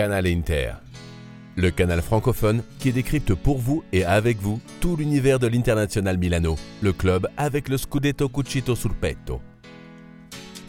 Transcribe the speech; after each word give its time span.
Canal 0.00 0.26
Inter, 0.26 0.70
le 1.56 1.70
canal 1.70 2.00
francophone 2.00 2.62
qui 2.78 2.90
décrypte 2.90 3.34
pour 3.34 3.58
vous 3.58 3.84
et 3.92 4.02
avec 4.02 4.38
vous 4.40 4.58
tout 4.80 4.96
l'univers 4.96 5.38
de 5.38 5.46
l'International 5.46 6.16
Milano, 6.16 6.56
le 6.80 6.94
club 6.94 7.28
avec 7.36 7.68
le 7.68 7.76
Scudetto 7.76 8.30
Cucito 8.30 8.74
sul 8.74 8.94
petto. 8.94 9.42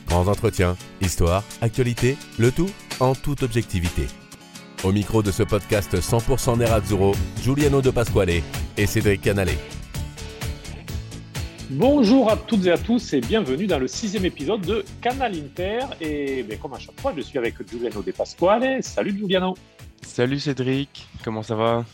Grands 0.05 0.27
entretiens, 0.27 0.75
histoire, 0.99 1.45
actualité, 1.61 2.17
le 2.39 2.51
tout 2.51 2.69
en 2.99 3.15
toute 3.15 3.43
objectivité. 3.43 4.07
Au 4.83 4.91
micro 4.91 5.23
de 5.23 5.31
ce 5.31 5.43
podcast 5.43 5.95
100% 5.95 6.57
Nerazzurro, 6.57 7.15
Giuliano 7.41 7.81
De 7.81 7.91
Pasquale 7.91 8.41
et 8.75 8.85
Cédric 8.85 9.21
Canale. 9.21 9.47
Bonjour 11.75 12.29
à 12.29 12.35
toutes 12.35 12.65
et 12.65 12.71
à 12.71 12.77
tous 12.77 13.13
et 13.13 13.21
bienvenue 13.21 13.65
dans 13.65 13.79
le 13.79 13.87
sixième 13.87 14.25
épisode 14.25 14.59
de 14.59 14.83
Canal 15.01 15.33
Inter. 15.33 15.79
Et 16.01 16.43
ben, 16.43 16.59
comme 16.59 16.73
à 16.73 16.79
chaque 16.79 16.99
fois, 16.99 17.13
je 17.15 17.21
suis 17.21 17.37
avec 17.37 17.55
Giuliano 17.65 18.01
De 18.01 18.11
Pasquale. 18.11 18.83
Salut 18.83 19.17
Giuliano. 19.17 19.53
Salut 20.01 20.37
Cédric, 20.37 21.07
comment 21.23 21.41
ça 21.41 21.55
va? 21.55 21.85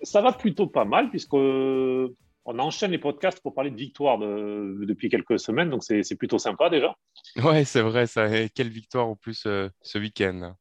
Ça 0.00 0.22
va 0.22 0.32
plutôt 0.32 0.66
pas 0.66 0.86
mal 0.86 1.10
puisqu'on 1.10 1.38
euh, 1.38 2.08
enchaîne 2.46 2.90
les 2.90 2.98
podcasts 2.98 3.40
pour 3.42 3.52
parler 3.52 3.70
de 3.70 3.76
victoire 3.76 4.16
depuis 4.18 5.10
quelques 5.10 5.38
semaines, 5.38 5.68
donc 5.68 5.84
c'est 5.84 6.16
plutôt 6.16 6.38
sympa 6.38 6.70
déjà. 6.70 6.96
Ouais, 7.44 7.64
c'est 7.64 7.82
vrai, 7.82 8.06
ça. 8.06 8.34
Et 8.34 8.48
quelle 8.48 8.70
victoire 8.70 9.08
en 9.08 9.14
plus 9.14 9.44
euh, 9.44 9.68
ce 9.82 9.98
week-end. 9.98 10.54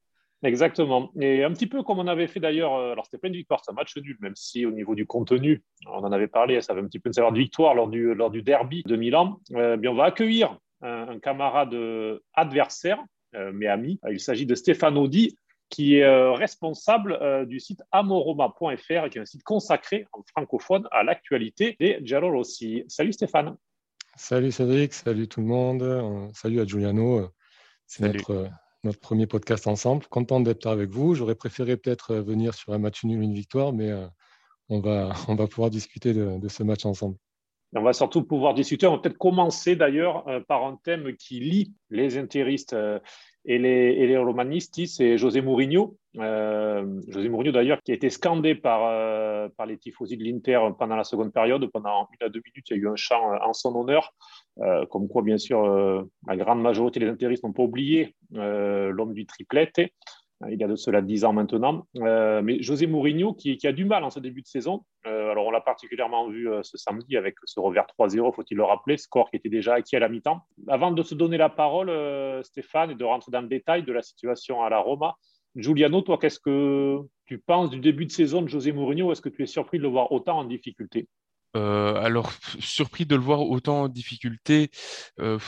Exactement. 0.45 1.11
Et 1.19 1.43
un 1.43 1.51
petit 1.51 1.65
peu 1.65 1.81
comme 1.81 1.97
on 1.97 2.07
avait 2.07 2.27
fait 2.27 2.39
d'ailleurs, 2.39 2.75
euh, 2.75 2.91
alors 2.91 3.05
c'était 3.05 3.17
pas 3.17 3.27
une 3.27 3.33
victoire, 3.33 3.61
c'est 3.65 3.71
un 3.71 3.73
match 3.73 3.97
nul, 3.97 4.15
même 4.19 4.35
si 4.35 4.65
au 4.65 4.71
niveau 4.71 4.93
du 4.93 5.07
contenu, 5.07 5.63
on 5.87 6.03
en 6.03 6.11
avait 6.11 6.27
parlé, 6.27 6.61
ça 6.61 6.73
avait 6.73 6.81
un 6.81 6.85
petit 6.85 6.99
peu 6.99 7.09
une 7.09 7.13
saveur 7.13 7.31
de 7.31 7.39
victoire 7.39 7.73
lors 7.73 7.87
du, 7.87 8.13
lors 8.13 8.29
du 8.29 8.43
derby 8.43 8.83
de 8.85 8.95
Milan. 8.95 9.39
Euh, 9.53 9.75
bien, 9.75 9.89
on 9.91 9.95
va 9.95 10.05
accueillir 10.05 10.59
un, 10.81 11.17
camarade 11.17 11.73
euh, 11.73 12.19
adversaire, 12.33 13.03
mais 13.53 13.67
ami. 13.67 13.99
Il 14.09 14.19
s'agit 14.21 14.45
de 14.45 14.55
Stéphane 14.55 15.07
Di, 15.07 15.35
qui 15.69 15.97
est 15.97 16.07
responsable 16.07 17.45
du 17.47 17.59
site 17.59 17.81
amoroma.fr, 17.91 19.09
qui 19.09 19.17
est 19.17 19.19
un 19.19 19.25
site 19.25 19.43
consacré 19.43 20.07
en 20.13 20.21
francophone 20.23 20.87
à 20.91 21.03
l'actualité 21.03 21.75
des 21.81 21.99
Giallorossi. 22.01 22.85
Salut 22.87 23.11
Stéphane. 23.11 23.57
Salut 24.15 24.53
Cédric, 24.53 24.93
salut 24.93 25.27
tout 25.27 25.41
le 25.41 25.47
monde, 25.47 26.31
salut 26.33 26.61
à 26.61 26.65
Giuliano. 26.65 27.29
C'est 27.87 28.03
notre 28.03 28.49
notre 28.85 28.99
premier 28.99 29.27
podcast 29.27 29.67
ensemble. 29.67 30.05
Content 30.07 30.39
d'être 30.39 30.67
avec 30.67 30.89
vous. 30.89 31.15
J'aurais 31.15 31.35
préféré 31.35 31.75
peut-être 31.75 32.11
euh, 32.11 32.21
venir 32.21 32.53
sur 32.53 32.71
un 32.73 32.77
match 32.77 33.03
nul, 33.03 33.21
une 33.21 33.33
victoire, 33.33 33.73
mais 33.73 33.91
euh, 33.91 34.07
on, 34.69 34.79
va, 34.79 35.11
on 35.27 35.35
va 35.35 35.47
pouvoir 35.47 35.69
discuter 35.69 36.13
de, 36.13 36.47
ce 36.47 36.63
match 36.63 36.85
ensemble. 36.85 37.17
On 37.73 37.81
va 37.81 37.93
surtout 37.93 38.23
pouvoir 38.23 38.53
discuter. 38.53 38.87
On 38.87 38.91
va 38.91 38.99
peut-être 38.99 39.17
commencer 39.17 39.75
d'ailleurs 39.75 40.27
euh, 40.27 40.39
par 40.39 40.65
un 40.65 40.77
thème 40.83 41.15
qui 41.15 41.39
lie 41.39 41.73
les 41.89 42.17
intéristes 42.17 42.75
et 43.47 43.59
les, 43.59 43.93
et 43.99 44.17
romanistes, 44.17 44.85
c'est 44.87 45.17
José 45.17 45.41
Mourinho. 45.41 45.97
Euh, 46.17 47.01
José 47.07 47.29
Mourinho, 47.29 47.51
d'ailleurs, 47.51 47.81
qui 47.83 47.91
a 47.91 47.95
été 47.95 48.09
scandé 48.09 48.55
par, 48.55 48.85
euh, 48.85 49.47
les 49.67 49.77
tifosi 49.77 50.17
de 50.17 50.23
l'Inter 50.23 50.59
pendant 50.79 50.95
la 50.95 51.03
seconde 51.03 51.31
période. 51.31 51.65
Pendant 51.71 52.07
une 52.19 52.25
à 52.25 52.29
deux 52.29 52.41
minutes, 52.43 52.69
il 52.69 52.77
y 52.77 52.79
a 52.79 52.81
eu 52.81 52.89
un 52.89 52.95
chant 52.95 53.33
en 53.39 53.53
son 53.53 53.75
honneur. 53.75 54.13
Euh, 54.61 54.85
comme 54.87 55.07
quoi, 55.07 55.21
bien 55.21 55.37
sûr, 55.37 55.61
la 56.27 56.35
grande 56.35 56.61
majorité 56.61 56.99
des 56.99 57.07
intéristes 57.07 57.43
n'ont 57.43 57.53
pas 57.53 57.63
oublié 57.63 58.15
l'homme 58.31 59.13
du 59.13 59.27
triplette. 59.27 59.79
Il 60.49 60.59
y 60.59 60.63
a 60.63 60.67
de 60.67 60.75
cela 60.75 61.01
dix 61.01 61.23
ans 61.23 61.33
maintenant. 61.33 61.87
mais 61.93 62.61
José 62.61 62.87
Mourinho, 62.87 63.33
qui, 63.33 63.57
a 63.65 63.71
du 63.71 63.85
mal 63.85 64.03
en 64.03 64.09
ce 64.09 64.19
début 64.19 64.41
de 64.41 64.47
saison, 64.47 64.83
alors 65.05 65.47
on 65.47 65.51
l'a 65.51 65.61
particulièrement 65.61 66.27
vu 66.29 66.49
ce 66.61 66.77
samedi 66.77 67.15
avec 67.15 67.35
ce 67.45 67.59
revers 67.59 67.87
3-0, 67.97 68.33
faut-il 68.33 68.57
le 68.57 68.63
rappeler, 68.63 68.97
score 68.97 69.29
qui 69.29 69.37
était 69.37 69.49
déjà 69.49 69.75
acquis 69.75 69.95
à 69.95 69.99
la 69.99 70.09
mi-temps. 70.09 70.41
Avant 70.67 70.91
de 70.91 71.03
se 71.03 71.15
donner 71.15 71.37
la 71.37 71.49
parole, 71.49 71.89
Stéphane, 72.43 72.91
et 72.91 72.95
de 72.95 73.03
rentrer 73.05 73.31
dans 73.31 73.41
le 73.41 73.47
détail 73.47 73.83
de 73.83 73.93
la 73.93 74.01
situation 74.01 74.61
à 74.61 74.69
la 74.69 74.79
Roma, 74.79 75.15
Giuliano, 75.55 76.01
toi, 76.01 76.17
qu'est-ce 76.17 76.39
que 76.39 76.99
tu 77.25 77.39
penses 77.39 77.69
du 77.69 77.79
début 77.79 78.05
de 78.05 78.11
saison 78.11 78.41
de 78.41 78.49
José 78.49 78.73
Mourinho? 78.73 79.11
Est-ce 79.11 79.21
que 79.21 79.29
tu 79.29 79.41
es 79.41 79.45
surpris 79.45 79.77
de 79.77 79.83
le 79.83 79.89
voir 79.89 80.11
autant 80.11 80.39
en 80.39 80.43
difficulté? 80.43 81.07
Euh, 81.55 81.95
alors, 81.95 82.33
surpris 82.59 83.05
de 83.05 83.15
le 83.15 83.21
voir 83.21 83.41
autant 83.41 83.83
en 83.83 83.87
difficulté, 83.87 84.71
euh, 85.19 85.39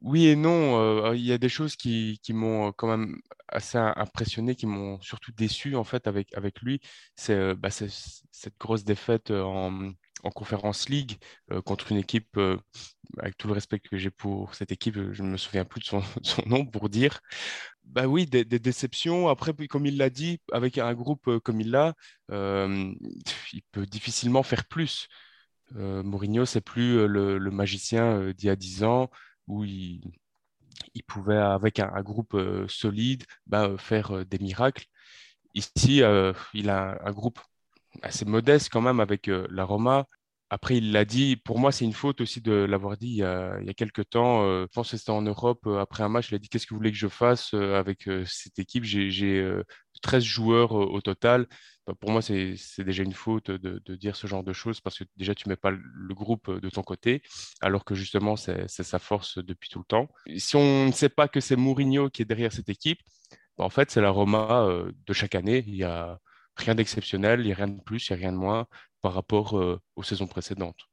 oui 0.00 0.26
et 0.26 0.36
non. 0.36 0.80
Euh, 0.80 1.14
il 1.16 1.24
y 1.24 1.32
a 1.32 1.38
des 1.38 1.48
choses 1.48 1.76
qui, 1.76 2.20
m'ont 2.30 2.72
quand 2.72 2.88
même 2.88 3.20
assez 3.48 3.78
impressionné, 3.78 4.56
qui 4.56 4.66
m'ont 4.66 5.00
surtout 5.00 5.32
déçu 5.32 5.76
en 5.76 5.84
fait 5.84 6.06
avec, 6.06 6.60
lui. 6.62 6.80
C'est 7.16 7.54
bah, 7.54 7.70
cette 7.70 8.58
grosse 8.58 8.84
défaite 8.84 9.30
en, 9.30 9.92
en 10.24 10.30
Conférence 10.30 10.88
League 10.88 11.18
contre 11.64 11.92
une 11.92 11.98
équipe, 11.98 12.38
avec 13.18 13.36
tout 13.36 13.46
le 13.46 13.54
respect 13.54 13.78
que 13.80 13.96
j'ai 13.98 14.10
pour 14.10 14.54
cette 14.54 14.72
équipe, 14.72 14.94
je 15.12 15.22
ne 15.22 15.28
me 15.28 15.36
souviens 15.36 15.64
plus 15.64 15.80
de 15.80 15.86
son, 15.86 16.02
nom 16.46 16.66
pour 16.66 16.88
dire. 16.88 17.20
Bah 17.84 18.06
oui, 18.06 18.26
des, 18.26 18.44
déceptions. 18.44 19.28
Après, 19.28 19.52
comme 19.68 19.86
il 19.86 19.96
l'a 19.98 20.10
dit, 20.10 20.40
avec 20.52 20.78
un 20.78 20.94
groupe 20.94 21.38
comme 21.40 21.60
il 21.60 21.70
l'a, 21.70 21.94
il 22.30 23.62
peut 23.70 23.86
difficilement 23.86 24.42
faire 24.42 24.64
plus. 24.64 25.08
Euh, 25.76 26.02
Mourinho, 26.02 26.44
c'est 26.44 26.60
plus 26.60 26.98
euh, 26.98 27.06
le, 27.06 27.50
magicien 27.50 28.18
euh, 28.18 28.32
d'il 28.34 28.46
y 28.46 28.50
a 28.50 28.56
10 28.56 28.84
ans 28.84 29.10
où 29.46 29.64
il, 29.64 30.00
pouvait, 31.06 31.36
avec 31.36 31.78
un, 31.80 32.02
groupe 32.02 32.36
solide, 32.68 33.24
bah, 33.46 33.76
faire 33.78 34.24
des 34.26 34.38
miracles. 34.38 34.86
Ici, 35.54 36.02
il 36.54 36.70
a 36.70 36.98
un, 37.04 37.12
groupe 37.12 37.40
assez 38.02 38.24
modeste 38.24 38.70
quand 38.72 38.80
même 38.80 39.00
avec 39.00 39.26
la 39.26 39.64
Roma, 39.64 40.06
après, 40.52 40.76
il 40.76 40.92
l'a 40.92 41.06
dit, 41.06 41.36
pour 41.36 41.58
moi, 41.58 41.72
c'est 41.72 41.86
une 41.86 41.94
faute 41.94 42.20
aussi 42.20 42.42
de 42.42 42.52
l'avoir 42.52 42.98
dit 42.98 43.08
il 43.08 43.16
y, 43.16 43.22
a, 43.22 43.58
y 43.62 43.74
quelques 43.74 44.10
temps. 44.10 44.42
je 44.44 44.66
pense 44.66 44.90
que 44.90 44.98
c'était 44.98 45.10
en 45.10 45.22
Europe, 45.22 45.66
après 45.66 46.02
un 46.02 46.10
match, 46.10 46.30
il 46.30 46.34
a 46.34 46.38
dit 46.38 46.50
Qu'est-ce 46.50 46.66
que 46.66 46.74
vous 46.74 46.78
voulez 46.78 46.92
que 46.92 46.98
je 46.98 47.08
fasse 47.08 47.54
avec 47.54 48.08
cette 48.26 48.58
équipe? 48.58 48.84
J'ai 48.84 49.62
13 50.02 50.22
joueurs 50.22 50.72
au 50.72 51.00
total. 51.00 51.46
Bah, 51.86 51.94
pour 51.98 52.10
moi, 52.10 52.20
c'est 52.20 52.54
déjà 52.78 53.02
une 53.02 53.14
faute 53.14 53.50
de, 53.50 53.96
dire 53.96 54.14
ce 54.14 54.26
genre 54.26 54.44
de 54.44 54.52
choses 54.52 54.80
parce 54.82 54.98
que 54.98 55.04
déjà, 55.16 55.34
tu 55.34 55.48
ne 55.48 55.52
mets 55.52 55.56
pas 55.56 55.70
le 55.70 56.14
groupe 56.14 56.50
de 56.50 56.68
ton 56.68 56.82
côté, 56.82 57.22
alors 57.62 57.84
que 57.86 57.94
justement, 57.94 58.36
c'est 58.36 58.68
sa 58.68 58.98
force 58.98 59.38
depuis 59.38 59.70
tout 59.70 59.78
le 59.78 59.84
temps. 59.86 60.08
Si 60.36 60.56
on 60.56 60.86
ne 60.86 60.92
sait 60.92 61.08
pas 61.08 61.28
que 61.28 61.40
c'est 61.40 61.56
Mourinho 61.56 62.10
qui 62.10 62.20
est 62.20 62.26
derrière 62.26 62.52
cette 62.52 62.68
équipe, 62.68 63.00
bah, 63.56 63.64
en 63.64 63.70
fait, 63.70 63.90
c'est 63.90 64.00
la 64.00 64.10
Roma 64.10 64.66
euh, 64.66 64.92
de 65.06 65.12
chaque 65.12 65.34
année. 65.34 65.64
Il 65.66 65.74
n'y 65.74 65.84
a 65.84 66.18
rien 66.56 66.74
d'exceptionnel, 66.74 67.40
il 67.40 67.46
n'y 67.46 67.52
a 67.52 67.56
rien 67.56 67.68
de 67.68 67.80
plus, 67.80 68.08
il 68.08 68.12
n'y 68.12 68.18
a 68.18 68.20
rien 68.20 68.32
de 68.32 68.38
moins 68.38 68.66
par 69.02 69.12
rapport 69.12 69.58
euh, 69.58 69.78
aux 69.96 70.02
saisons 70.02 70.26
précédentes. 70.26 70.88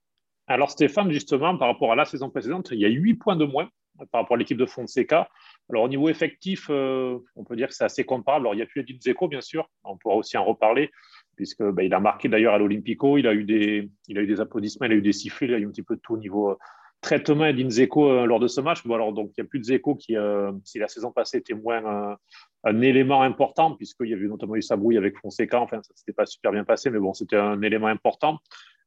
Alors 0.48 0.72
Stéphane, 0.72 1.12
justement, 1.12 1.56
par 1.58 1.68
rapport 1.68 1.92
à 1.92 1.96
la 1.96 2.06
saison 2.06 2.30
précédente, 2.30 2.70
il 2.72 2.80
y 2.80 2.86
a 2.86 2.90
8 2.90 3.14
points 3.16 3.36
de 3.36 3.46
moins 3.46 3.70
par 4.12 4.22
rapport 4.22 4.36
à 4.36 4.38
l'équipe 4.38 4.58
de 4.58 4.66
Fonseca. 4.66 5.30
Alors, 5.70 5.84
au 5.84 5.90
niveau 5.90 6.10
effectif, 6.10 6.68
euh, 6.70 7.18
on 7.36 7.44
peut 7.44 7.56
dire 7.56 7.68
que 7.68 7.74
c'est 7.74 7.84
assez 7.84 8.06
comparable. 8.06 8.46
Alors, 8.46 8.54
il 8.54 8.58
n'y 8.58 8.64
a 8.64 8.66
plus 8.66 8.82
Edith 8.82 9.04
Zeko, 9.04 9.28
bien 9.28 9.42
sûr. 9.42 9.70
On 9.84 9.98
pourra 9.98 10.16
aussi 10.16 10.38
en 10.38 10.46
reparler, 10.46 10.90
puisque 11.36 11.64
bah, 11.64 11.84
il 11.84 11.94
a 11.94 12.00
marqué 12.00 12.30
d'ailleurs 12.30 12.54
à 12.54 12.58
l'Olympico. 12.58 13.18
Il, 13.18 13.28
a 13.28 13.34
eu 13.34 13.44
des, 13.44 13.90
il 14.08 14.18
a 14.18 14.22
eu 14.22 14.28
des 14.28 14.40
applaudissements, 14.40 14.86
il 14.88 14.94
a 14.94 14.96
eu 14.96 15.02
des 15.02 15.12
sifflets, 15.12 15.48
il 15.48 15.54
a 15.54 15.60
eu 15.60 15.68
un 15.68 15.72
petit 15.72 15.84
peu 15.84 15.96
de 15.96 16.02
tout 16.02 16.14
au 16.14 16.18
niveau 16.18 16.58
euh, 17.00 17.08
traitement 17.08 17.46
Edin 17.46 17.70
Zeko 17.70 18.10
euh, 18.10 18.26
lors 18.26 18.40
de 18.40 18.48
ce 18.48 18.62
match. 18.62 18.86
Bon, 18.86 18.96
alors, 18.96 19.14
donc, 19.14 19.32
il 19.38 19.42
n'y 19.42 19.48
a 19.48 19.50
plus 19.50 19.60
de 19.60 19.66
Zeko 19.66 19.96
qui, 19.96 20.16
si 20.64 20.80
la 20.80 20.88
saison 20.88 21.12
passée 21.12 21.38
était 21.38 21.54
moins 21.54 22.18
un 22.64 22.82
élément 22.82 23.22
important, 23.22 23.76
puisqu'il 23.76 24.10
y 24.10 24.14
avait 24.14 24.28
notamment 24.28 24.56
eu 24.56 24.62
Sabrouille 24.62 24.98
avec 24.98 25.18
Fonseca. 25.18 25.60
Enfin, 25.60 25.82
ça 25.82 25.94
ne 25.94 25.98
s'était 25.98 26.14
pas 26.14 26.26
super 26.26 26.52
bien 26.52 26.64
passé, 26.64 26.90
mais 26.90 27.00
bon, 27.00 27.14
c'était 27.14 27.38
un 27.38 27.62
élément 27.62 27.88
important. 27.88 28.40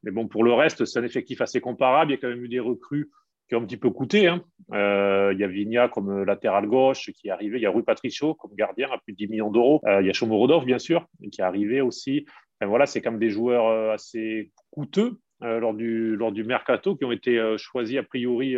Mais 0.03 0.11
bon, 0.11 0.27
pour 0.27 0.45
le 0.45 0.53
reste, 0.53 0.85
c'est 0.85 0.99
un 0.99 1.05
effectif 1.05 1.41
assez 1.41 1.61
comparable. 1.61 2.11
Il 2.11 2.15
y 2.15 2.19
a 2.19 2.21
quand 2.21 2.29
même 2.29 2.45
eu 2.45 2.49
des 2.49 2.61
recrues 2.61 3.11
qui 3.49 3.57
ont 3.57 3.63
un 3.63 3.67
petit 3.67 3.77
peu 3.77 3.91
coûté. 3.91 4.29
Hein. 4.29 4.43
Euh, 4.73 5.31
il 5.35 5.39
y 5.39 5.45
a 5.45 5.47
Vigna 5.47 5.89
comme 5.89 6.25
latéral 6.25 6.67
gauche 6.67 7.11
qui 7.13 7.29
est 7.29 7.31
arrivé. 7.31 7.59
Il 7.59 7.63
y 7.63 7.67
a 7.67 7.71
Rui 7.71 7.83
Patricio 7.83 8.35
comme 8.35 8.55
gardien 8.55 8.89
à 8.91 8.99
plus 8.99 9.13
de 9.13 9.19
10 9.19 9.29
millions 9.29 9.51
d'euros. 9.51 9.81
Euh, 9.87 10.01
il 10.01 10.07
y 10.07 10.11
a 10.11 10.13
Shomorodov, 10.13 10.65
bien 10.65 10.79
sûr, 10.79 11.07
qui 11.31 11.41
est 11.41 11.45
arrivé 11.45 11.81
aussi. 11.81 12.27
Enfin, 12.61 12.69
voilà, 12.69 12.87
c'est 12.87 13.01
quand 13.01 13.11
même 13.11 13.21
des 13.21 13.31
joueurs 13.31 13.67
euh, 13.67 13.93
assez 13.93 14.53
coûteux 14.71 15.19
lors, 15.43 15.75
du, 15.75 16.17
lors 16.17 16.33
du 16.33 16.45
mercato 16.45 16.97
qui 16.97 17.05
ont 17.05 17.13
été 17.13 17.55
choisis 17.59 17.99
a 17.99 18.03
priori 18.03 18.57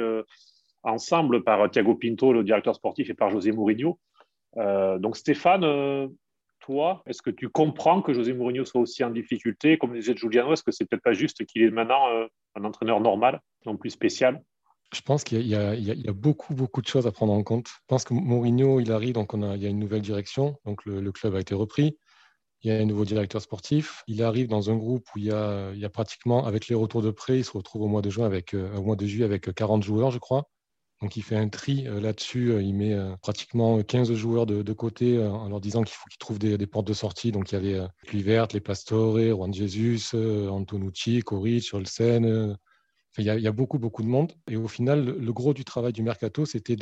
ensemble 0.82 1.42
par 1.42 1.70
Thiago 1.70 1.94
Pinto, 1.94 2.32
le 2.32 2.44
directeur 2.44 2.74
sportif, 2.74 3.10
et 3.10 3.14
par 3.14 3.30
José 3.30 3.52
Mourinho. 3.52 3.98
donc 4.56 5.16
Stéphane, 5.16 6.08
toi, 6.60 7.02
est-ce 7.06 7.22
que 7.22 7.30
tu 7.30 7.48
comprends 7.48 8.02
que 8.02 8.14
José 8.14 8.32
Mourinho 8.32 8.64
soit 8.64 8.80
aussi 8.80 9.04
en 9.04 9.10
difficulté? 9.10 9.78
Comme 9.78 9.94
disait 9.94 10.16
Giuliano, 10.16 10.52
est-ce 10.52 10.62
que 10.62 10.72
c'est 10.72 10.84
peut-être 10.86 11.02
pas 11.02 11.12
juste 11.12 11.44
qu'il 11.46 11.62
est 11.62 11.70
maintenant 11.70 12.06
un 12.54 12.64
entraîneur 12.64 13.00
normal, 13.00 13.40
non 13.66 13.76
plus 13.76 13.90
spécial? 13.90 14.42
Je 14.94 15.00
pense 15.00 15.24
qu'il 15.24 15.46
y, 15.46 15.56
a 15.56 16.12
beaucoup, 16.12 16.54
beaucoup 16.54 16.80
de 16.80 16.86
choses 16.86 17.06
à 17.06 17.12
prendre 17.12 17.32
en 17.32 17.42
compte. 17.42 17.66
Je 17.68 17.86
pense 17.88 18.04
que 18.04 18.14
Mourinho, 18.14 18.78
il 18.78 18.92
arrive, 18.92 19.14
donc 19.14 19.32
il 19.34 19.62
y 19.62 19.66
a 19.66 19.68
une 19.68 19.80
nouvelle 19.80 20.02
direction, 20.02 20.56
donc 20.64 20.84
le, 20.84 21.10
club 21.10 21.34
a 21.34 21.40
été 21.40 21.54
repris. 21.54 21.98
Il 22.64 22.68
y 22.68 22.70
a 22.72 22.78
un 22.80 22.86
nouveau 22.86 23.04
directeur 23.04 23.42
sportif. 23.42 24.02
Il 24.06 24.22
arrive 24.22 24.48
dans 24.48 24.70
un 24.70 24.76
groupe 24.76 25.06
où 25.14 25.18
il 25.18 25.26
y 25.26 25.30
a, 25.30 25.88
pratiquement, 25.92 26.46
avec 26.46 26.68
les 26.68 26.74
retours 26.74 27.02
de 27.02 27.10
prêt, 27.10 27.38
il 27.38 27.44
se 27.44 27.52
retrouve 27.52 27.82
au 27.82 27.88
mois 27.88 28.00
de 28.00 28.08
juin 28.08 28.24
avec, 28.24 28.54
euh, 28.54 28.74
au 28.76 28.82
mois 28.82 28.96
de 28.96 29.04
juillet 29.04 29.26
avec 29.26 29.52
40 29.52 29.82
joueurs, 29.82 30.10
je 30.10 30.18
crois. 30.18 30.48
Donc 31.02 31.16
il 31.18 31.22
fait 31.22 31.36
un 31.36 31.50
tri 31.50 31.86
euh, 31.86 32.00
là-dessus. 32.00 32.52
Euh, 32.52 32.62
il 32.62 32.74
met 32.74 32.96
pratiquement 33.20 33.82
15 33.82 34.14
joueurs 34.14 34.46
de, 34.46 34.72
côté 34.72 35.22
en 35.22 35.50
leur 35.50 35.60
disant 35.60 35.82
qu'il 35.82 35.94
faut 35.94 36.06
qu'ils 36.08 36.18
trouvent 36.18 36.38
des, 36.38 36.66
portes 36.66 36.86
de 36.86 36.94
sortie. 36.94 37.32
Donc 37.32 37.52
il 37.52 37.56
y 37.56 37.58
avait 37.58 37.86
Kluivert, 38.06 38.48
les 38.54 38.60
Pastore, 38.60 39.18
Juan 39.18 39.52
Jesus, 39.52 40.16
Antonucci, 40.48 41.20
Coric, 41.20 41.68
Olsen, 41.74 42.56
il 43.18 43.24
y, 43.24 43.46
a, 43.46 43.52
beaucoup, 43.52 43.78
beaucoup 43.78 44.02
de 44.02 44.08
monde. 44.08 44.32
Et 44.48 44.56
au 44.56 44.68
final, 44.68 45.04
le, 45.04 45.32
gros 45.32 45.52
du 45.52 45.64
travail 45.64 45.92
du 45.92 46.02
mercato, 46.02 46.46
c'était 46.46 46.76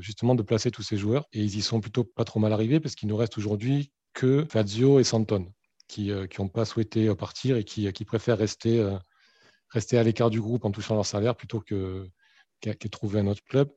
justement 0.00 0.36
de 0.36 0.42
placer 0.42 0.70
tous 0.70 0.82
ces 0.82 0.96
joueurs. 0.96 1.26
Et 1.32 1.40
ils 1.40 1.56
y 1.56 1.60
sont 1.60 1.80
plutôt 1.80 2.04
pas 2.04 2.24
trop 2.24 2.38
mal 2.38 2.52
arrivés 2.52 2.78
parce 2.78 2.94
qu'il 2.94 3.08
nous 3.08 3.16
reste 3.16 3.36
aujourd'hui 3.36 3.90
que 4.14 4.46
Fazio 4.48 4.98
et 4.98 5.04
Santon, 5.04 5.52
qui 5.88 6.10
n'ont 6.38 6.48
pas 6.48 6.64
souhaité 6.64 7.14
partir 7.14 7.56
et 7.56 7.64
qui, 7.64 7.92
qui 7.92 8.04
préfèrent 8.04 8.38
rester, 8.38 8.82
rester 9.68 9.98
à 9.98 10.02
l'écart 10.02 10.30
du 10.30 10.40
groupe 10.40 10.64
en 10.64 10.70
touchant 10.70 10.94
leur 10.94 11.06
salaire 11.06 11.36
plutôt 11.36 11.60
que, 11.60 12.08
qu'à 12.60 12.74
trouver 12.88 13.20
un 13.20 13.26
autre 13.26 13.44
club. 13.44 13.70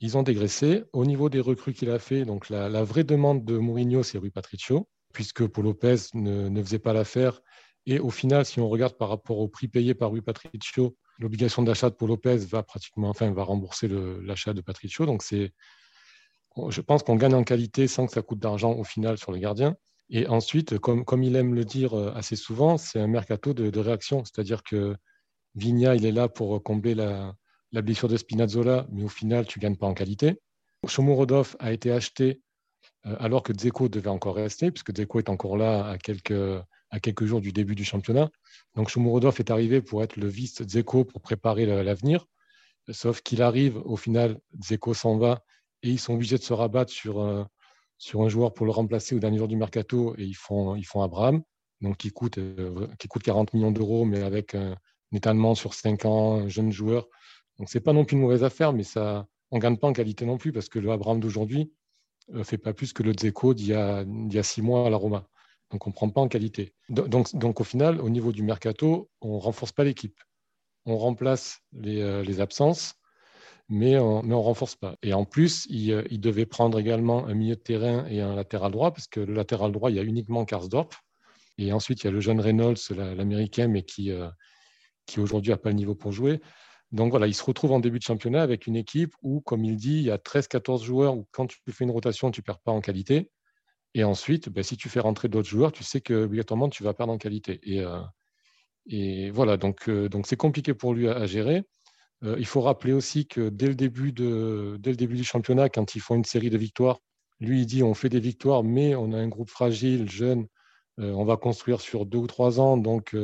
Ils 0.00 0.18
ont 0.18 0.22
dégraissé. 0.22 0.84
Au 0.92 1.06
niveau 1.06 1.28
des 1.30 1.40
recrues 1.40 1.72
qu'il 1.72 1.90
a 1.90 1.98
fait, 1.98 2.24
donc 2.24 2.50
la, 2.50 2.84
vraie 2.84 3.04
demande 3.04 3.44
de 3.44 3.56
Mourinho, 3.56 4.02
c'est 4.02 4.18
Rui 4.18 4.30
Patricio, 4.30 4.88
puisque 5.12 5.46
Paul 5.46 5.64
Lopez 5.64 5.96
ne, 6.14 6.48
ne 6.48 6.62
faisait 6.62 6.78
pas 6.78 6.92
l'affaire. 6.92 7.40
Et 7.86 7.98
au 7.98 8.10
final, 8.10 8.44
si 8.44 8.60
on 8.60 8.68
regarde 8.68 8.96
par 8.98 9.08
rapport 9.08 9.38
au 9.38 9.48
prix 9.48 9.68
payé 9.68 9.94
par 9.94 10.10
Rui 10.10 10.20
Patricio, 10.20 10.96
l'obligation 11.18 11.62
d'achat 11.62 11.88
de 11.88 11.94
Paul 11.94 12.08
Lopez 12.08 12.36
va 12.38 12.62
pratiquement, 12.62 13.08
enfin, 13.08 13.32
va 13.32 13.44
rembourser 13.44 13.88
l'achat 13.88 14.52
de 14.52 14.60
Patricio. 14.60 15.06
Donc, 15.06 15.22
c'est, 15.22 15.52
je 16.68 16.80
pense 16.80 17.02
qu'on 17.02 17.16
gagne 17.16 17.34
en 17.34 17.44
qualité 17.44 17.86
sans 17.86 18.06
que 18.06 18.12
ça 18.12 18.22
coûte 18.22 18.38
d'argent 18.38 18.72
au 18.72 18.84
final 18.84 19.18
sur 19.18 19.32
le 19.32 19.38
gardien. 19.38 19.76
Et 20.08 20.26
ensuite, 20.28 20.78
comme, 20.78 21.22
il 21.22 21.36
aime 21.36 21.54
le 21.54 21.64
dire 21.64 21.98
euh, 21.98 22.12
assez 22.14 22.36
souvent, 22.36 22.78
c'est 22.78 23.00
un 23.00 23.08
mercato 23.08 23.52
de, 23.54 23.78
réaction. 23.78 24.24
C'est-à-dire 24.24 24.62
que 24.62 24.96
Vigna, 25.54 25.96
il 25.96 26.06
est 26.06 26.12
là 26.12 26.28
pour 26.28 26.62
combler 26.62 26.94
la, 26.94 27.34
la 27.72 27.82
blessure 27.82 28.08
de 28.08 28.16
Spinazzola, 28.16 28.86
mais 28.90 29.02
au 29.02 29.08
final, 29.08 29.46
tu 29.46 29.58
ne 29.58 29.62
gagnes 29.62 29.76
pas 29.76 29.86
en 29.86 29.94
qualité. 29.94 30.40
Shomurodov 30.86 31.56
a 31.58 31.72
été 31.72 31.90
acheté 31.90 32.40
euh, 33.06 33.16
alors 33.18 33.42
que 33.42 33.52
Dzeko 33.52 33.88
devait 33.88 34.10
encore 34.10 34.36
rester, 34.36 34.70
puisque 34.70 34.92
Dzeko 34.92 35.18
est 35.18 35.28
encore 35.28 35.56
là 35.56 35.86
à 35.88 35.98
quelques, 35.98 36.62
à 36.90 37.00
quelques 37.00 37.24
jours 37.24 37.40
du 37.40 37.52
début 37.52 37.74
du 37.74 37.84
championnat. 37.84 38.30
Donc 38.76 38.88
Shomurodov 38.88 39.36
est 39.40 39.50
arrivé 39.50 39.82
pour 39.82 40.02
être 40.02 40.16
le 40.16 40.28
vice 40.28 40.62
Dzeko 40.62 41.04
pour 41.04 41.20
préparer 41.20 41.66
l'avenir. 41.66 42.26
Sauf 42.90 43.20
qu'il 43.20 43.42
arrive, 43.42 43.78
au 43.84 43.96
final, 43.96 44.38
Dzeko 44.54 44.94
s'en 44.94 45.18
va 45.18 45.42
et 45.86 45.90
ils 45.90 45.98
sont 45.98 46.14
obligés 46.14 46.36
de 46.36 46.42
se 46.42 46.52
rabattre 46.52 46.92
sur, 46.92 47.20
euh, 47.20 47.44
sur 47.96 48.22
un 48.22 48.28
joueur 48.28 48.52
pour 48.52 48.66
le 48.66 48.72
remplacer 48.72 49.14
au 49.14 49.20
dernier 49.20 49.38
jour 49.38 49.48
du 49.48 49.56
mercato 49.56 50.14
et 50.18 50.24
ils 50.24 50.34
font, 50.34 50.74
ils 50.74 50.84
font 50.84 51.02
Abraham, 51.02 51.42
donc 51.80 51.96
qui 51.96 52.10
coûte, 52.10 52.38
euh, 52.38 52.88
qui 52.98 53.06
coûte 53.08 53.22
40 53.22 53.54
millions 53.54 53.70
d'euros, 53.70 54.04
mais 54.04 54.22
avec 54.22 54.54
un, 54.54 54.76
étalement 55.12 55.54
sur 55.54 55.74
5 55.74 56.04
ans, 56.04 56.40
un 56.40 56.48
jeune 56.48 56.72
joueur. 56.72 57.08
Donc, 57.58 57.70
ce 57.70 57.78
n'est 57.78 57.82
pas 57.82 57.92
non 57.92 58.04
plus 58.04 58.16
une 58.16 58.22
mauvaise 58.22 58.42
affaire, 58.42 58.72
mais 58.72 58.82
ça, 58.82 59.26
on 59.50 59.56
ne 59.56 59.62
gagne 59.62 59.76
pas 59.76 59.86
en 59.86 59.92
qualité 59.92 60.26
non 60.26 60.38
plus 60.38 60.52
parce 60.52 60.68
que 60.68 60.78
le 60.78 60.90
Abraham 60.90 61.20
d'aujourd'hui 61.20 61.72
ne 62.28 62.40
euh, 62.40 62.44
fait 62.44 62.58
pas 62.58 62.74
plus 62.74 62.92
que 62.92 63.04
le 63.04 63.12
Dzeko 63.12 63.54
d'il 63.54 63.68
y, 63.68 63.74
a, 63.74 64.04
six 64.42 64.62
mois 64.62 64.88
à 64.88 64.90
la 64.90 64.96
Roma. 64.96 65.28
Donc, 65.70 65.86
on 65.86 65.90
ne 65.90 65.94
prend 65.94 66.10
pas 66.10 66.20
en 66.20 66.28
qualité. 66.28 66.74
Donc, 66.88 67.34
donc, 67.34 67.60
au 67.60 67.64
final, 67.64 68.00
au 68.00 68.10
niveau 68.10 68.32
du 68.32 68.42
mercato, 68.42 69.08
on 69.20 69.36
ne 69.36 69.40
renforce 69.40 69.72
pas 69.72 69.84
l'équipe. 69.84 70.20
On 70.84 70.96
remplace 70.96 71.60
les 71.72 72.40
absences, 72.40 72.94
mais 73.68 73.98
on 73.98 74.22
ne 74.22 74.34
renforce 74.34 74.76
pas. 74.76 74.96
Et 75.02 75.12
en 75.12 75.24
plus, 75.24 75.66
il, 75.68 76.04
il, 76.10 76.20
devait 76.20 76.46
prendre 76.46 76.78
également 76.78 77.26
un 77.26 77.34
milieu 77.34 77.56
de 77.56 77.60
terrain 77.60 78.06
et 78.06 78.20
un 78.20 78.34
latéral 78.34 78.72
droit, 78.72 78.92
parce 78.92 79.08
que 79.08 79.20
le 79.20 79.34
latéral 79.34 79.72
droit, 79.72 79.90
il 79.90 79.96
y 79.96 80.00
a 80.00 80.04
uniquement 80.04 80.44
Karsdorp. 80.44 80.94
Et 81.58 81.72
ensuite, 81.72 82.02
il 82.02 82.06
y 82.06 82.08
a 82.08 82.12
le 82.12 82.20
jeune 82.20 82.40
Reynolds, 82.40 82.78
l'américain, 82.90 83.68
mais 83.68 83.82
qui, 83.82 84.10
euh, 84.10 84.28
qui 85.06 85.20
aujourd'hui 85.20 85.50
n'a 85.50 85.56
pas 85.56 85.70
le 85.70 85.76
niveau 85.76 85.94
pour 85.94 86.12
jouer. 86.12 86.40
Donc 86.92 87.10
voilà, 87.10 87.26
il 87.26 87.34
se 87.34 87.42
retrouve 87.42 87.72
en 87.72 87.80
début 87.80 87.98
de 87.98 88.04
championnat 88.04 88.42
avec 88.42 88.66
une 88.66 88.76
équipe 88.76 89.14
où, 89.22 89.40
comme 89.40 89.64
il 89.64 89.76
dit, 89.76 89.96
il 89.96 90.02
y 90.02 90.10
a 90.10 90.18
13-14 90.18 90.84
joueurs 90.84 91.16
où 91.16 91.26
quand 91.32 91.46
tu 91.46 91.58
fais 91.70 91.84
une 91.84 91.90
rotation, 91.90 92.30
tu 92.30 92.40
ne 92.40 92.44
perds 92.44 92.60
pas 92.60 92.72
en 92.72 92.80
qualité. 92.80 93.30
Et 93.94 94.04
ensuite, 94.04 94.50
ben, 94.50 94.62
si 94.62 94.76
tu 94.76 94.88
fais 94.88 95.00
rentrer 95.00 95.28
d'autres 95.28 95.48
joueurs, 95.48 95.72
tu 95.72 95.82
sais 95.82 96.00
que 96.00 96.14
obligatoirement 96.24 96.68
tu 96.68 96.82
vas 96.84 96.94
perdre 96.94 97.12
en 97.12 97.18
qualité. 97.18 97.60
Et, 97.62 97.80
euh, 97.80 99.30
voilà, 99.32 99.56
donc 99.56 99.88
euh, 99.88 100.08
donc 100.08 100.26
c'est 100.26 100.36
compliqué 100.36 100.74
pour 100.74 100.94
lui 100.94 101.08
à, 101.08 101.26
gérer. 101.26 101.64
Euh, 102.24 102.36
il 102.38 102.46
faut 102.46 102.60
rappeler 102.60 102.92
aussi 102.92 103.26
que 103.26 103.48
dès 103.48 103.66
le, 103.66 103.74
début 103.74 104.12
du 104.12 105.24
championnat, 105.24 105.68
quand 105.68 105.94
ils 105.94 106.00
font 106.00 106.14
une 106.14 106.24
série 106.24 106.50
de 106.50 106.58
victoires, 106.58 107.00
lui, 107.40 107.62
il 107.62 107.66
dit 107.66 107.82
on 107.82 107.94
fait 107.94 108.08
des 108.08 108.20
victoires, 108.20 108.62
mais 108.62 108.94
on 108.94 109.12
a 109.12 109.18
un 109.18 109.28
groupe 109.28 109.50
fragile, 109.50 110.10
jeune, 110.10 110.46
on 110.98 111.26
va 111.26 111.36
construire 111.36 111.82
sur 111.82 112.06
deux 112.06 112.16
ou 112.16 112.26
trois 112.26 112.58
ans. 112.58 112.78
Donc, 112.78 113.14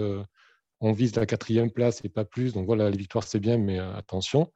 on 0.83 0.93
vise 0.93 1.15
la 1.15 1.27
quatrième 1.27 1.71
place 1.71 2.05
et 2.05 2.09
pas 2.09 2.25
plus. 2.25 2.53
Donc 2.53 2.67
voilà, 2.67 2.91
les 2.91 2.97
victoires, 2.99 3.25
c'est 3.25 3.39
bien, 3.39 3.57
mais 3.57 3.79
euh, 3.79 3.95
attention. 3.95 4.53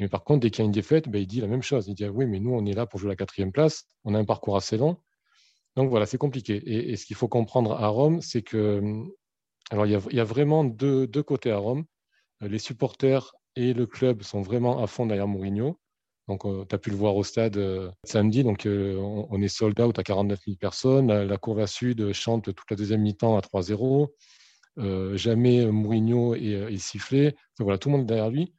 mais 0.00 0.08
par 0.08 0.24
contre, 0.24 0.40
dès 0.40 0.50
qu'il 0.50 0.60
y 0.60 0.62
a 0.62 0.64
une 0.64 0.72
défaite, 0.72 1.08
ben, 1.08 1.20
il 1.20 1.26
dit 1.26 1.40
la 1.40 1.46
même 1.46 1.62
chose. 1.62 1.86
Il 1.86 1.94
dit 1.94 2.04
ah 2.04 2.10
oui, 2.10 2.26
mais 2.26 2.40
nous, 2.40 2.52
on 2.52 2.64
est 2.64 2.72
là 2.72 2.86
pour 2.86 2.98
jouer 2.98 3.10
la 3.10 3.16
quatrième 3.16 3.52
place. 3.52 3.84
On 4.04 4.14
a 4.14 4.18
un 4.18 4.24
parcours 4.24 4.56
assez 4.56 4.78
long. 4.78 4.96
Donc 5.76 5.90
voilà, 5.90 6.06
c'est 6.06 6.18
compliqué. 6.18 6.62
Et, 6.90 6.96
ce 6.96 7.04
qu'il 7.04 7.16
faut 7.16 7.28
comprendre 7.28 7.72
à 7.72 7.88
Rome, 7.88 8.22
c'est 8.22 8.42
que 8.42 8.78
hum, 8.78 9.12
alors 9.70 9.84
il 9.86 9.92
y 9.92 10.20
a, 10.20 10.24
vraiment 10.24 10.64
deux, 10.64 11.06
côtés 11.22 11.50
à 11.50 11.58
Rome. 11.58 11.84
Euh, 12.42 12.48
les 12.48 12.58
supporters 12.58 13.32
et 13.56 13.72
le 13.72 13.86
club 13.86 14.22
sont 14.22 14.42
vraiment 14.42 14.82
à 14.82 14.86
fond 14.86 15.06
derrière 15.06 15.28
Mourinho. 15.28 15.78
Donc, 16.28 16.44
euh, 16.44 16.64
tu 16.68 16.74
as 16.74 16.78
pu 16.78 16.90
le 16.90 16.96
voir 16.96 17.16
au 17.16 17.24
stade 17.24 17.58
samedi. 18.04 18.44
Donc, 18.44 18.66
on, 18.66 19.42
est 19.42 19.48
sold 19.48 19.80
out 19.80 19.98
à 19.98 20.02
49 20.02 20.40
000 20.44 20.56
personnes. 20.56 21.08
La, 21.08 21.24
la 21.24 21.36
courbe 21.38 21.60
à 21.60 21.66
sud 21.66 22.12
chante 22.12 22.54
toute 22.54 22.70
la 22.70 22.76
deuxième 22.76 23.02
mi-temps 23.02 23.36
à 23.36 23.40
3-0. 23.40 24.08
Euh, 24.78 25.16
jamais 25.16 25.66
Mourinho 25.66 26.34
est, 26.34 26.54
euh, 26.54 26.76
sifflé. 26.76 27.34
voilà, 27.58 27.78
tout 27.78 27.88
le 27.88 27.96
monde 27.96 28.02
est 28.02 28.14
derrière 28.14 28.30
lui. 28.30 28.54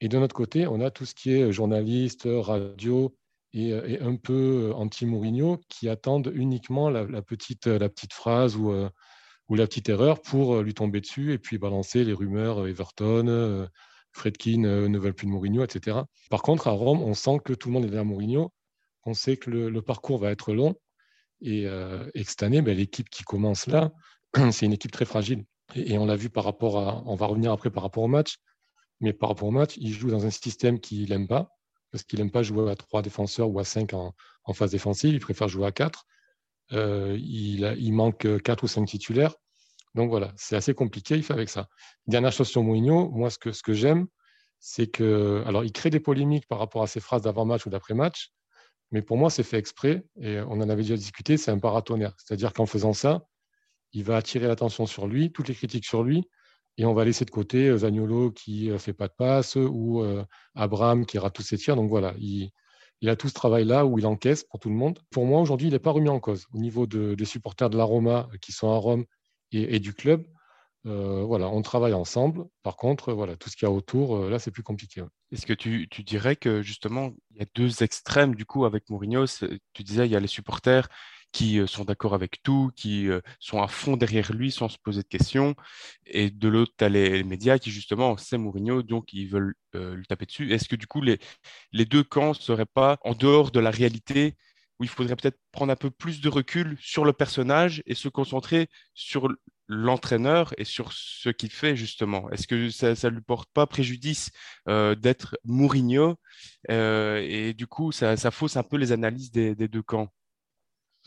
Et 0.00 0.08
de 0.08 0.18
notre 0.18 0.34
côté, 0.34 0.66
on 0.66 0.80
a 0.80 0.90
tout 0.90 1.04
ce 1.04 1.14
qui 1.14 1.32
est 1.32 1.52
journaliste, 1.52 2.26
radio 2.26 3.14
et, 3.52 3.72
euh, 3.72 3.98
un 4.00 4.16
peu 4.16 4.72
anti-Mourinho 4.74 5.60
qui 5.68 5.88
attendent 5.88 6.32
uniquement 6.34 6.90
la, 6.90 7.22
petite, 7.22 7.66
la 7.66 7.88
petite 7.88 8.12
phrase 8.12 8.56
ou 8.56 8.72
la 9.50 9.66
petite 9.66 9.88
erreur 9.88 10.22
pour 10.22 10.62
lui 10.62 10.74
tomber 10.74 11.00
dessus 11.00 11.32
et 11.32 11.38
puis 11.38 11.58
balancer 11.58 12.04
les 12.04 12.12
rumeurs 12.12 12.66
Everton, 12.66 13.68
Fredkin 14.12 14.58
ne 14.58 14.98
veulent 14.98 15.14
plus 15.14 15.26
de 15.26 15.32
Mourinho, 15.32 15.62
etc. 15.64 15.98
Par 16.30 16.42
contre, 16.42 16.68
à 16.68 16.72
Rome, 16.72 17.02
on 17.02 17.14
sent 17.14 17.40
que 17.44 17.52
tout 17.52 17.68
le 17.68 17.74
monde 17.74 17.84
est 17.84 17.88
derrière 17.88 18.04
Mourinho. 18.04 18.52
On 19.04 19.14
sait 19.14 19.36
que 19.36 19.50
le, 19.50 19.82
parcours 19.82 20.18
va 20.18 20.30
être 20.30 20.52
long 20.52 20.74
et, 21.40 21.64
que 21.64 22.24
cette 22.24 22.42
année, 22.42 22.62
ben, 22.62 22.76
l'équipe 22.76 23.08
qui 23.08 23.22
commence 23.22 23.66
là, 23.66 23.92
c'est 24.52 24.66
une 24.66 24.72
équipe 24.72 24.92
très 24.92 25.04
fragile. 25.04 25.44
Et, 25.74 25.98
on 25.98 26.06
l'a 26.06 26.16
vu 26.16 26.30
par 26.30 26.44
rapport 26.44 26.78
à. 26.78 27.02
On 27.06 27.14
va 27.14 27.26
revenir 27.26 27.52
après 27.52 27.70
par 27.70 27.82
rapport 27.82 28.02
au 28.02 28.08
match. 28.08 28.38
Mais 29.00 29.12
par 29.12 29.28
rapport 29.28 29.48
au 29.48 29.52
match, 29.52 29.76
il 29.76 29.92
joue 29.92 30.10
dans 30.10 30.26
un 30.26 30.30
système 30.30 30.80
qu'il 30.80 31.08
n'aime 31.10 31.28
pas, 31.28 31.50
parce 31.92 32.02
qu'il 32.02 32.18
n'aime 32.18 32.32
pas 32.32 32.42
jouer 32.42 32.68
à 32.70 32.74
trois 32.74 33.00
défenseurs 33.00 33.48
ou 33.48 33.60
à 33.60 33.64
cinq 33.64 33.94
en, 33.94 34.14
phase 34.54 34.72
défensive. 34.72 35.14
Il 35.14 35.20
préfère 35.20 35.48
jouer 35.48 35.66
à 35.66 35.72
quatre. 35.72 36.04
Euh, 36.72 37.16
il, 37.20 37.76
il, 37.78 37.92
manque 37.92 38.26
quatre 38.42 38.64
ou 38.64 38.68
cinq 38.68 38.86
titulaires. 38.86 39.34
Donc 39.94 40.10
voilà, 40.10 40.32
c'est 40.36 40.56
assez 40.56 40.74
compliqué. 40.74 41.16
Il 41.16 41.22
fait 41.22 41.32
avec 41.32 41.48
ça. 41.48 41.68
Dernière 42.06 42.32
chose 42.32 42.48
sur 42.48 42.62
Mourinho, 42.62 43.10
moi, 43.10 43.30
ce 43.30 43.38
que, 43.38 43.52
ce 43.52 43.62
que 43.62 43.72
j'aime, 43.72 44.06
c'est 44.60 44.86
que. 44.86 45.42
Alors, 45.46 45.64
il 45.64 45.72
crée 45.72 45.90
des 45.90 46.00
polémiques 46.00 46.46
par 46.48 46.58
rapport 46.58 46.82
à 46.82 46.86
ses 46.86 47.00
phrases 47.00 47.22
d'avant-match 47.22 47.66
ou 47.66 47.70
d'après-match. 47.70 48.30
Mais 48.90 49.02
pour 49.02 49.18
moi, 49.18 49.30
c'est 49.30 49.42
fait 49.42 49.58
exprès, 49.58 50.02
et 50.20 50.40
on 50.40 50.52
en 50.52 50.68
avait 50.68 50.82
déjà 50.82 50.96
discuté, 50.96 51.36
c'est 51.36 51.50
un 51.50 51.58
paratonnerre. 51.58 52.14
C'est-à-dire 52.16 52.54
qu'en 52.54 52.64
faisant 52.64 52.94
ça, 52.94 53.22
il 53.92 54.04
va 54.04 54.16
attirer 54.16 54.46
l'attention 54.46 54.86
sur 54.86 55.06
lui, 55.06 55.30
toutes 55.32 55.48
les 55.48 55.54
critiques 55.54 55.84
sur 55.84 56.02
lui, 56.02 56.28
et 56.78 56.84
on 56.84 56.94
va 56.94 57.04
laisser 57.04 57.24
de 57.24 57.30
côté 57.30 57.68
euh, 57.68 57.78
Zagnolo 57.78 58.30
qui 58.30 58.68
ne 58.68 58.74
euh, 58.74 58.78
fait 58.78 58.92
pas 58.92 59.08
de 59.08 59.12
passe 59.12 59.56
ou 59.56 60.00
euh, 60.00 60.24
Abraham 60.54 61.04
qui 61.04 61.18
rate 61.18 61.34
tous 61.34 61.42
ses 61.42 61.58
tirs. 61.58 61.76
Donc 61.76 61.90
voilà, 61.90 62.14
il, 62.18 62.50
a 63.08 63.16
tout 63.16 63.28
ce 63.28 63.34
travail-là 63.34 63.84
où 63.84 63.98
il 63.98 64.06
encaisse 64.06 64.44
pour 64.44 64.60
tout 64.60 64.68
le 64.68 64.76
monde. 64.76 65.00
Pour 65.10 65.26
moi, 65.26 65.40
aujourd'hui, 65.40 65.68
il 65.68 65.72
n'est 65.72 65.80
pas 65.80 65.90
remis 65.90 66.08
en 66.08 66.20
cause 66.20 66.46
au 66.54 66.58
niveau 66.58 66.86
des 66.86 67.24
supporters 67.24 67.68
de 67.68 67.76
la 67.76 67.84
Roma 67.84 68.28
qui 68.40 68.52
sont 68.52 68.70
à 68.70 68.76
Rome 68.76 69.04
et, 69.52 69.78
du 69.80 69.94
club. 69.94 70.24
voilà, 70.84 71.48
on 71.48 71.62
travaille 71.62 71.94
ensemble. 71.94 72.44
Par 72.62 72.76
contre, 72.76 73.12
voilà, 73.12 73.36
tout 73.36 73.50
ce 73.50 73.56
qu'il 73.56 73.66
y 73.66 73.70
a 73.70 73.72
autour, 73.72 74.28
là, 74.28 74.38
c'est 74.38 74.50
plus 74.50 74.62
compliqué. 74.62 75.02
Est-ce 75.32 75.46
que 75.46 75.52
tu, 75.52 75.86
dirais 76.04 76.36
que 76.36 76.62
justement, 76.62 77.12
il 77.30 77.38
y 77.38 77.42
a 77.42 77.46
deux 77.54 77.82
extrêmes 77.82 78.34
du 78.34 78.46
coup 78.46 78.64
avec 78.64 78.88
Mourinho? 78.88 79.26
Tu 79.72 79.82
disais, 79.82 80.06
il 80.06 80.12
y 80.12 80.16
a 80.16 80.20
les 80.20 80.26
supporters 80.26 80.88
qui 81.32 81.58
euh, 81.58 81.66
sont 81.66 81.84
d'accord 81.84 82.14
avec 82.14 82.42
tout, 82.42 82.70
qui 82.76 83.08
euh, 83.08 83.20
sont 83.38 83.62
à 83.62 83.68
fond 83.68 83.96
derrière 83.96 84.32
lui 84.32 84.50
sans 84.50 84.68
se 84.68 84.78
poser 84.78 85.02
de 85.02 85.08
questions. 85.08 85.54
Et 86.06 86.30
de 86.30 86.48
l'autre, 86.48 86.72
tu 86.78 86.84
as 86.84 86.88
les, 86.88 87.22
médias 87.24 87.58
qui, 87.58 87.70
justement, 87.70 88.16
c'est 88.16 88.38
Mourinho, 88.38 88.82
donc 88.82 89.12
ils 89.12 89.28
veulent 89.28 89.54
euh, 89.74 89.94
lui 89.96 90.06
taper 90.06 90.26
dessus. 90.26 90.52
Est-ce 90.52 90.68
que 90.68 90.76
du 90.76 90.86
coup, 90.86 91.02
les, 91.02 91.18
les 91.72 91.84
deux 91.84 92.04
camps 92.04 92.30
ne 92.30 92.34
seraient 92.34 92.66
pas 92.66 92.98
en 93.02 93.14
dehors 93.14 93.50
de 93.50 93.60
la 93.60 93.70
réalité 93.70 94.36
où 94.78 94.84
il 94.84 94.88
faudrait 94.88 95.16
peut-être 95.16 95.38
prendre 95.52 95.72
un 95.72 95.76
peu 95.76 95.90
plus 95.90 96.20
de 96.20 96.28
recul 96.28 96.76
sur 96.80 97.04
le 97.04 97.12
personnage 97.12 97.82
et 97.86 97.94
se 97.94 98.08
concentrer 98.08 98.68
sur 98.94 99.28
l'entraîneur 99.66 100.54
et 100.56 100.64
sur 100.64 100.92
ce 100.92 101.28
qu'il 101.28 101.50
fait 101.50 101.76
justement. 101.76 102.30
Est-ce 102.30 102.46
que 102.46 102.70
ça 102.70 102.92
ne 102.92 103.14
lui 103.14 103.20
porte 103.22 103.50
pas 103.52 103.66
préjudice 103.66 104.30
d'être 104.66 105.36
Mourinho 105.44 106.16
et 106.68 107.54
du 107.54 107.66
coup 107.66 107.92
ça, 107.92 108.16
fausse 108.30 108.56
un 108.56 108.62
peu 108.62 108.76
les 108.76 108.92
analyses 108.92 109.30
des 109.30 109.54
deux 109.54 109.82
camps? 109.82 110.08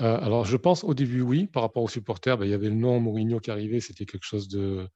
Euh, 0.01 0.17
alors, 0.19 0.45
je 0.45 0.57
pense 0.57 0.83
au 0.83 0.93
début, 0.93 1.21
oui, 1.21 1.47
par 1.47 1.63
rapport 1.63 1.83
aux 1.83 1.89
supporters, 1.89 2.37
ben, 2.37 2.45
il 2.45 2.51
y 2.51 2.55
avait 2.55 2.69
le 2.69 2.75
nom 2.75 2.99
Mourinho 2.99 3.39
qui 3.39 3.51
arrivait, 3.51 3.79
c'était 3.79 4.05
quelque 4.05 4.25
chose 4.25 4.47
de 4.47 4.87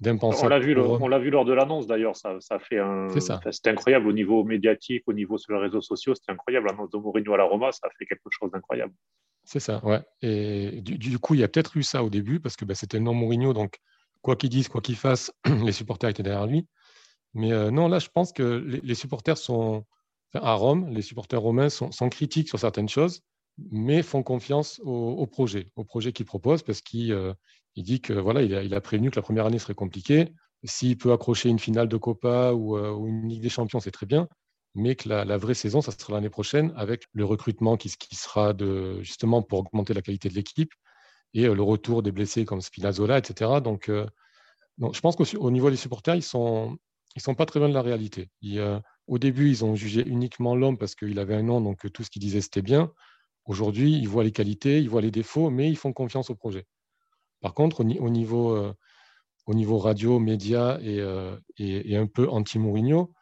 d'impensable. 0.00 0.46
On 0.46 0.48
l'a 0.48 0.58
vu, 0.58 0.78
on 0.78 1.08
l'a 1.08 1.18
vu 1.18 1.30
lors 1.30 1.44
de 1.44 1.52
l'annonce 1.52 1.86
d'ailleurs, 1.86 2.16
ça, 2.16 2.36
ça 2.40 2.58
fait 2.58 2.78
un. 2.78 3.08
C'était 3.50 3.70
incroyable 3.70 4.08
au 4.08 4.12
niveau 4.12 4.44
médiatique, 4.44 5.04
au 5.06 5.12
niveau 5.12 5.38
sur 5.38 5.54
les 5.54 5.60
réseaux 5.60 5.80
sociaux, 5.80 6.14
c'était 6.14 6.32
incroyable. 6.32 6.66
L'annonce 6.66 6.90
de 6.90 6.98
Mourinho 6.98 7.34
à 7.34 7.38
la 7.38 7.44
Roma, 7.44 7.72
ça 7.72 7.86
a 7.86 7.90
fait 7.98 8.06
quelque 8.06 8.28
chose 8.30 8.50
d'incroyable. 8.50 8.92
C'est 9.44 9.60
ça, 9.60 9.84
ouais. 9.84 10.00
Et 10.22 10.80
du, 10.80 11.18
coup, 11.18 11.34
il 11.34 11.40
y 11.40 11.44
a 11.44 11.48
peut-être 11.48 11.76
eu 11.76 11.82
ça 11.82 12.02
au 12.02 12.10
début, 12.10 12.40
parce 12.40 12.56
que 12.56 12.64
ben, 12.64 12.74
c'était 12.74 12.96
le 12.96 13.04
nom 13.04 13.12
Mourinho, 13.12 13.52
donc 13.52 13.78
quoi 14.22 14.36
qu'il 14.36 14.48
dise, 14.48 14.68
quoi 14.68 14.80
qu'il 14.80 14.96
fasse, 14.96 15.32
les 15.64 15.72
supporters 15.72 16.10
étaient 16.10 16.22
derrière 16.22 16.46
lui. 16.46 16.66
Mais 17.34 17.52
euh, 17.52 17.70
non, 17.70 17.88
là, 17.88 17.98
je 17.98 18.08
pense 18.08 18.32
que 18.32 18.42
les, 18.82 18.94
supporters 18.94 19.36
sont, 19.36 19.84
à 20.32 20.54
Rome, 20.54 20.88
les 20.90 21.02
supporters 21.02 21.40
romains 21.40 21.68
sont, 21.68 21.90
sont 21.92 22.08
critiques 22.08 22.48
sur 22.48 22.58
certaines 22.58 22.88
choses 22.88 23.22
mais 23.58 24.02
font 24.02 24.22
confiance 24.22 24.80
au, 24.84 25.26
projet, 25.26 25.70
au 25.76 25.84
projet 25.84 26.12
qu'il 26.12 26.26
propose, 26.26 26.62
parce 26.62 26.80
qu'il 26.80 27.12
euh, 27.12 27.32
dit 27.76 28.00
que 28.00 28.12
voilà, 28.12 28.42
il 28.42 28.74
a, 28.74 28.80
prévenu 28.80 29.10
que 29.10 29.16
la 29.16 29.22
première 29.22 29.46
année 29.46 29.58
serait 29.58 29.74
compliquée. 29.74 30.32
S'il 30.64 30.96
peut 30.96 31.12
accrocher 31.12 31.50
une 31.50 31.58
finale 31.58 31.88
de 31.88 31.96
Copa 31.96 32.52
ou, 32.52 32.76
euh, 32.76 32.96
une 33.06 33.28
Ligue 33.28 33.42
des 33.42 33.48
Champions, 33.48 33.80
c'est 33.80 33.90
très 33.90 34.06
bien, 34.06 34.28
mais 34.74 34.96
que 34.96 35.08
la, 35.08 35.38
vraie 35.38 35.54
saison, 35.54 35.82
ça 35.82 35.92
sera 35.92 36.14
l'année 36.14 36.30
prochaine, 36.30 36.72
avec 36.76 37.04
le 37.12 37.24
recrutement 37.24 37.76
qui, 37.76 37.90
sera 38.12 38.54
justement 39.00 39.42
pour 39.42 39.60
augmenter 39.60 39.94
la 39.94 40.02
qualité 40.02 40.28
de 40.28 40.34
l'équipe 40.34 40.72
et 41.34 41.46
euh, 41.46 41.54
le 41.54 41.62
retour 41.62 42.02
des 42.02 42.12
blessés 42.12 42.44
comme 42.44 42.60
Spinazzola, 42.60 43.18
etc. 43.18 43.60
Donc, 43.62 43.88
je 43.88 45.00
pense 45.00 45.16
qu'au 45.16 45.50
niveau 45.50 45.70
des 45.70 45.76
supporters, 45.76 46.16
ils 46.16 46.22
sont, 46.22 46.76
sont 47.16 47.34
pas 47.34 47.46
très 47.46 47.60
loin 47.60 47.68
de 47.68 47.74
la 47.74 47.82
réalité. 47.82 48.30
au 49.06 49.18
début, 49.18 49.50
ils 49.50 49.64
ont 49.64 49.76
jugé 49.76 50.02
uniquement 50.06 50.56
l'homme 50.56 50.78
parce 50.78 50.96
qu'il 50.96 51.18
avait 51.20 51.36
un 51.36 51.42
nom, 51.42 51.60
donc 51.60 51.92
tout 51.92 52.02
ce 52.02 52.10
qu'il 52.10 52.22
disait, 52.22 52.40
c'était 52.40 52.62
bien. 52.62 52.90
Aujourd'hui, 53.46 53.92
ils 53.92 54.08
voient 54.08 54.24
les 54.24 54.32
qualités, 54.32 54.80
ils 54.80 54.88
voient 54.88 55.02
les 55.02 55.10
défauts, 55.10 55.50
mais 55.50 55.68
ils 55.68 55.76
font 55.76 55.92
confiance 55.92 56.30
au 56.30 56.34
projet. 56.34 56.66
Par 57.40 57.52
contre, 57.52 57.80
au, 57.80 58.10
niveau, 58.10 58.56
euh, 58.56 58.72
au 59.46 59.54
niveau 59.54 59.78
radio, 59.78 60.18
média 60.18 60.78
euh, 60.82 61.38
et, 61.58 61.96
un 61.96 62.06
peu 62.06 62.28
anti-Mourinho, 62.28 63.12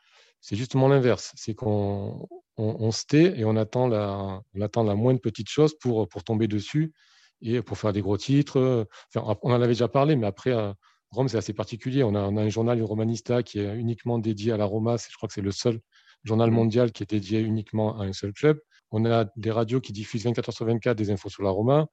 c'est 0.41 0.55
justement 0.55 0.88
l'inverse. 0.88 1.33
C'est 1.35 1.55
qu'on 1.55 2.29
on, 2.57 2.91
se 2.93 3.05
tait 3.07 3.38
et 3.38 3.45
on 3.45 3.57
attend 3.57 3.88
la, 3.88 4.41
on 4.55 4.61
attend 4.61 4.85
la 4.85 4.95
moindre 4.95 5.21
petite 5.21 5.49
chose 5.49 5.76
pour, 5.79 6.09
pour 6.09 6.23
tomber 6.23 6.47
dessus 6.47 6.93
et 7.41 7.62
pour 7.62 7.79
faire 7.79 7.93
des 7.93 8.00
gros 8.00 8.17
titres. 8.17 8.87
on 9.17 9.37
en 9.43 9.55
avait 9.55 9.67
déjà 9.69 9.88
parlé, 9.88 10.14
mais 10.14 10.26
après, 10.26 10.52
euh, 10.52 10.73
Rome, 11.11 11.29
c'est 11.29 11.37
assez 11.37 11.52
particulier. 11.52 12.05
On 12.05 12.14
a, 12.14 12.21
on 12.21 12.37
a, 12.37 12.43
un 12.43 12.49
journal, 12.49 12.79
le 12.79 12.85
Romanista, 12.85 13.43
qui 13.43 13.59
est 13.59 13.76
uniquement 13.76 14.19
dédié 14.19 14.52
à 14.52 14.57
la 14.57 14.64
Roma. 14.64 14.97
Je 14.97 15.17
crois 15.17 15.26
que 15.26 15.35
c'est 15.35 15.43
le 15.43 15.50
seul 15.50 15.81
journal 16.25 16.50
mmh. 16.50 16.55
mondial 16.55 16.93
qui 16.93 17.02
est 17.02 17.11
dédié 17.11 17.41
uniquement 17.41 17.99
à 18.00 18.05
un 18.05 18.12
seul 18.12 18.33
club. 18.33 18.61
On 18.93 19.05
a 19.07 19.27
des 19.37 19.51
radios 19.51 19.81
qui 19.81 19.93
diffusent 19.93 20.25
24 20.25 20.51
heures 20.51 20.55
sur 20.55 20.67
24 20.67 20.97
des 20.97 21.11
infos 21.11 21.31
sur 21.31 21.43
la 21.43 21.51
Roma. 21.51 21.87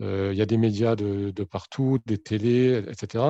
Euh, 0.00 0.30
il 0.32 0.38
y 0.38 0.42
a 0.42 0.46
des 0.46 0.58
médias 0.58 0.96
de, 0.96 1.32
partout, 1.44 1.98
des 2.06 2.18
télés, 2.18 2.82
etc. 2.88 3.24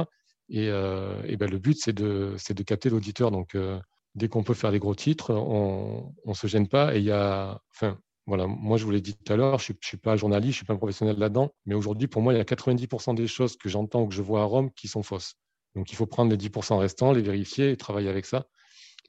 Et, 0.49 0.69
euh, 0.69 1.23
ben, 1.39 1.51
le 1.51 1.59
but, 1.59 1.79
c'est 1.81 1.93
de, 1.93 2.37
capter 2.67 2.91
l'auditeur. 2.91 3.31
Donc, 3.31 3.55
euh, 3.55 3.79
dès 4.15 4.29
qu'on 4.29 4.43
peut 4.43 4.55
faire 4.55 4.73
des 4.73 4.79
gros 4.79 4.95
titres, 4.95 5.33
on 5.33 6.13
ne 6.27 6.35
se 6.35 6.47
gêne 6.47 6.69
pas. 6.69 6.95
Et 6.95 6.99
il 6.99 7.05
y 7.05 7.13
a, 7.13 7.61
enfin, 7.71 7.99
voilà, 8.27 8.47
moi, 8.47 8.79
je 8.79 8.85
vous 8.85 8.91
l'ai 8.91 9.01
dit 9.01 9.15
tout 9.15 9.33
à 9.33 9.37
l'heure, 9.37 9.59
je 9.59 9.73
ne 9.73 9.79
suis, 9.81 9.97
pas 9.97 10.17
journaliste, 10.17 10.53
je 10.53 10.57
ne 10.57 10.59
suis 10.59 10.67
pas 10.67 10.75
un 10.75 10.79
professionnel 10.79 11.19
là-dedans. 11.19 11.51
Mais 11.67 11.75
aujourd'hui, 11.75 12.09
pour 12.09 12.23
moi, 12.23 12.33
il 12.33 12.39
y 12.39 12.41
a 12.41 12.45
90% 12.45 13.15
des 13.15 13.27
choses 13.27 13.57
que 13.57 13.69
j'entends 13.69 14.03
ou 14.03 14.09
que 14.09 14.15
je 14.15 14.23
vois 14.23 14.43
à 14.43 14.45
Rome 14.45 14.71
qui 14.73 14.89
sont 14.89 15.03
fausses. 15.03 15.35
Donc, 15.77 15.93
il 15.93 15.97
faut 15.97 16.07
prendre 16.07 16.31
les 16.31 16.37
10% 16.37 16.79
restants, 16.79 17.13
les 17.13 17.23
vérifier 17.23 17.71
et 17.71 17.77
travailler 17.77 18.09
avec 18.09 18.27
ça. 18.27 18.47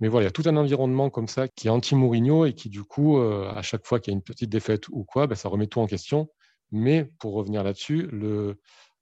Mais 0.02 0.08
voilà, 0.10 0.26
il 0.26 0.28
y 0.28 0.30
a 0.30 0.32
tout 0.32 0.44
un 0.46 0.58
environnement 0.58 1.10
comme 1.10 1.28
ça 1.28 1.48
qui 1.48 1.68
est 1.68 1.70
anti-Mourinho 1.70 2.46
et 2.46 2.54
qui, 2.54 2.70
du 2.70 2.84
coup, 2.84 3.18
euh, 3.18 3.50
à 3.54 3.62
chaque 3.62 3.86
fois 3.86 4.00
qu'il 4.00 4.12
y 4.12 4.16
a 4.16 4.18
une 4.18 4.24
petite 4.24 4.50
défaite 4.50 4.90
ou 4.90 5.06
quoi, 5.06 5.28
ben, 5.28 5.36
ça 5.36 5.48
remet 5.50 5.68
tout 5.68 5.80
en 5.80 5.88
question. 5.88 6.30
Mais 6.72 7.06
pour 7.20 7.34
revenir 7.34 7.64
là-dessus, 7.64 8.10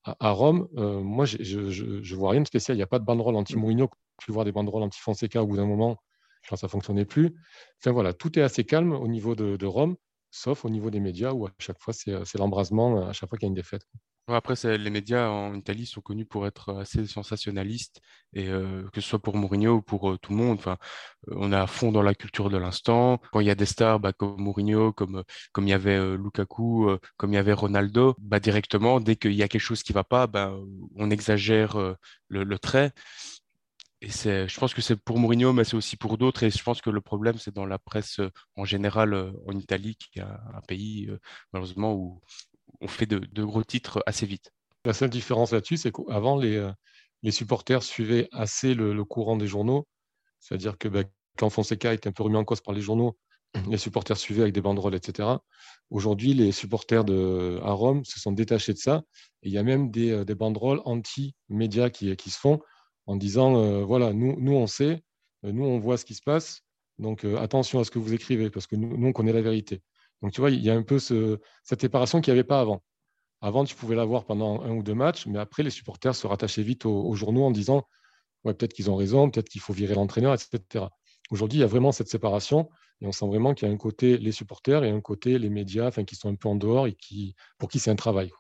à, 0.03 0.31
Rome, 0.31 0.67
euh, 0.77 1.01
moi, 1.01 1.25
je 1.25 1.59
ne 1.59 2.15
vois 2.15 2.31
rien 2.31 2.41
de 2.41 2.47
spécial. 2.47 2.75
Il 2.75 2.79
n'y 2.79 2.83
a 2.83 2.88
pas 2.88 3.00
de 3.00 3.05
banderole 3.05 3.35
anti-Mourinho. 3.35 3.89
Tu 4.19 4.31
voir 4.31 4.45
des 4.45 4.51
banderoles 4.51 4.83
anti-Fonseca 4.83 5.41
au 5.41 5.47
bout 5.47 5.57
d'un 5.57 5.65
moment, 5.65 5.97
quand 6.47 6.55
ça 6.57 6.67
ne 6.67 6.69
fonctionnait 6.69 7.05
plus. 7.05 7.33
Enfin 7.81 7.91
voilà, 7.91 8.13
tout 8.13 8.38
est 8.38 8.43
assez 8.43 8.63
calme 8.63 8.93
au 8.93 9.07
niveau 9.07 9.35
de 9.35 9.65
Rome, 9.65 9.95
sauf 10.29 10.65
au 10.65 10.69
niveau 10.69 10.91
des 10.91 11.00
médias 11.00 11.31
où 11.31 11.47
à 11.47 11.51
chaque 11.57 11.79
fois, 11.79 11.93
c'est 11.93 12.38
l'embrasement 12.38 13.07
à 13.07 13.13
chaque 13.13 13.29
fois 13.29 13.38
qu'il 13.38 13.47
y 13.47 13.50
a 13.50 13.51
une 13.51 13.55
défaite. 13.55 13.88
Après, 14.27 14.55
les 14.77 14.89
médias 14.89 15.27
en 15.27 15.53
Italie 15.53 15.85
sont 15.85 15.99
connus 15.99 16.25
pour 16.25 16.47
être 16.47 16.73
assez 16.79 17.05
sensationnalistes, 17.07 17.99
et 18.33 18.47
euh, 18.47 18.87
que 18.93 19.01
ce 19.01 19.09
soit 19.09 19.19
pour 19.21 19.35
Mourinho 19.35 19.75
ou 19.75 19.81
pour 19.81 20.11
euh, 20.11 20.17
tout 20.17 20.31
le 20.31 20.37
monde. 20.37 20.57
Enfin, 20.59 20.77
euh, 21.29 21.33
on 21.37 21.51
est 21.51 21.57
à 21.57 21.67
fond 21.67 21.91
dans 21.91 22.01
la 22.01 22.15
culture 22.15 22.49
de 22.49 22.57
l'instant. 22.57 23.19
Quand 23.33 23.41
il 23.41 23.47
y 23.47 23.49
a 23.49 23.55
des 23.55 23.65
stars 23.65 23.99
bah, 23.99 24.13
comme 24.13 24.39
Mourinho, 24.39 24.93
comme, 24.93 25.23
comme 25.51 25.67
il 25.67 25.71
y 25.71 25.73
avait 25.73 26.15
Lukaku, 26.17 26.89
comme 27.17 27.33
il 27.33 27.35
y 27.35 27.37
avait 27.37 27.53
Ronaldo, 27.53 28.15
bah, 28.19 28.39
directement, 28.39 29.01
dès 29.01 29.17
qu'il 29.17 29.33
y 29.33 29.43
a 29.43 29.49
quelque 29.49 29.61
chose 29.61 29.83
qui 29.83 29.91
ne 29.91 29.95
va 29.95 30.05
pas, 30.05 30.27
bah, 30.27 30.53
on 30.95 31.11
exagère 31.11 31.77
le, 32.29 32.59
trait. 32.59 32.91
Et 34.01 34.09
je 34.09 34.59
pense 34.59 34.73
que 34.73 34.81
c'est 34.81 34.97
pour 34.97 35.19
Mourinho, 35.19 35.53
mais 35.53 35.63
c'est 35.65 35.75
aussi 35.75 35.97
pour 35.97 36.17
d'autres. 36.17 36.43
Et 36.43 36.49
je 36.51 36.63
pense 36.63 36.81
que 36.81 36.89
le 36.89 37.01
problème, 37.01 37.37
c'est 37.37 37.53
dans 37.53 37.65
la 37.65 37.79
presse 37.79 38.19
en 38.55 38.65
général 38.65 39.33
en 39.47 39.57
Italie, 39.57 39.95
qui 39.97 40.19
est 40.19 40.21
un 40.21 40.61
pays, 40.67 41.09
malheureusement, 41.51 41.93
où 41.93 42.21
on 42.83 42.87
fait 42.87 43.05
de, 43.05 43.43
gros 43.43 43.63
titres 43.63 44.03
assez 44.05 44.25
vite. 44.25 44.51
La 44.85 44.93
seule 44.93 45.09
différence 45.09 45.53
là-dessus, 45.53 45.77
c'est 45.77 45.91
qu'avant, 45.91 46.37
les, 46.37 46.57
euh, 46.57 46.71
les, 47.23 47.31
supporters 47.31 47.81
suivaient 47.81 48.27
assez 48.31 48.73
le, 48.73 49.03
courant 49.05 49.37
des 49.37 49.47
journaux. 49.47 49.87
C'est-à-dire 50.39 50.77
que 50.77 50.89
bah, 50.89 51.03
quand 51.37 51.49
Fonseca 51.49 51.93
était 51.93 52.09
un 52.09 52.11
peu 52.11 52.23
remis 52.23 52.35
en 52.35 52.43
cause 52.43 52.61
par 52.61 52.73
les 52.73 52.81
journaux, 52.81 53.17
les 53.69 53.77
supporters 53.77 54.17
suivaient 54.17 54.41
avec 54.41 54.53
des 54.53 54.61
banderoles, 54.61 54.95
etc. 54.95 55.29
Aujourd'hui, 55.89 56.33
les 56.33 56.51
supporters 56.51 57.05
de, 57.05 57.59
à 57.63 57.71
Rome 57.71 58.03
se 58.03 58.19
sont 58.19 58.33
détachés 58.33 58.73
de 58.73 58.77
ça. 58.77 59.03
Et 59.41 59.47
il 59.47 59.53
y 59.53 59.57
a 59.57 59.63
même 59.63 59.89
des, 59.89 60.11
euh, 60.11 60.35
banderoles 60.35 60.81
anti-médias 60.83 61.89
qui, 61.89 62.13
qui, 62.17 62.29
se 62.29 62.37
font 62.37 62.59
en 63.05 63.15
disant, 63.15 63.55
euh, 63.57 63.83
voilà, 63.85 64.11
nous, 64.11 64.35
nous, 64.39 64.53
on 64.53 64.67
sait, 64.67 65.01
nous, 65.43 65.63
on 65.63 65.79
voit 65.79 65.97
ce 65.97 66.05
qui 66.05 66.15
se 66.15 66.21
passe. 66.21 66.61
Donc, 66.99 67.25
attention 67.25 67.79
à 67.79 67.83
ce 67.83 67.91
que 67.91 67.97
vous 67.97 68.13
écrivez, 68.13 68.51
parce 68.51 68.67
que 68.67 68.75
nous, 68.75 68.95
nous 68.95 69.07
on 69.07 69.13
connaît 69.13 69.33
la 69.33 69.41
vérité. 69.41 69.81
Donc, 70.23 70.31
tu 70.31 70.39
vois, 70.39 70.51
il 70.51 70.63
y 70.63 70.69
a 70.69 70.73
un 70.73 70.83
peu 70.83 70.99
cette 70.99 71.81
séparation 71.81 72.21
qu'il 72.21 72.33
n'y 72.33 72.39
avait 72.39 72.47
pas 72.47 72.61
avant. 72.61 72.81
Avant, 73.41 73.65
tu 73.65 73.75
pouvais 73.75 73.95
l'avoir 73.95 74.23
pendant 74.23 74.61
un 74.61 74.71
ou 74.71 74.81
deux 74.81 74.93
matchs, 74.93 75.27
mais 75.27 75.37
après, 75.37 75.63
les 75.63 75.69
supporters 75.69 76.15
se 76.15 76.25
rattachaient 76.25 76.63
vite 76.63 76.85
aux, 76.85 77.13
journaux 77.13 77.43
en 77.43 77.51
disant 77.51 77.85
ouais, 78.45 78.53
peut-être 78.53 78.71
qu'ils 78.71 78.89
ont 78.89 78.95
raison, 78.95 79.29
peut-être 79.29 79.49
qu'il 79.49 79.59
faut 79.59 79.73
virer 79.73 79.95
l'entraîneur, 79.95 80.33
etc. 80.33 80.85
Aujourd'hui, 81.29 81.59
il 81.59 81.61
y 81.61 81.65
a 81.65 81.67
vraiment 81.67 81.91
cette 81.91 82.07
séparation 82.07 82.69
et 83.01 83.05
on 83.05 83.11
sent 83.11 83.27
vraiment 83.27 83.53
qu'il 83.53 83.67
y 83.67 83.71
a 83.71 83.73
un 83.73 83.77
côté 83.77 84.17
les 84.17 84.31
supporters 84.31 84.85
et 84.85 84.89
un 84.89 85.01
côté 85.01 85.37
les 85.37 85.49
médias 85.49 85.87
enfin, 85.87 86.05
qui 86.05 86.15
sont 86.15 86.29
un 86.29 86.35
peu 86.35 86.47
en 86.47 86.55
dehors 86.55 86.87
et 86.87 86.93
qui, 86.93 87.35
pour 87.57 87.67
qui 87.67 87.79
c'est 87.79 87.91
un 87.91 87.97
travail. 87.97 88.31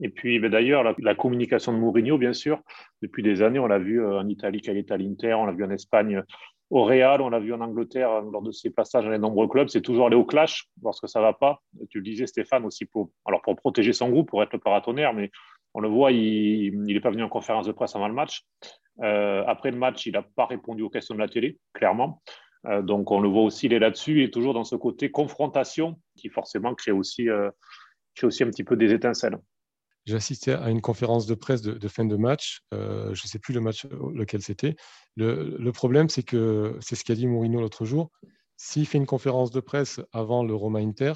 Et 0.00 0.08
puis 0.08 0.38
ben, 0.38 0.50
d'ailleurs, 0.50 0.96
la, 0.98 1.14
communication 1.14 1.74
de 1.74 1.78
Mourinho, 1.78 2.16
bien 2.16 2.32
sûr, 2.32 2.62
depuis 3.02 3.22
des 3.22 3.42
années, 3.42 3.58
on 3.58 3.66
l'a 3.66 3.78
vu 3.78 4.00
euh, 4.00 4.20
en 4.20 4.26
Italie 4.26 4.62
il 4.64 4.76
était 4.78 4.94
à 4.94 4.96
l'Inter, 4.96 5.34
on 5.34 5.44
l'a 5.44 5.52
vu 5.52 5.64
en 5.64 5.70
Espagne 5.70 6.22
au 6.70 6.84
Real, 6.84 7.22
on 7.22 7.30
l'a 7.30 7.38
vu 7.38 7.54
en 7.54 7.60
Angleterre 7.60 8.10
euh, 8.10 8.22
lors 8.30 8.42
de 8.42 8.52
ses 8.52 8.70
passages 8.70 9.04
dans 9.04 9.10
les 9.10 9.18
nombreux 9.18 9.48
clubs, 9.48 9.68
c'est 9.68 9.80
toujours 9.80 10.06
aller 10.06 10.16
au 10.16 10.24
clash 10.24 10.68
lorsque 10.82 11.08
ça 11.08 11.20
ne 11.20 11.24
va 11.24 11.32
pas. 11.32 11.62
Tu 11.90 11.98
le 11.98 12.04
disais, 12.04 12.26
Stéphane, 12.26 12.64
aussi 12.64 12.84
pour, 12.84 13.10
alors 13.24 13.40
pour 13.42 13.56
protéger 13.56 13.92
son 13.92 14.10
groupe, 14.10 14.28
pour 14.28 14.42
être 14.42 14.52
le 14.52 14.58
paratonnerre, 14.58 15.14
mais 15.14 15.30
on 15.74 15.80
le 15.80 15.88
voit, 15.88 16.12
il 16.12 16.78
n'est 16.82 17.00
pas 17.00 17.10
venu 17.10 17.22
en 17.22 17.28
conférence 17.28 17.66
de 17.66 17.72
presse 17.72 17.96
avant 17.96 18.08
le 18.08 18.14
match. 18.14 18.44
Euh, 19.02 19.44
après 19.46 19.70
le 19.70 19.78
match, 19.78 20.06
il 20.06 20.12
n'a 20.12 20.22
pas 20.22 20.46
répondu 20.46 20.82
aux 20.82 20.90
questions 20.90 21.14
de 21.14 21.20
la 21.20 21.28
télé, 21.28 21.58
clairement. 21.72 22.22
Euh, 22.66 22.82
donc 22.82 23.10
on 23.10 23.20
le 23.20 23.28
voit 23.28 23.42
aussi, 23.42 23.66
il 23.66 23.72
est 23.72 23.78
là-dessus 23.78 24.22
et 24.22 24.30
toujours 24.30 24.52
dans 24.52 24.64
ce 24.64 24.76
côté 24.76 25.10
confrontation 25.10 25.98
qui 26.16 26.28
forcément 26.28 26.74
crée 26.74 26.90
aussi, 26.90 27.28
crée 28.14 28.26
aussi 28.26 28.42
un 28.42 28.48
petit 28.48 28.64
peu 28.64 28.76
des 28.76 28.92
étincelles. 28.92 29.38
J'ai 30.08 30.16
assisté 30.16 30.54
à 30.54 30.70
une 30.70 30.80
conférence 30.80 31.26
de 31.26 31.34
presse 31.34 31.60
de, 31.60 31.86
fin 31.88 32.06
de 32.06 32.16
match. 32.16 32.62
Euh, 32.72 33.14
je 33.14 33.26
ne 33.26 33.28
sais 33.28 33.38
plus 33.38 33.52
le 33.52 33.60
match 33.60 33.84
lequel 33.84 34.40
c'était. 34.40 34.74
Le, 35.16 35.70
problème, 35.70 36.08
c'est 36.08 36.22
que 36.22 36.78
c'est 36.80 36.96
ce 36.96 37.04
qu'a 37.04 37.14
dit 37.14 37.26
Mourinho 37.26 37.60
l'autre 37.60 37.84
jour. 37.84 38.10
S'il 38.56 38.86
fait 38.86 38.96
une 38.96 39.04
conférence 39.04 39.50
de 39.50 39.60
presse 39.60 40.00
avant 40.12 40.44
le 40.44 40.54
Roma 40.54 40.78
Inter, 40.78 41.12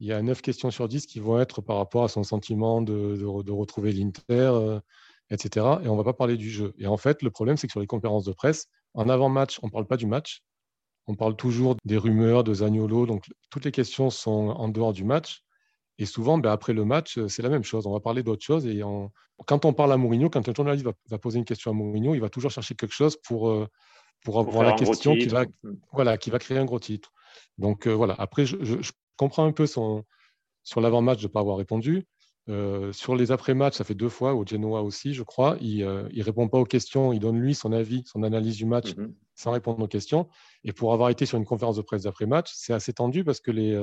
il 0.00 0.08
y 0.08 0.12
a 0.12 0.20
9 0.22 0.42
questions 0.42 0.72
sur 0.72 0.88
10 0.88 1.06
qui 1.06 1.20
vont 1.20 1.38
être 1.38 1.60
par 1.60 1.76
rapport 1.76 2.02
à 2.02 2.08
son 2.08 2.24
sentiment 2.24 2.82
de, 2.82 3.24
retrouver 3.24 3.92
l'Inter, 3.92 4.22
euh, 4.28 4.80
etc. 5.30 5.64
Et 5.84 5.88
on 5.88 5.92
ne 5.92 5.98
va 5.98 6.02
pas 6.02 6.12
parler 6.12 6.36
du 6.36 6.50
jeu. 6.50 6.74
Et 6.78 6.88
en 6.88 6.96
fait, 6.96 7.22
le 7.22 7.30
problème, 7.30 7.56
c'est 7.56 7.68
que 7.68 7.72
sur 7.72 7.80
les 7.80 7.86
conférences 7.86 8.24
de 8.24 8.32
presse, 8.32 8.66
en 8.94 9.08
avant-match, 9.08 9.60
on 9.62 9.68
ne 9.68 9.70
parle 9.70 9.86
pas 9.86 9.96
du 9.96 10.06
match. 10.06 10.42
On 11.06 11.14
parle 11.14 11.36
toujours 11.36 11.76
des 11.84 11.96
rumeurs, 11.96 12.42
de 12.42 12.54
Zagnolo. 12.54 13.06
Donc, 13.06 13.26
toutes 13.50 13.66
les 13.66 13.70
questions 13.70 14.10
sont 14.10 14.48
en 14.48 14.68
dehors 14.68 14.92
du 14.92 15.04
match. 15.04 15.45
Et 15.98 16.06
souvent, 16.06 16.38
ben, 16.38 16.50
après 16.50 16.72
le 16.72 16.84
match, 16.84 17.18
c'est 17.28 17.42
la 17.42 17.48
même 17.48 17.64
chose. 17.64 17.86
On 17.86 17.92
va 17.92 18.00
parler 18.00 18.22
d'autre 18.22 18.44
chose. 18.44 18.66
Et 18.66 18.82
quand 19.46 19.64
on 19.64 19.72
parle 19.72 19.92
à 19.92 19.96
Mourinho, 19.96 20.28
quand 20.30 20.48
un 20.48 20.54
journaliste 20.54 20.86
va, 21.08 21.18
poser 21.18 21.38
une 21.38 21.44
question 21.44 21.70
à 21.70 21.74
Mourinho, 21.74 22.14
il 22.14 22.20
va 22.20 22.28
toujours 22.28 22.50
chercher 22.50 22.74
quelque 22.74 22.94
chose 22.94 23.16
pour, 23.16 23.48
euh, 23.48 23.66
pour 24.24 24.38
avoir 24.38 24.64
la 24.64 24.72
question 24.72 25.14
qui 25.14 25.26
va, 25.26 25.44
voilà, 25.92 26.18
qui 26.18 26.30
va 26.30 26.38
créer 26.38 26.58
un 26.58 26.64
gros 26.64 26.80
titre. 26.80 27.12
Donc 27.58 27.86
voilà. 27.86 28.14
Après, 28.18 28.44
je, 28.44 28.56
comprends 29.16 29.46
un 29.46 29.52
peu 29.52 29.66
son, 29.66 30.04
sur 30.62 30.80
l'avant-match 30.80 31.20
de 31.22 31.26
ne 31.26 31.32
pas 31.32 31.40
avoir 31.40 31.56
répondu. 31.56 32.06
Euh, 32.48 32.92
sur 32.92 33.16
les 33.16 33.32
après-matchs, 33.32 33.74
ça 33.74 33.84
fait 33.84 33.94
deux 33.94 34.08
fois, 34.08 34.34
au 34.34 34.46
Genoa 34.46 34.82
aussi, 34.82 35.14
je 35.14 35.22
crois. 35.22 35.56
Il 35.60 35.78
ne 35.78 35.86
euh, 35.86 36.22
répond 36.22 36.48
pas 36.48 36.58
aux 36.58 36.64
questions, 36.64 37.12
il 37.12 37.18
donne 37.18 37.40
lui 37.40 37.54
son 37.54 37.72
avis, 37.72 38.04
son 38.06 38.22
analyse 38.22 38.56
du 38.56 38.66
match 38.66 38.94
mmh 38.94 39.06
sans 39.38 39.50
répondre 39.50 39.84
aux 39.84 39.86
questions. 39.86 40.28
Et 40.64 40.72
pour 40.72 40.94
avoir 40.94 41.10
été 41.10 41.26
sur 41.26 41.36
une 41.36 41.44
conférence 41.44 41.76
de 41.76 41.82
presse 41.82 42.04
d'après-match, 42.04 42.50
c'est 42.54 42.72
assez 42.72 42.94
tendu 42.94 43.22
parce 43.22 43.38
que 43.38 43.50
les, 43.50 43.76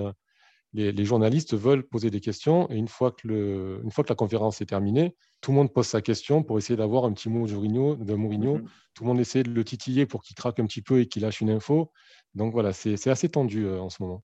les, 0.73 1.05
journalistes 1.05 1.55
veulent 1.55 1.83
poser 1.83 2.09
des 2.09 2.19
questions 2.19 2.69
et 2.71 2.75
une 2.75 2.87
fois, 2.87 3.11
que 3.11 3.27
le, 3.27 3.81
une 3.83 3.91
fois 3.91 4.03
que 4.03 4.09
la 4.09 4.15
conférence 4.15 4.61
est 4.61 4.65
terminée, 4.65 5.15
tout 5.41 5.51
le 5.51 5.57
monde 5.57 5.71
pose 5.71 5.85
sa 5.85 6.01
question 6.01 6.43
pour 6.43 6.57
essayer 6.57 6.75
d'avoir 6.75 7.05
un 7.05 7.13
petit 7.13 7.29
mot 7.29 7.47
de 7.47 7.53
Mourinho. 7.53 7.95
De 7.95 8.13
Mourinho. 8.15 8.57
Mhm. 8.57 8.65
Tout 8.95 9.03
le 9.03 9.07
monde 9.09 9.19
essaie 9.19 9.43
de 9.43 9.51
le 9.51 9.63
titiller 9.63 10.05
pour 10.05 10.23
qu'il 10.23 10.35
craque 10.35 10.59
un 10.59 10.65
petit 10.65 10.81
peu 10.81 10.99
et 10.99 11.07
qu'il 11.07 11.21
lâche 11.21 11.41
une 11.41 11.51
info. 11.51 11.91
Donc 12.33 12.53
voilà, 12.53 12.73
c'est 12.73 13.09
assez 13.09 13.29
tendu 13.29 13.65
euh, 13.65 13.79
en 13.79 13.89
ce 13.89 14.01
moment. 14.01 14.23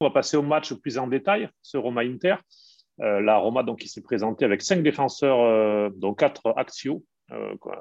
On 0.00 0.06
va 0.06 0.10
passer 0.10 0.36
au 0.36 0.42
match 0.42 0.72
plus 0.74 0.98
en 0.98 1.06
détail, 1.06 1.48
ce 1.62 1.76
Roma-Inter. 1.76 2.36
Euh, 3.00 3.20
la 3.20 3.36
Roma 3.36 3.62
donc, 3.62 3.80
qui 3.80 3.88
s'est 3.88 4.02
présentée 4.02 4.44
avec 4.44 4.62
cinq 4.62 4.82
défenseurs, 4.82 5.40
euh, 5.40 5.90
dont 5.96 6.14
quatre 6.14 6.54
axiaux, 6.56 7.04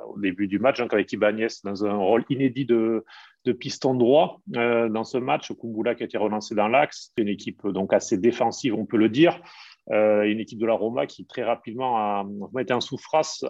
au 0.08 0.18
début 0.18 0.48
du 0.48 0.60
match, 0.60 0.80
donc 0.80 0.94
avec 0.94 1.12
Ibanez 1.12 1.48
dans 1.66 1.84
un 1.86 1.98
rôle 1.98 2.24
inédit 2.30 2.66
de 2.66 3.04
de 3.46 3.52
piston 3.52 3.96
droit 3.96 4.42
dans 4.48 5.04
ce 5.04 5.18
match. 5.18 5.52
Kumbula 5.54 5.96
qui 5.96 6.04
a 6.04 6.06
été 6.06 6.18
relancé 6.18 6.56
dans 6.56 6.68
l'axe. 6.68 7.12
C'est 7.16 7.22
une 7.22 7.30
équipe 7.30 7.68
donc 7.68 7.94
assez 7.94 8.18
défensive, 8.18 8.76
on 8.76 8.86
peut 8.86 8.98
le 8.98 9.10
dire. 9.10 9.42
une 9.90 10.40
équipe 10.40 10.60
de 10.60 10.66
la 10.66 10.74
Roma 10.74 11.08
qui 11.08 11.26
très 11.26 11.44
rapidement 11.44 11.98
a, 11.98 12.26
été 12.60 12.74
en 12.74 12.82
souffrance, 12.82 13.44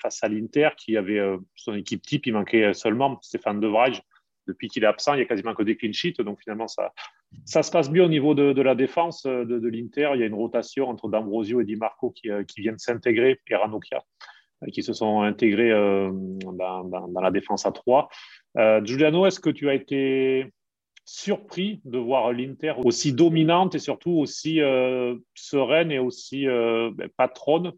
face 0.00 0.22
à 0.22 0.28
l'Inter, 0.28 0.70
qui 0.76 0.96
avait 0.96 1.20
son 1.54 1.74
équipe 1.74 2.02
type. 2.02 2.26
Il 2.26 2.34
manquait 2.34 2.72
seulement 2.74 3.18
Stéphane 3.22 3.60
De. 3.60 3.70
Depuis 4.48 4.66
qu'il 4.68 4.82
est 4.82 4.88
absent, 4.88 5.14
il 5.14 5.18
n'y 5.18 5.22
a 5.22 5.26
quasiment 5.26 5.54
que 5.54 5.62
des 5.62 5.76
clean 5.76 5.92
sheets. 5.92 6.22
Donc 6.24 6.40
finalement, 6.40 6.66
ça, 6.66 6.92
ça 7.44 7.62
se 7.62 7.70
passe 7.70 7.90
bien 7.90 8.04
au 8.04 8.08
niveau 8.08 8.34
de, 8.34 8.60
la 8.60 8.74
défense 8.74 9.24
de, 9.24 9.68
l'Inter. 9.68 10.12
Il 10.14 10.20
y 10.20 10.22
a 10.24 10.26
une 10.26 10.34
rotation 10.34 10.88
entre 10.88 11.08
D'Ambrosio 11.08 11.60
et 11.60 11.64
Di 11.64 11.76
Marco 11.76 12.10
qui, 12.10 12.28
qui 12.48 12.60
viennent 12.62 12.78
s'intégrer, 12.78 13.40
et 13.48 13.54
Ranocchia 13.54 14.02
qui 14.70 14.82
se 14.82 14.92
sont 14.92 15.22
intégrés 15.22 15.72
euh, 15.72 16.10
dans, 16.12 17.20
la 17.20 17.30
défense 17.30 17.66
à 17.66 17.72
3. 17.72 18.08
Euh, 18.58 18.84
Giuliano, 18.84 19.26
est-ce 19.26 19.40
que 19.40 19.50
tu 19.50 19.68
as 19.68 19.74
été 19.74 20.52
surpris 21.04 21.80
de 21.84 21.98
voir 21.98 22.32
l'Inter 22.32 22.74
aussi 22.84 23.12
dominante 23.12 23.74
et 23.74 23.80
surtout 23.80 24.12
aussi 24.12 24.60
euh, 24.60 25.16
sereine 25.34 25.90
et 25.90 25.98
aussi 25.98 26.46
ben, 26.46 27.08
patronne 27.16 27.72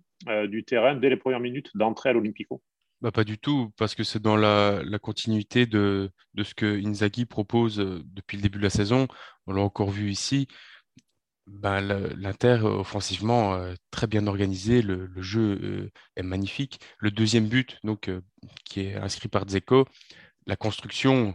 du 0.47 0.64
terrain 0.64 0.95
dès 0.95 1.11
les 1.11 1.17
premières 1.17 1.41
minutes 1.41 1.71
d'entrée 1.75 2.11
à 2.11 2.12
l'Olympico 2.12 2.62
bah, 3.00 3.12
Pas 3.12 3.25
du 3.25 3.38
tout, 3.38 3.71
parce 3.79 3.95
que 3.95 4.05
c'est 4.05 4.21
dans 4.21 4.37
la, 4.37 4.83
continuité 5.00 5.67
de, 5.67 6.11
de, 6.35 6.45
ce 6.45 6.55
que 6.55 6.87
Inzaghi 6.87 7.25
propose 7.25 7.76
depuis 7.79 8.37
le 8.37 8.43
début 8.43 8.59
de 8.59 8.64
la 8.64 8.71
saison. 8.71 9.07
On 9.47 9.53
l'a 9.53 9.62
encore 9.62 9.91
vu 9.91 10.11
ici. 10.11 10.49
Ben, 11.47 11.83
l'Inter, 12.17 12.61
euh, 12.63 12.79
offensivement, 12.79 13.55
euh, 13.55 13.75
très 13.91 14.07
bien 14.07 14.27
organisé. 14.27 14.81
Le, 14.83 15.11
jeu 15.21 15.59
euh, 15.63 15.91
est 16.17 16.23
magnifique. 16.23 16.81
Le 16.99 17.11
deuxième 17.11 17.49
but, 17.49 17.79
donc, 17.85 18.11
qui 18.65 18.81
est 18.81 18.95
inscrit 18.97 19.29
par 19.29 19.45
Dzeko, 19.47 19.87
la 20.47 20.57
construction, 20.57 21.35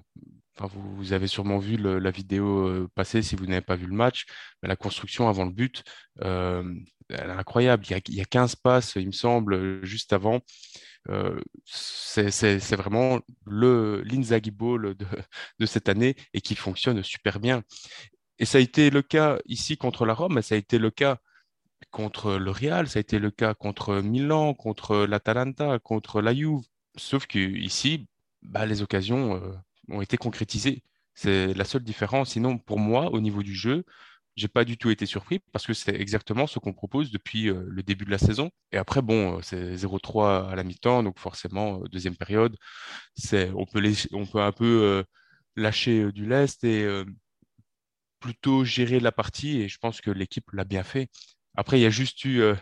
vous, 0.59 1.13
avez 1.13 1.27
sûrement 1.27 1.57
vu 1.57 1.77
la 1.77 2.11
vidéo 2.11 2.87
passer 2.95 3.21
si 3.21 3.35
vous 3.35 3.45
n'avez 3.47 3.61
pas 3.61 3.75
vu 3.75 3.85
le 3.87 3.93
match. 3.95 4.25
la 4.61 4.75
construction 4.75 5.29
avant 5.29 5.45
le 5.45 5.51
but, 5.51 5.83
elle 6.21 6.75
est 7.09 7.21
incroyable. 7.21 7.85
Il 7.87 7.91
y, 7.91 7.93
a, 7.95 8.01
il 8.07 8.15
y, 8.15 8.21
a, 8.21 8.25
15 8.25 8.55
passes, 8.57 8.95
il 8.95 9.07
me 9.07 9.11
semble, 9.13 9.83
juste 9.85 10.13
avant. 10.13 10.41
c'est 11.65 12.75
vraiment 12.75 13.19
l'Inzaghi 13.47 14.51
Ball 14.51 14.95
de, 14.95 15.65
cette 15.65 15.89
année 15.89 16.15
et 16.33 16.41
qui 16.41 16.55
fonctionne 16.55 17.03
super 17.03 17.39
bien. 17.39 17.63
Et 18.39 18.45
ça 18.45 18.57
a 18.57 18.61
été 18.61 18.89
le 18.89 19.01
cas 19.01 19.37
ici 19.45 19.77
contre 19.77 20.05
la 20.05 20.13
Rome, 20.13 20.35
mais 20.35 20.41
ça 20.41 20.55
a 20.55 20.57
été 20.57 20.79
le 20.79 20.91
cas 20.91 21.17
contre 21.91 22.37
le 22.37 22.51
Real, 22.51 22.87
ça 22.87 22.99
a 22.99 23.01
été 23.01 23.19
le 23.19 23.31
cas 23.31 23.53
contre 23.53 24.01
Milan, 24.01 24.53
contre 24.53 25.05
l'Atalanta, 25.05 25.79
contre 25.79 26.21
la 26.21 26.33
Juve. 26.33 26.61
Sauf 26.97 27.27
qu'ici, 27.27 28.07
bah, 28.41 28.65
les 28.65 28.81
occasions 28.81 29.35
euh, 29.35 29.51
ont 29.89 30.01
été 30.01 30.17
concrétisées. 30.17 30.83
C'est 31.15 31.53
la 31.53 31.65
seule 31.65 31.83
différence. 31.83 32.31
Sinon, 32.31 32.57
pour 32.57 32.79
moi, 32.79 33.11
au 33.11 33.19
niveau 33.21 33.43
du 33.43 33.53
jeu, 33.55 33.83
j'ai 34.35 34.47
pas 34.47 34.63
du 34.63 34.77
tout 34.77 34.89
été 34.89 35.05
surpris 35.05 35.39
parce 35.51 35.67
que 35.67 35.73
c'est 35.73 35.95
exactement 35.95 36.47
ce 36.47 36.59
qu'on 36.59 36.73
propose 36.73 37.11
depuis 37.11 37.49
euh, 37.49 37.65
le 37.67 37.83
début 37.83 38.05
de 38.05 38.11
la 38.11 38.17
saison. 38.17 38.51
Et 38.71 38.77
après, 38.77 39.01
bon, 39.01 39.37
euh, 39.39 39.41
c'est 39.41 39.75
0-3 39.75 40.49
à 40.51 40.55
la 40.55 40.63
mi-temps, 40.63 41.03
donc 41.03 41.19
forcément, 41.19 41.81
deuxième 41.91 42.15
période, 42.15 42.55
on, 43.33 43.65
peut 43.65 43.81
on 44.13 44.25
peut 44.25 44.41
un 44.41 44.51
peu 44.53 45.03
lâcher 45.55 46.11
du 46.13 46.25
lest 46.25 46.63
et 46.63 46.87
plutôt 48.19 48.63
gérer 48.63 48.99
la 48.99 49.11
partie 49.11 49.61
et 49.61 49.67
je 49.69 49.77
pense 49.79 50.01
que 50.01 50.11
l'équipe 50.11 50.51
l'a 50.53 50.65
bien 50.65 50.83
fait. 50.83 51.09
Après, 51.55 51.79
il 51.79 51.83
y 51.83 51.85
a 51.85 51.89
juste 51.89 52.23
eu 52.25 52.41
euh, 52.41 52.55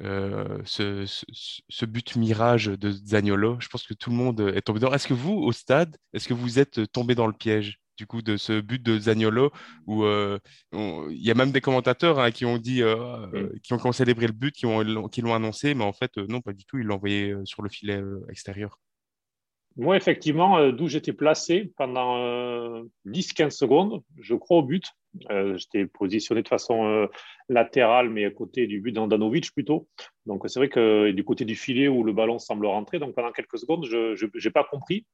euh, 0.00 0.58
ce, 0.64 1.84
but 1.84 2.16
mirage 2.16 2.66
de 2.66 2.90
Zagnolo. 2.90 3.56
Je 3.60 3.68
pense 3.68 3.84
que 3.86 3.94
tout 3.94 4.10
le 4.10 4.16
monde 4.16 4.40
est 4.54 4.62
tombé 4.62 4.80
dedans. 4.80 4.92
Est-ce 4.92 5.08
que 5.08 5.14
vous, 5.14 5.32
au 5.34 5.52
stade, 5.52 5.96
est-ce 6.12 6.28
que 6.28 6.34
vous 6.34 6.58
êtes 6.58 6.90
tombé 6.92 7.14
dans 7.14 7.26
le 7.26 7.32
piège 7.32 7.80
du 7.96 8.06
coup 8.08 8.22
de 8.22 8.36
ce 8.36 8.60
but 8.60 8.82
de 8.82 8.98
Zagnolo 8.98 9.52
où 9.86 10.02
euh, 10.02 10.40
il 10.72 11.22
y 11.24 11.30
a 11.30 11.34
même 11.34 11.52
des 11.52 11.60
commentateurs 11.60 12.18
hein, 12.18 12.32
qui 12.32 12.44
ont 12.44 12.58
dit 12.58 12.82
mm. 12.82 13.60
qui 13.62 13.72
ont 13.72 13.92
célébré 13.92 14.26
le 14.26 14.32
but 14.32 14.52
qui 14.52 14.66
ont 14.66 15.08
qui 15.08 15.20
l'ont 15.20 15.32
annoncé 15.32 15.74
mais 15.74 15.84
en 15.84 15.92
fait 15.92 16.16
non 16.16 16.40
pas 16.40 16.52
du 16.52 16.64
tout 16.64 16.78
ils 16.78 16.84
l'ont 16.86 16.96
envoyé 16.96 17.36
sur 17.44 17.62
le 17.62 17.68
filet 17.68 18.02
extérieur 18.28 18.80
moi, 19.76 19.96
effectivement, 19.96 20.70
d'où 20.70 20.88
j'étais 20.88 21.12
placé 21.12 21.72
pendant 21.76 22.84
10-15 23.06 23.50
secondes, 23.50 24.02
je 24.20 24.34
crois 24.34 24.58
au 24.58 24.62
but. 24.62 24.84
Euh, 25.30 25.56
j'étais 25.56 25.86
positionné 25.86 26.42
de 26.42 26.48
façon 26.48 26.86
euh, 26.86 27.06
latérale, 27.48 28.10
mais 28.10 28.24
à 28.24 28.30
côté 28.30 28.66
du 28.66 28.80
but 28.80 28.92
d'Andanovic 28.92 29.52
plutôt. 29.52 29.88
Donc 30.26 30.42
c'est 30.46 30.58
vrai 30.58 30.68
que 30.68 31.10
du 31.10 31.24
côté 31.24 31.44
du 31.44 31.54
filet 31.54 31.88
où 31.88 32.02
le 32.02 32.12
ballon 32.12 32.38
semble 32.38 32.66
rentrer, 32.66 32.98
donc 32.98 33.14
pendant 33.14 33.32
quelques 33.32 33.58
secondes, 33.58 33.86
je 33.86 34.24
n'ai 34.24 34.50
pas 34.50 34.64
compris. 34.64 35.06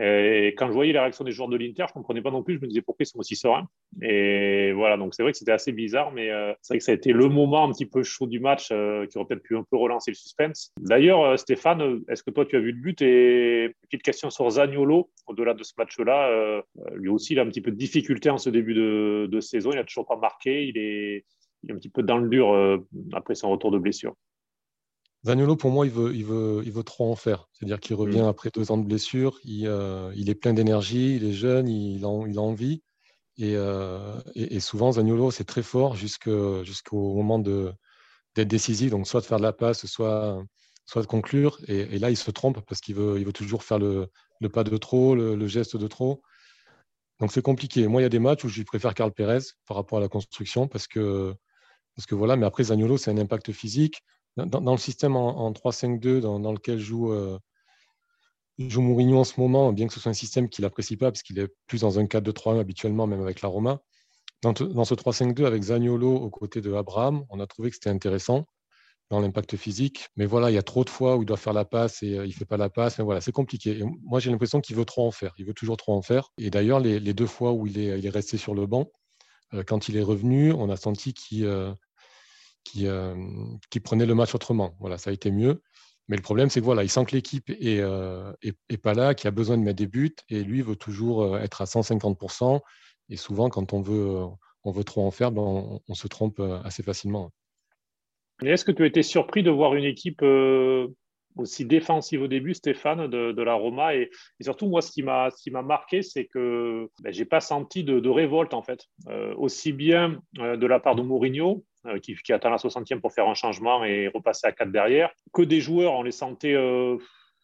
Et 0.00 0.54
quand 0.56 0.68
je 0.68 0.72
voyais 0.72 0.92
la 0.92 1.02
réaction 1.02 1.24
des 1.24 1.32
joueurs 1.32 1.48
de 1.48 1.56
l'Inter, 1.56 1.84
je 1.86 1.92
ne 1.92 1.94
comprenais 1.94 2.22
pas 2.22 2.30
non 2.30 2.42
plus. 2.42 2.56
Je 2.56 2.60
me 2.60 2.66
disais 2.66 2.80
pourquoi 2.80 3.04
ils 3.04 3.06
sont 3.06 3.18
aussi 3.18 3.36
sereins? 3.36 3.68
Et 4.00 4.72
voilà, 4.72 4.96
donc 4.96 5.14
c'est 5.14 5.22
vrai 5.22 5.32
que 5.32 5.38
c'était 5.38 5.52
assez 5.52 5.72
bizarre, 5.72 6.12
mais 6.12 6.30
euh, 6.30 6.54
c'est 6.62 6.74
vrai 6.74 6.78
que 6.78 6.84
ça 6.84 6.92
a 6.92 6.94
été 6.94 7.12
le 7.12 7.28
moment 7.28 7.64
un 7.64 7.72
petit 7.72 7.84
peu 7.84 8.02
chaud 8.02 8.26
du 8.26 8.40
match 8.40 8.68
euh, 8.72 9.06
qui 9.06 9.18
aurait 9.18 9.26
peut-être 9.26 9.42
pu 9.42 9.56
un 9.56 9.64
peu 9.64 9.76
relancer 9.76 10.10
le 10.10 10.14
suspense. 10.14 10.72
D'ailleurs, 10.80 11.22
euh, 11.22 11.36
Stéphane, 11.36 12.00
est-ce 12.08 12.22
que 12.22 12.30
toi 12.30 12.46
tu 12.46 12.56
as 12.56 12.60
vu 12.60 12.72
le 12.72 12.80
but? 12.80 13.02
Et 13.02 13.74
petite 13.82 14.02
question 14.02 14.30
sur 14.30 14.48
Zagnolo, 14.48 15.10
au-delà 15.26 15.52
de 15.52 15.62
ce 15.62 15.72
match-là, 15.76 16.62
lui 16.94 17.08
aussi 17.08 17.34
il 17.34 17.38
a 17.38 17.42
un 17.42 17.48
petit 17.48 17.60
peu 17.60 17.70
de 17.70 17.76
difficulté 17.76 18.30
en 18.30 18.38
ce 18.38 18.48
début 18.48 18.74
de, 18.74 19.40
saison. 19.40 19.72
Il 19.72 19.76
n'a 19.76 19.84
toujours 19.84 20.06
pas 20.06 20.16
marqué. 20.16 20.66
Il 20.66 20.78
est 20.78 21.24
un 21.70 21.76
petit 21.76 21.90
peu 21.90 22.02
dans 22.02 22.18
le 22.18 22.28
dur 22.28 22.80
après 23.12 23.34
son 23.34 23.50
retour 23.50 23.70
de 23.70 23.78
blessure. 23.78 24.14
Zaniolo, 25.24 25.54
pour 25.54 25.70
moi, 25.70 25.86
il 25.86 25.92
veut, 25.92 26.14
il 26.14 26.24
veut, 26.24 26.62
il 26.64 26.72
veut 26.72 26.82
trop 26.82 27.10
en 27.10 27.14
faire. 27.14 27.48
C'est-à-dire 27.52 27.78
qu'il 27.78 27.94
revient 27.94 28.22
mm. 28.22 28.26
après 28.26 28.50
deux 28.50 28.72
ans 28.72 28.78
de 28.78 28.84
blessure, 28.84 29.38
il, 29.44 29.66
euh, 29.68 30.12
il 30.16 30.28
est 30.30 30.34
plein 30.34 30.52
d'énergie, 30.52 31.16
il 31.16 31.24
est 31.24 31.32
jeune, 31.32 31.68
il 31.68 32.04
a, 32.04 32.08
il 32.26 32.38
a 32.38 32.40
envie. 32.42 32.82
Et, 33.38 33.56
euh, 33.56 34.20
et, 34.34 34.60
souvent, 34.60 34.92
Zaniolo, 34.92 35.30
c'est 35.30 35.44
très 35.44 35.62
fort 35.62 35.96
jusqu'au 35.96 37.14
moment 37.14 37.38
d'être 37.38 38.48
décisif, 38.48 38.90
donc 38.90 39.06
soit 39.06 39.20
de 39.20 39.26
faire 39.26 39.38
de 39.38 39.42
la 39.42 39.52
passe, 39.52 39.86
soit, 39.86 40.42
soit 40.86 41.02
de 41.02 41.06
conclure. 41.06 41.58
Et, 41.68 41.98
là, 41.98 42.10
il 42.10 42.16
se 42.16 42.30
trompe 42.30 42.60
parce 42.66 42.80
qu'il 42.80 42.96
veut, 42.96 43.18
il 43.18 43.24
veut 43.24 43.32
toujours 43.32 43.62
faire 43.62 43.78
le, 43.78 44.08
le 44.40 44.48
pas 44.48 44.64
de 44.64 44.76
trop, 44.76 45.14
le, 45.14 45.46
geste 45.46 45.76
de 45.76 45.86
trop. 45.86 46.22
Donc 47.20 47.32
c'est 47.32 47.42
compliqué. 47.42 47.86
Moi, 47.86 48.00
il 48.00 48.04
y 48.04 48.06
a 48.06 48.10
des 48.10 48.18
matchs 48.18 48.44
où 48.44 48.48
je 48.48 48.62
préfère 48.62 48.94
Carl 48.94 49.12
Perez 49.12 49.38
par 49.66 49.76
rapport 49.76 49.98
à 49.98 50.00
la 50.00 50.08
construction 50.08 50.66
parce 50.66 50.88
que, 50.88 51.34
parce 51.96 52.06
que 52.06 52.14
voilà, 52.14 52.36
mais 52.36 52.46
après, 52.46 52.64
Zaniolo, 52.64 52.98
c'est 52.98 53.10
un 53.10 53.18
impact 53.18 53.52
physique. 53.52 54.02
Dans, 54.36 54.72
le 54.72 54.78
système 54.78 55.14
en, 55.16 55.52
3-5-2 55.52 56.20
dans, 56.20 56.52
lequel 56.52 56.78
joue, 56.78 57.12
euh, 57.12 57.38
joue 58.58 58.80
Mourinho 58.80 59.18
en 59.18 59.24
ce 59.24 59.38
moment, 59.38 59.72
bien 59.72 59.86
que 59.86 59.92
ce 59.92 60.00
soit 60.00 60.10
un 60.10 60.14
système 60.14 60.48
qu'il 60.48 60.62
n'apprécie 60.62 60.96
pas, 60.96 61.10
parce 61.10 61.22
qu'il 61.22 61.38
est 61.38 61.48
plus 61.66 61.82
dans 61.82 61.98
un 61.98 62.04
4-2-3-1 62.04 62.60
habituellement, 62.60 63.06
même 63.06 63.20
avec 63.20 63.42
la 63.42 63.48
Roma, 63.48 63.82
dans, 64.42 64.54
ce 64.84 64.94
3-5-2 64.94 65.44
avec 65.44 65.62
Zagnolo 65.62 66.14
aux 66.14 66.30
côtés 66.30 66.60
de 66.60 66.72
Abraham, 66.72 67.24
on 67.30 67.38
a 67.38 67.46
trouvé 67.46 67.70
que 67.70 67.76
c'était 67.76 67.90
intéressant 67.90 68.44
dans 69.08 69.20
l'impact 69.20 69.56
physique. 69.56 70.08
Mais 70.16 70.26
voilà, 70.26 70.50
il 70.50 70.54
y 70.54 70.58
a 70.58 70.62
trop 70.62 70.84
de 70.84 70.90
fois 70.90 71.16
où 71.16 71.22
il 71.22 71.26
doit 71.26 71.36
faire 71.36 71.52
la 71.52 71.64
passe 71.64 72.02
et 72.02 72.18
euh, 72.18 72.24
il 72.24 72.30
ne 72.30 72.34
fait 72.34 72.44
pas 72.44 72.56
la 72.56 72.68
passe. 72.68 72.98
Mais 72.98 73.04
voilà, 73.04 73.20
c'est 73.20 73.30
compliqué. 73.30 73.84
moi, 74.02 74.18
j'ai 74.18 74.30
l'impression 74.30 74.60
qu'il 74.60 74.74
veut 74.74 74.84
trop 74.84 75.06
en 75.06 75.12
faire. 75.12 75.32
Il 75.38 75.44
veut 75.44 75.54
toujours 75.54 75.76
trop 75.76 75.92
en 75.92 76.02
faire. 76.02 76.30
Et 76.38 76.50
d'ailleurs, 76.50 76.80
les, 76.80 77.00
deux 77.14 77.26
fois 77.26 77.52
où 77.52 77.66
il 77.66 77.78
est, 77.78 77.98
il 77.98 78.06
est 78.06 78.10
resté 78.10 78.36
sur 78.36 78.54
le 78.54 78.66
banc, 78.66 78.90
euh, 79.54 79.62
quand 79.64 79.88
il 79.88 79.96
est 79.96 80.02
revenu, 80.02 80.52
on 80.52 80.70
a 80.70 80.76
senti 80.76 81.14
qu'il 81.14 81.44
qui, 82.64 82.86
euh, 82.86 83.14
qui 83.70 83.80
prenait 83.80 84.06
le 84.06 84.14
match 84.14 84.34
autrement. 84.34 84.74
Voilà, 84.80 84.98
ça 84.98 85.10
a 85.10 85.12
été 85.12 85.30
mieux. 85.30 85.62
Mais 86.08 86.16
le 86.16 86.22
problème, 86.22 86.50
c'est 86.50 86.60
que 86.60 86.64
voilà, 86.64 86.82
il 86.82 86.88
sent 86.88 87.04
que 87.04 87.12
l'équipe 87.12 87.48
est, 87.50 87.80
euh, 87.80 88.32
pas 88.82 88.94
là, 88.94 89.14
qu'il 89.14 89.28
a 89.28 89.30
besoin 89.30 89.56
de 89.56 89.62
mettre 89.62 89.78
des 89.78 89.86
buts, 89.86 90.16
et 90.28 90.42
lui 90.42 90.62
veut 90.62 90.76
toujours 90.76 91.22
euh, 91.22 91.38
être 91.38 91.62
à 91.62 91.64
150%. 91.64 92.60
Et 93.08 93.16
souvent, 93.16 93.48
quand 93.48 93.72
on 93.72 93.80
veut, 93.80 94.26
veut 94.64 94.84
trop 94.84 95.06
en 95.06 95.10
faire, 95.10 95.32
ben, 95.32 95.80
on, 95.88 95.94
se 95.94 96.08
trompe 96.08 96.40
assez 96.64 96.82
facilement. 96.82 97.30
Est-ce 98.42 98.64
que 98.64 98.72
tu 98.72 98.86
été 98.86 99.02
surpris 99.02 99.42
de 99.42 99.50
voir 99.50 99.74
une 99.74 99.84
équipe 99.84 100.22
aussi 101.36 101.64
défensive 101.64 102.22
au 102.22 102.28
début, 102.28 102.54
Stéphane, 102.54 103.06
de, 103.08 103.42
la 103.42 103.54
Roma 103.54 103.94
et, 103.94 104.10
surtout, 104.40 104.68
moi, 104.68 104.82
ce 104.82 104.92
qui 104.92 105.02
m'a 105.02 105.62
marqué, 105.62 106.02
c'est 106.02 106.26
que 106.26 106.88
ben, 107.02 107.12
je 107.12 107.20
n'ai 107.20 107.24
pas 107.24 107.40
senti 107.40 107.84
de, 107.84 108.08
révolte, 108.08 108.54
en 108.54 108.62
fait. 108.62 108.86
aussi 109.36 109.72
bien 109.72 110.20
de 110.34 110.66
la 110.66 110.80
part 110.80 110.94
de 110.94 111.02
Mourinho, 111.02 111.64
euh, 111.86 111.98
qui, 111.98 112.32
attend 112.32 112.48
la 112.48 112.58
60e 112.58 113.00
pour 113.00 113.12
faire 113.12 113.26
un 113.26 113.34
changement 113.34 113.84
et 113.84 114.06
repasser 114.06 114.46
à 114.46 114.52
4 114.52 114.70
derrière. 114.70 115.10
Que 115.32 115.42
des 115.42 115.60
joueurs, 115.60 115.94
on 115.94 116.04
les 116.04 116.12
sentait, 116.12 116.54
euh, 116.54 116.96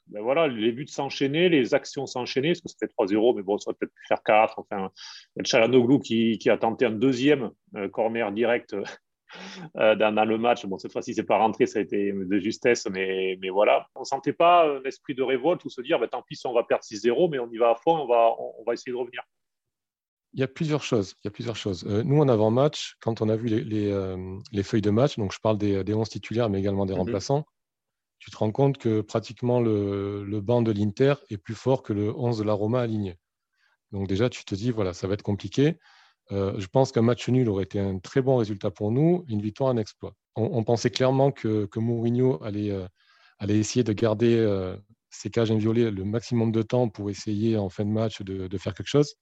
ben 0.07 0.23
voilà, 0.23 0.47
les 0.47 0.71
buts 0.71 0.87
s'enchaîner, 0.87 1.49
les 1.49 1.75
actions 1.75 2.07
s'enchaîner, 2.07 2.51
parce 2.51 2.61
que 2.61 2.69
ça 2.69 2.77
fait 2.79 2.93
3-0, 2.97 3.35
mais 3.35 3.43
bon, 3.43 3.59
ça 3.59 3.71
aurait 3.71 3.77
peut-être 3.81 3.93
pu 3.93 4.07
faire 4.07 4.23
4. 4.23 4.61
Enfin, 4.61 4.93
il 5.35 5.45
Chalanoglu 5.45 5.99
qui, 5.99 6.39
qui, 6.39 6.51
a 6.51 6.57
tenté 6.57 6.85
un 6.85 6.93
deuxième 6.93 7.51
euh, 7.75 7.89
corner 7.89 8.31
direct 8.31 8.77
dans, 9.75 10.29
le 10.29 10.39
match. 10.39 10.65
Bon, 10.67 10.79
cette 10.79 10.93
fois-ci, 10.93 11.15
c'est 11.15 11.25
pas 11.25 11.39
rentré, 11.39 11.67
ça 11.67 11.79
a 11.79 11.83
été 11.83 12.13
de 12.13 12.39
justesse, 12.39 12.87
mais, 12.91 13.39
mais 13.41 13.51
voilà. 13.51 13.89
On 13.95 14.05
sentait 14.05 14.33
pas 14.33 14.69
un 14.69 14.83
esprit 14.85 15.15
de 15.15 15.23
révolte 15.23 15.65
ou 15.65 15.71
se 15.71 15.81
dire, 15.81 15.99
ben, 15.99 16.09
tant 16.09 16.23
pis 16.23 16.41
on 16.45 16.53
va 16.53 16.65
perdre 16.65 16.85
6-0, 16.85 17.31
mais 17.31 17.39
on 17.39 17.51
y 17.51 17.59
va 17.59 17.71
à 17.71 17.75
fond, 17.75 17.97
on 17.97 18.07
va, 18.07 18.35
on 18.39 18.65
va 18.65 18.75
essayer 18.75 18.93
de 18.93 18.99
revenir. 18.99 19.23
Il 20.35 20.41
y 20.41 20.43
a 20.43 20.49
plusieurs 20.49 20.83
choses. 20.83 21.15
Il 21.25 21.27
y 21.27 21.29
a 21.29 21.31
plusieurs 21.31 21.57
choses. 21.57 21.85
Euh, 21.87 22.03
nous, 22.03 22.21
en 22.21 22.29
avant-match, 22.29 22.97
quand 23.01 23.23
on 23.23 23.29
a 23.29 23.37
vu 23.37 23.49
les, 23.49 23.91
euh, 23.91 24.37
les, 24.53 24.63
feuilles 24.63 24.83
de 24.83 24.91
match, 24.91 25.17
donc 25.17 25.33
je 25.33 25.39
parle 25.41 25.59
des, 25.59 25.83
des 25.85 25.95
11 25.95 26.09
titulaires, 26.09 26.51
mais 26.51 26.59
également 26.59 26.87
des 26.87 26.93
mhm. 26.93 27.01
remplaçants, 27.01 27.47
tu 28.19 28.31
te 28.31 28.37
rends 28.37 28.53
compte 28.53 28.79
que 28.79 29.01
pratiquement 29.01 29.61
le, 29.61 30.25
le 30.25 30.41
banc 30.41 30.61
de 30.61 30.73
l'Inter 30.73 31.15
est 31.31 31.39
plus 31.39 31.55
fort 31.55 31.83
que 31.83 31.93
le 31.93 32.15
11 32.15 32.39
de 32.39 32.45
la 32.45 32.53
Roma 32.53 32.81
aligné. 32.81 33.17
Donc 33.93 34.07
déjà, 34.07 34.29
tu 34.29 34.45
te 34.45 34.55
dis, 34.55 34.71
voilà, 34.71 34.93
ça 34.93 35.07
va 35.07 35.15
être 35.15 35.23
compliqué. 35.23 35.79
Je 36.31 36.67
pense 36.67 36.93
qu'un 36.93 37.03
match 37.03 37.29
nul 37.29 37.49
aurait 37.49 37.65
été 37.65 37.81
un 37.81 37.99
très 37.99 38.23
bon 38.23 38.37
résultat 38.37 38.71
pour 38.71 38.93
nous, 38.93 39.25
une 39.29 39.41
victoire, 39.41 39.71
un 39.71 39.77
exploit. 39.77 40.15
On, 40.37 40.63
pensait 40.63 40.91
clairement 40.91 41.33
que, 41.33 41.69
Mourinho 41.77 42.43
allait, 42.45 42.73
allait, 43.39 43.59
essayer 43.59 43.83
de 43.83 43.93
garder 43.93 44.77
ses 45.11 45.31
cages 45.31 45.51
inviolées 45.51 45.91
le 45.91 46.05
maximum 46.05 46.53
de 46.53 46.63
temps 46.63 46.89
pour 46.89 47.11
essayer 47.11 47.57
en 47.57 47.69
fin 47.69 47.85
de 47.85 47.91
match 47.91 48.23
de, 48.23 48.59
faire 48.59 48.75
quelque 48.75 48.89
chose. 48.89 49.15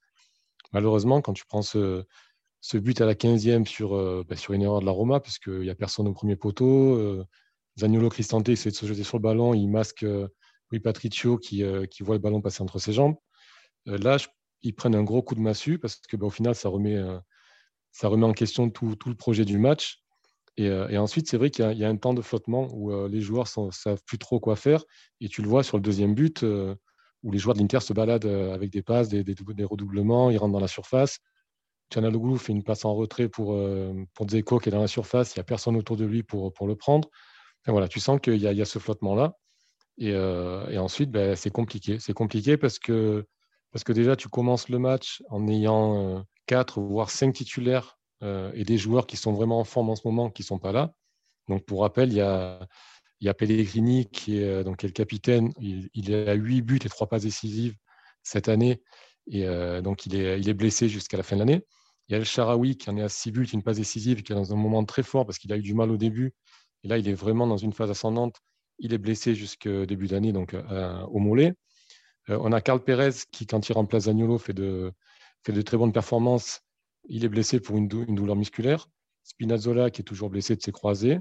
Malheureusement, 0.73 1.21
quand 1.21 1.33
tu 1.33 1.45
prends 1.47 1.63
ce, 1.63 2.05
but 2.75 3.01
à 3.01 3.07
la 3.07 3.15
15e 3.15 3.67
sur, 3.67 4.25
ben, 4.25 4.37
sur 4.37 4.53
une 4.53 4.63
erreur 4.63 4.81
de 4.81 4.87
la 4.87 4.93
Roma, 4.93 5.21
puisqu'il 5.21 5.61
n'y 5.61 5.71
a 5.71 5.75
personne 5.75 6.09
au 6.09 6.13
premier 6.13 6.37
poteau, 6.37 7.25
Zagnolo 7.79 8.09
Cristante 8.09 8.49
essaie 8.49 8.71
de 8.71 8.75
se 8.75 8.87
jeter 8.87 9.05
sur 9.05 9.19
le 9.19 9.23
ballon, 9.23 9.55
il 9.55 9.69
masque 9.69 10.05
Rui 10.71 10.81
Patricio 10.81 11.39
qui, 11.39 11.63
qui, 11.91 12.03
voit 12.03 12.17
le 12.17 12.21
ballon 12.21 12.41
passer 12.41 12.63
entre 12.63 12.79
ses 12.79 12.93
jambes. 12.93 13.15
là, 13.87 14.19
ils 14.63 14.75
prennent 14.75 14.95
un 14.95 15.05
gros 15.05 15.23
coup 15.23 15.35
de 15.35 15.41
massue 15.41 15.79
parce 15.79 15.97
que 15.97 16.17
ben, 16.17 16.27
au 16.27 16.31
final, 16.31 16.55
ça 16.55 16.69
remet, 16.69 16.99
ça 17.93 18.09
remet 18.09 18.27
en 18.27 18.33
question 18.33 18.71
tout, 18.71 18.97
tout, 18.97 19.09
le 19.09 19.15
projet 19.15 19.45
du 19.45 19.59
match. 19.59 20.03
Euh, 20.61 20.89
et, 20.89 20.99
ensuite, 20.99 21.29
c'est 21.29 21.37
vrai 21.37 21.51
qu'il 21.51 21.71
y, 21.73 21.85
a 21.85 21.89
un 21.89 21.97
temps 21.97 22.15
de 22.15 22.23
flottement 22.23 22.69
où 22.73 22.93
euh, 22.93 23.09
les 23.09 23.21
joueurs 23.21 23.47
ne 23.59 23.71
savent 23.71 24.03
plus 24.07 24.19
trop 24.19 24.41
quoi 24.41 24.57
faire. 24.57 24.85
Et 25.21 25.29
tu 25.29 25.43
le 25.43 25.49
vois 25.49 25.63
sur 25.63 25.77
le 25.77 25.83
deuxième 25.83 26.15
but, 26.15 26.43
euh, 26.43 26.75
où 27.23 27.31
les 27.31 27.39
joueurs 27.39 27.55
de 27.55 27.61
l'Inter 27.61 27.81
se 27.81 27.93
baladent 27.93 28.27
avec 28.27 28.71
des 28.71 28.83
passes, 28.83 29.09
des, 29.09 29.25
redoublements, 29.65 30.31
ils 30.31 30.39
rentrent 30.39 30.53
dans 30.53 30.61
la 30.61 30.69
surface. 30.69 31.19
Chanaloglu 31.93 32.39
fait 32.39 32.53
une 32.53 32.65
passe 32.65 32.85
en 32.85 32.95
retrait 32.95 33.29
pour, 33.29 33.59
pour 34.15 34.27
Dzeko 34.27 34.59
qui 34.59 34.69
est 34.69 34.73
dans 34.73 34.81
la 34.81 34.89
surface. 34.89 35.35
Il 35.35 35.39
n'y 35.39 35.41
a 35.41 35.45
personne 35.45 35.77
autour 35.77 35.97
de 35.97 36.05
lui 36.05 36.23
pour, 36.23 36.53
pour 36.53 36.67
le 36.67 36.77
prendre. 36.77 37.09
voilà, 37.67 37.89
tu 37.89 38.01
sens 38.01 38.21
qu'il 38.21 38.37
y, 38.37 38.47
a 38.61 38.65
ce 38.65 38.79
flottement-là. 38.79 39.37
Et, 39.99 40.17
ensuite, 40.79 41.11
ben, 41.11 41.35
c'est 41.35 41.51
compliqué. 41.51 41.99
C'est 41.99 42.13
compliqué 42.13 42.57
parce 42.57 42.79
que, 42.79 43.27
parce 43.77 43.85
que 43.85 43.93
déjà, 43.93 44.17
tu 44.17 44.31
commences 44.31 44.71
le 44.71 44.79
match 44.79 45.23
en 45.29 45.47
ayant 45.49 46.25
quatre, 46.47 46.81
voire 46.81 47.11
cinq 47.11 47.35
titulaires 47.35 47.99
euh, 48.23 48.51
et 48.55 48.65
des 48.65 48.79
joueurs 48.79 49.07
qui 49.07 49.19
sont 49.19 49.35
vraiment 49.35 49.61
en 49.61 49.65
forme 49.65 49.91
en 49.91 49.97
ce 49.97 50.09
moment 50.09 50.31
qui 50.31 50.41
ne 50.41 50.47
sont 50.47 50.59
pas 50.59 50.73
là. 50.73 50.95
Donc, 51.47 51.67
pour 51.67 51.83
rappel, 51.83 52.11
il 52.11 52.17
y 52.17 52.23
a, 52.23 52.67
Pellegrini 53.35 54.07
qui 54.07 54.39
est, 54.39 54.49
euh, 54.49 54.65
donc, 54.65 54.83
est 54.83 54.87
le 54.87 54.95
capitaine. 54.95 55.53
Il, 55.61 55.91
il 55.93 56.15
a 56.15 56.33
8 56.33 56.63
buts 56.63 56.81
et 56.83 56.89
3 56.89 57.07
passes 57.07 57.25
décisives 57.25 57.75
cette 58.23 58.49
année. 58.49 58.81
Et 59.27 59.47
euh, 59.47 59.83
donc, 59.83 60.07
il 60.07 60.17
est, 60.17 60.41
il 60.41 60.49
est 60.49 60.55
blessé 60.55 60.89
jusqu'à 60.89 61.19
la 61.19 61.23
fin 61.23 61.37
de 61.37 61.41
l'année. 61.41 61.61
Il 62.09 62.13
y 62.13 62.15
a 62.15 62.19
El 62.19 62.25
Sharawi 62.25 62.79
qui 62.79 62.89
en 62.89 62.97
est 62.97 63.03
à 63.03 63.11
6 63.11 63.31
buts, 63.31 63.45
une 63.45 63.63
passe 63.63 63.77
décisive, 63.77 64.23
qui 64.23 64.33
est 64.33 64.37
dans 64.37 64.55
un 64.55 64.57
moment 64.57 64.87
très 64.87 65.03
fort 65.03 65.27
parce 65.27 65.37
qu'il 65.37 65.53
a 65.53 65.59
eu 65.59 65.63
du 65.63 65.75
mal 65.75 65.91
au 65.91 65.99
début. 65.99 66.33
Et 66.83 66.89
là, 66.89 66.97
il 66.97 67.07
est 67.11 67.13
vraiment 67.13 67.47
dans 67.47 67.59
une 67.59 67.75
phase 67.75 67.91
ascendante. 67.91 68.37
Il 68.79 68.95
est 68.95 68.99
blessé 68.99 69.35
jusqu'au 69.35 69.85
début 69.85 70.07
d'année, 70.07 70.33
donc 70.33 70.57
au 71.11 71.19
mollet. 71.19 71.53
On 72.29 72.53
a 72.53 72.61
Carl 72.61 72.83
Perez 72.83 73.13
qui, 73.31 73.47
quand 73.47 73.69
il 73.69 73.73
remplace 73.73 74.05
Zagnolo, 74.05 74.39
fait 74.39 74.53
de, 74.53 74.93
de 75.47 75.63
très 75.63 75.77
bonnes 75.77 75.93
performances 75.93 76.61
il 77.09 77.25
est 77.25 77.29
blessé 77.29 77.61
pour 77.61 77.77
une, 77.77 77.89
douleur 77.89 78.37
musculaire. 78.37 78.89
Spinazzola 79.25 79.91
qui 79.91 80.03
est 80.03 80.05
toujours 80.05 80.31
blessé 80.31 80.57
de 80.57 80.63
ses 80.63 80.73
croisés. 80.73 81.19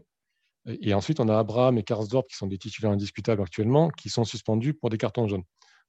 Et 0.67 0.93
ensuite, 0.93 1.19
on 1.19 1.29
a 1.29 1.37
Abraham 1.37 1.77
et 1.77 1.83
Karsdorp 1.83 2.27
qui 2.27 2.35
sont 2.35 2.47
des 2.47 2.57
titulaires 2.57 2.91
indiscutables 2.91 3.41
actuellement, 3.41 3.89
qui 3.89 4.09
sont 4.09 4.23
suspendus 4.23 4.73
pour 4.73 4.89
des 4.89 4.97
cartons 4.97 5.27
jaunes. 5.27 5.43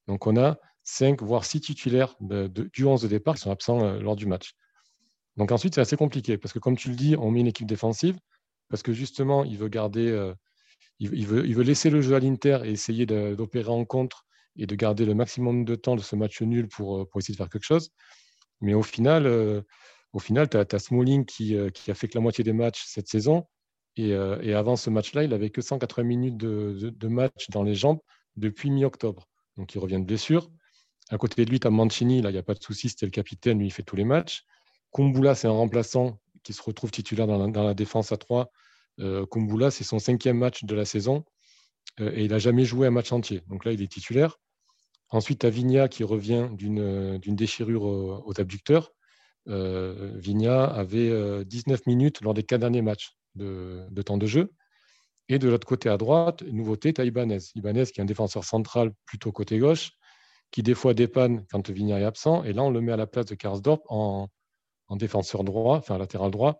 Donc 0.07 0.27
on 0.27 0.37
a 0.37 0.57
5 0.83 1.21
voire 1.21 1.45
6 1.45 1.61
titulaires 1.61 2.15
du 2.19 2.85
11 2.85 3.01
de 3.01 3.07
départ 3.07 3.35
qui 3.35 3.41
sont 3.41 3.51
absents 3.51 3.83
euh, 3.83 3.99
lors 3.99 4.15
du 4.15 4.25
match. 4.25 4.53
Donc 5.35 5.51
ensuite, 5.51 5.75
c'est 5.75 5.81
assez 5.81 5.97
compliqué 5.97 6.37
parce 6.37 6.53
que 6.53 6.59
comme 6.59 6.77
tu 6.77 6.89
le 6.89 6.95
dis, 6.95 7.15
on 7.17 7.31
met 7.31 7.41
une 7.41 7.47
équipe 7.47 7.67
défensive 7.67 8.17
parce 8.69 8.83
que 8.83 8.93
justement, 8.93 9.43
il 9.43 9.57
veut 9.57 9.67
garder, 9.67 10.07
euh, 10.09 10.33
il, 10.99 11.25
veut, 11.25 11.63
laisser 11.63 11.89
le 11.89 12.01
jeu 12.01 12.15
à 12.15 12.19
l'Inter 12.19 12.59
et 12.63 12.71
essayer 12.71 13.05
d'opérer 13.05 13.69
en 13.69 13.83
contre 13.83 14.25
et 14.57 14.65
de 14.65 14.75
garder 14.75 15.05
le 15.05 15.13
maximum 15.13 15.65
de 15.65 15.75
temps 15.75 15.95
de 15.95 16.01
ce 16.01 16.15
match 16.15 16.41
nul 16.41 16.67
pour, 16.67 17.01
euh, 17.01 17.05
pour 17.05 17.19
essayer 17.19 17.33
de 17.33 17.37
faire 17.37 17.49
quelque 17.49 17.63
chose. 17.63 17.91
Mais 18.61 18.73
au 18.73 18.83
final, 18.83 19.25
euh, 19.27 19.61
final 20.19 20.49
tu 20.49 20.57
as, 20.57 20.79
Smalling 20.79 21.25
qui, 21.25 21.55
euh, 21.55 21.69
qui, 21.69 21.91
a 21.91 21.93
fait 21.93 22.07
que 22.07 22.15
la 22.15 22.21
moitié 22.21 22.43
des 22.43 22.53
matchs 22.53 22.83
cette 22.85 23.07
saison. 23.07 23.45
Et, 23.97 24.13
avant 24.13 24.75
ce 24.75 24.91
match-là, 24.91 25.23
il 25.23 25.31
n'avait 25.31 25.49
que 25.49 25.61
180 25.61 26.03
minutes 26.03 26.37
de, 26.37 27.07
match 27.07 27.49
dans 27.49 27.63
les 27.63 27.73
jambes 27.73 27.99
depuis 28.35 28.69
mi-octobre. 28.69 29.27
Donc 29.57 29.73
il 29.73 29.79
revient 29.79 29.99
de 29.99 30.05
blessure. 30.05 30.51
À 31.09 31.17
côté 31.17 31.43
de 31.45 31.49
lui, 31.49 31.59
tu 31.59 31.65
as 31.65 31.71
Mancini, 31.71 32.21
là, 32.21 32.29
il 32.29 32.33
n'y 32.33 32.39
a 32.39 32.43
pas 32.43 32.53
de 32.53 32.61
souci, 32.61 32.89
c'était 32.89 33.07
le 33.07 33.11
capitaine, 33.11 33.57
lui, 33.57 33.67
il 33.67 33.71
fait 33.71 33.81
tous 33.81 33.95
les 33.95 34.05
matchs. 34.05 34.43
Kumbula, 34.93 35.33
c'est 35.33 35.47
un 35.47 35.51
remplaçant 35.51 36.19
qui 36.43 36.53
se 36.53 36.61
retrouve 36.61 36.91
titulaire 36.91 37.25
dans 37.25 37.39
la, 37.39 37.47
dans 37.47 37.63
la 37.63 37.73
défense 37.73 38.11
à 38.11 38.17
3. 38.17 38.51
Kumbula, 39.31 39.71
c'est 39.71 39.83
son 39.83 39.97
cinquième 39.97 40.37
match 40.37 40.63
de 40.63 40.75
la 40.75 40.85
saison 40.85 41.23
et 41.99 42.25
il 42.25 42.29
n'a 42.29 42.39
jamais 42.39 42.65
joué 42.65 42.85
un 42.85 42.91
match 42.91 43.11
entier. 43.11 43.41
Donc 43.47 43.65
là, 43.65 43.71
il 43.71 43.81
est 43.81 43.91
titulaire. 43.91 44.37
Ensuite, 45.09 45.45
à 45.45 45.49
Vigna 45.49 45.87
qui 45.87 46.03
revient 46.03 46.49
d'une 46.51 47.19
déchirure 47.19 47.83
au, 47.83 48.33
abducteur. 48.37 48.91
Euh, 49.47 50.11
Vigna 50.15 50.65
avait 50.65 51.45
19 51.45 51.79
euh, 51.79 51.83
minutes 51.87 52.21
lors 52.21 52.33
des 52.33 52.43
quatre 52.43 52.61
derniers 52.61 52.81
matchs 52.81 53.13
de, 53.35 54.01
temps 54.05 54.17
de 54.17 54.27
jeu. 54.27 54.53
Et 55.29 55.39
de 55.39 55.49
l'autre 55.49 55.67
côté 55.67 55.89
à 55.89 55.97
droite, 55.97 56.43
nouveauté, 56.43 56.93
tu 56.93 57.01
as 57.01 57.05
Ibanez. 57.05 57.39
Ibanez 57.55 57.85
qui 57.85 57.99
est 57.99 58.03
un 58.03 58.05
défenseur 58.05 58.43
central 58.43 58.91
plutôt 59.05 59.31
côté 59.31 59.59
gauche, 59.59 59.91
qui 60.51 60.63
des 60.63 60.73
fois 60.73 60.93
dépanne 60.93 61.45
quand 61.49 61.69
Vigna 61.69 61.99
est 61.99 62.05
absent. 62.05 62.43
Et 62.43 62.53
là, 62.53 62.63
on 62.63 62.69
le 62.69 62.81
met 62.81 62.91
à 62.91 62.97
la 62.97 63.07
place 63.07 63.25
de 63.25 63.35
Karsdorp 63.35 63.81
en, 63.89 64.29
en 64.87 64.95
défenseur 64.95 65.43
droit, 65.43 65.77
enfin 65.77 65.97
latéral 65.97 66.31
droit, 66.31 66.59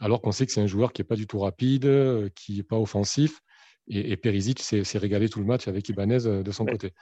alors 0.00 0.20
qu'on 0.20 0.32
sait 0.32 0.46
que 0.46 0.52
c'est 0.52 0.60
un 0.60 0.66
joueur 0.66 0.92
qui 0.92 1.00
n'est 1.00 1.06
pas 1.06 1.16
du 1.16 1.26
tout 1.26 1.38
rapide, 1.38 1.86
euh, 1.86 2.28
qui 2.34 2.56
n'est 2.56 2.62
pas 2.62 2.78
offensif, 2.78 3.40
et, 3.88 4.12
et 4.12 4.16
Perisic 4.16 4.60
s'est 4.60 4.98
régalé 4.98 5.28
tout 5.28 5.40
le 5.40 5.46
match 5.46 5.68
avec 5.68 5.88
Ibanez 5.88 6.26
euh, 6.26 6.42
de 6.42 6.50
son 6.50 6.64
côté. 6.64 6.92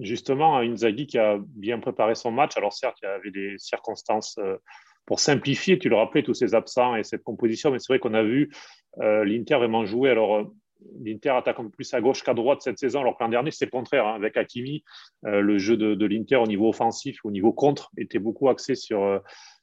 Justement, 0.00 0.58
Inzaghi 0.58 1.06
qui 1.06 1.18
a 1.18 1.38
bien 1.40 1.78
préparé 1.78 2.14
son 2.14 2.30
match. 2.30 2.56
Alors 2.56 2.72
certes, 2.72 2.98
il 3.02 3.06
y 3.06 3.08
avait 3.08 3.30
des 3.30 3.54
circonstances 3.58 4.36
euh, 4.38 4.56
pour 5.06 5.20
simplifier, 5.20 5.78
tu 5.78 5.88
le 5.88 5.96
rappelais, 5.96 6.22
tous 6.22 6.34
ces 6.34 6.54
absents 6.54 6.96
et 6.96 7.04
cette 7.04 7.22
composition, 7.22 7.70
mais 7.70 7.78
c'est 7.78 7.92
vrai 7.92 7.98
qu'on 7.98 8.14
a 8.14 8.22
vu 8.22 8.50
euh, 9.00 9.24
l'Inter 9.24 9.56
vraiment 9.56 9.84
jouer. 9.84 10.10
Alors, 10.10 10.52
l'Inter 11.00 11.30
attaque 11.30 11.60
un 11.60 11.64
peu 11.64 11.70
plus 11.70 11.92
à 11.94 12.00
gauche 12.00 12.22
qu'à 12.22 12.34
droite 12.34 12.62
cette 12.62 12.78
saison, 12.78 13.00
alors 13.00 13.16
que 13.16 13.22
l'an 13.22 13.30
dernier, 13.30 13.50
c'est 13.50 13.64
le 13.64 13.70
contraire. 13.70 14.06
Hein. 14.06 14.14
Avec 14.14 14.36
Hakimi, 14.36 14.82
le 15.22 15.58
jeu 15.58 15.76
de, 15.76 15.94
de 15.94 16.06
l'Inter 16.06 16.36
au 16.36 16.46
niveau 16.46 16.68
offensif, 16.68 17.18
au 17.24 17.30
niveau 17.30 17.52
contre, 17.52 17.90
était 17.96 18.18
beaucoup 18.18 18.48
axé 18.48 18.74
sur, 18.74 19.20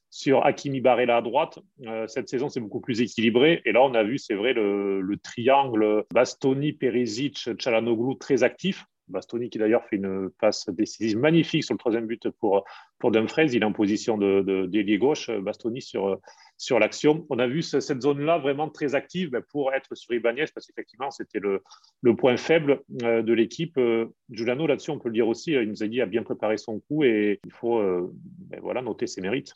sur 0.09 0.45
Hakimi 0.45 0.81
Barella 0.81 1.17
à 1.17 1.21
droite. 1.21 1.59
Euh, 1.85 2.07
cette 2.07 2.29
saison, 2.29 2.49
c'est 2.49 2.59
beaucoup 2.59 2.81
plus 2.81 3.01
équilibré. 3.01 3.61
Et 3.65 3.71
là, 3.71 3.81
on 3.83 3.93
a 3.93 4.03
vu, 4.03 4.17
c'est 4.17 4.35
vrai, 4.35 4.53
le, 4.53 5.17
triangle 5.21 6.05
Bastoni, 6.13 6.73
Perisic, 6.73 7.49
Chalanoglu 7.59 8.17
très 8.17 8.43
actif. 8.43 8.85
Bastoni 9.07 9.49
qui 9.49 9.57
d'ailleurs 9.57 9.83
fait 9.85 9.95
une 9.95 10.29
passe 10.39 10.69
décisive 10.69 11.17
magnifique 11.17 11.63
sur 11.63 11.73
le 11.73 11.79
troisième 11.79 12.05
but 12.05 12.29
pour, 12.29 12.63
pour 12.99 13.09
Dumfries. 13.09 13.49
Il 13.53 13.63
est 13.63 13.65
en 13.65 13.73
position 13.73 14.19
de, 14.19 14.67
d'ailier 14.67 14.99
gauche, 14.99 15.31
Bastoni 15.31 15.81
sur, 15.81 16.19
sur 16.57 16.79
l'action. 16.79 17.25
On 17.29 17.39
a 17.39 17.47
vu 17.47 17.63
cette 17.63 18.01
zone-là 18.01 18.37
vraiment 18.37 18.69
très 18.69 18.93
active 18.93 19.31
ben, 19.31 19.41
pour 19.49 19.73
être 19.73 19.95
sur 19.95 20.13
Ibanez 20.13 20.45
parce 20.53 20.67
qu'effectivement, 20.67 21.09
c'était 21.09 21.39
le, 21.39 21.63
le, 22.01 22.15
point 22.15 22.37
faible 22.37 22.81
euh, 23.01 23.23
de 23.23 23.33
l'équipe. 23.33 23.77
Euh, 23.77 24.05
Giuliano, 24.29 24.67
là-dessus, 24.67 24.91
on 24.91 24.99
peut 24.99 25.09
le 25.09 25.15
dire 25.15 25.27
aussi, 25.27 25.53
il 25.53 25.69
nous 25.69 25.81
a 25.81 25.87
dit 25.87 26.01
a 26.01 26.05
bien 26.05 26.21
préparé 26.21 26.57
son 26.57 26.79
coup 26.79 27.03
et 27.03 27.39
il 27.43 27.51
faut 27.51 27.81
ben, 27.81 28.59
voilà, 28.61 28.83
noter 28.83 29.07
ses 29.07 29.21
mérites. 29.21 29.55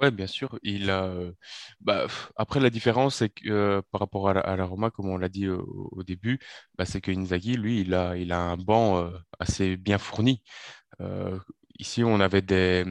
Oui, 0.00 0.10
bien 0.10 0.26
sûr. 0.26 0.58
Il 0.62 0.88
a, 0.90 1.12
bah, 1.80 2.06
après, 2.36 2.58
la 2.60 2.70
différence, 2.70 3.16
c'est 3.16 3.28
que 3.28 3.82
par 3.90 4.00
rapport 4.00 4.30
à 4.30 4.56
la, 4.56 4.64
Roma, 4.64 4.90
comme 4.90 5.08
on 5.08 5.18
l'a 5.18 5.28
dit 5.28 5.48
au, 5.48 6.02
début, 6.06 6.38
bah, 6.78 6.86
c'est 6.86 7.00
que 7.02 7.10
Inzaghi, 7.10 7.56
lui, 7.56 7.80
il 7.82 7.94
a, 7.94 8.16
il 8.16 8.32
a 8.32 8.40
un 8.40 8.56
banc 8.56 9.10
assez 9.38 9.76
bien 9.76 9.98
fourni. 9.98 10.42
ici, 11.78 12.02
on 12.04 12.20
avait 12.20 12.42
des, 12.42 12.84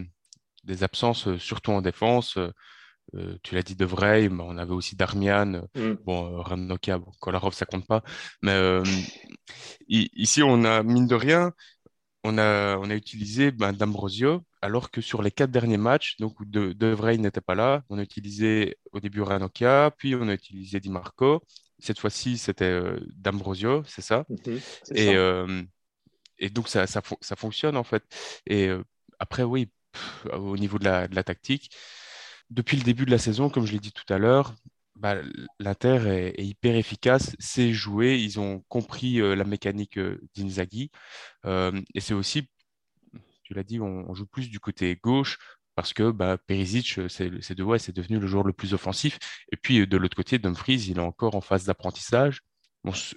des 0.66 0.84
absences, 0.84 1.36
surtout 1.38 1.72
en 1.72 1.82
défense. 1.82 2.38
tu 3.44 3.56
l'as 3.56 3.64
dit 3.64 3.76
de 3.76 3.86
Vrij, 3.86 4.30
mais 4.30 4.44
on 4.46 4.58
avait 4.58 4.74
aussi 4.74 4.96
Darmian, 4.96 5.64
mm. 5.76 5.94
bon, 6.06 6.44
bon, 6.44 6.78
Kolarov, 7.20 7.54
ça 7.54 7.66
compte 7.66 7.88
pas. 7.88 8.04
Mais 8.44 8.82
ici, 9.88 10.44
on 10.44 10.64
a, 10.64 10.84
mine 10.84 11.08
de 11.08 11.16
rien, 11.16 11.54
on 12.24 12.38
a, 12.38 12.78
on 12.78 12.90
a 12.90 12.96
utilisé 12.96 13.52
ben, 13.52 13.72
D'Ambrosio, 13.74 14.44
alors 14.62 14.92
que 14.92 15.02
sur 15.02 15.22
les 15.22 15.32
quatre 15.32 15.52
derniers 15.52 15.78
matchs, 15.78 16.18
donc 16.20 16.40
où 16.40 16.46
De, 16.46 16.74
de 16.74 17.12
n'était 17.18 17.42
pas 17.42 17.56
là, 17.56 17.84
on 17.90 17.98
a 17.98 18.02
utilisé 18.02 18.78
au 18.92 19.00
début 19.00 19.22
Ranocchia, 19.22 19.92
puis 19.98 20.16
on 20.16 20.28
a 20.28 20.34
utilisé 20.34 20.80
Di 20.80 20.90
Marco. 20.90 21.42
Cette 21.80 22.00
fois-ci, 22.00 22.38
c'était 22.38 22.66
euh, 22.66 23.00
D'Ambrosio, 23.16 23.84
c'est 23.86 24.02
ça. 24.02 24.26
Mhm, 24.30 24.60
et, 24.96 25.16
euh, 25.16 25.64
et 26.38 26.50
donc, 26.50 26.68
ça, 26.68 26.88
ça, 26.88 27.02
ça, 27.22 27.36
fonctionne 27.36 27.78
en 27.78 27.84
fait. 27.84 28.04
Et 28.46 28.68
euh, 28.68 28.84
après, 29.20 29.44
oui, 29.44 29.72
au 30.34 30.58
niveau 30.58 30.78
de 30.78 30.86
la, 30.86 31.08
de 31.08 31.16
la 31.16 31.24
tactique, 31.24 31.72
depuis 32.50 32.78
le 32.78 32.84
début 32.84 33.06
de 33.06 33.12
la 33.12 33.18
saison, 33.18 33.50
comme 33.50 33.66
je 33.66 33.72
l'ai 33.72 33.80
dit 33.80 33.94
tout 33.94 34.12
à 34.14 34.18
l'heure, 34.18 34.56
bah, 35.00 35.16
l'Inter 35.60 36.34
est, 36.38 36.44
hyper 36.44 36.76
efficace, 36.76 37.36
c'est 37.40 37.72
joué, 37.74 38.18
ils 38.18 38.40
ont 38.40 38.64
compris 38.68 39.22
euh, 39.22 39.34
la 39.36 39.46
mécanique 39.46 39.98
euh, 39.98 40.20
d'Inzaghi. 40.36 40.92
Euh, 41.46 41.72
et 41.96 42.02
c'est 42.02 42.14
aussi, 42.14 42.50
tu 43.44 43.54
l'as 43.54 43.64
dit, 43.64 43.80
on, 43.80 44.14
joue 44.14 44.28
plus 44.28 44.50
du 44.50 44.60
côté 44.60 44.98
gauche 45.02 45.38
parce 45.76 45.94
que 45.94 46.12
bah, 46.12 46.38
Perisic, 46.38 47.00
c'est 47.10 47.30
de, 47.30 47.64
ouais, 47.64 47.78
devenu 47.96 48.20
le 48.20 48.28
joueur 48.28 48.44
le 48.44 48.52
plus 48.54 48.74
offensif. 48.74 49.18
Et 49.54 49.58
puis 49.58 49.88
de 49.88 49.98
l'autre 49.98 50.18
côté, 50.18 50.38
Dumfries, 50.38 50.88
il 50.90 50.98
est 50.98 51.02
encore 51.02 51.36
en 51.36 51.42
phase 51.42 51.64
d'apprentissage. 51.64 52.42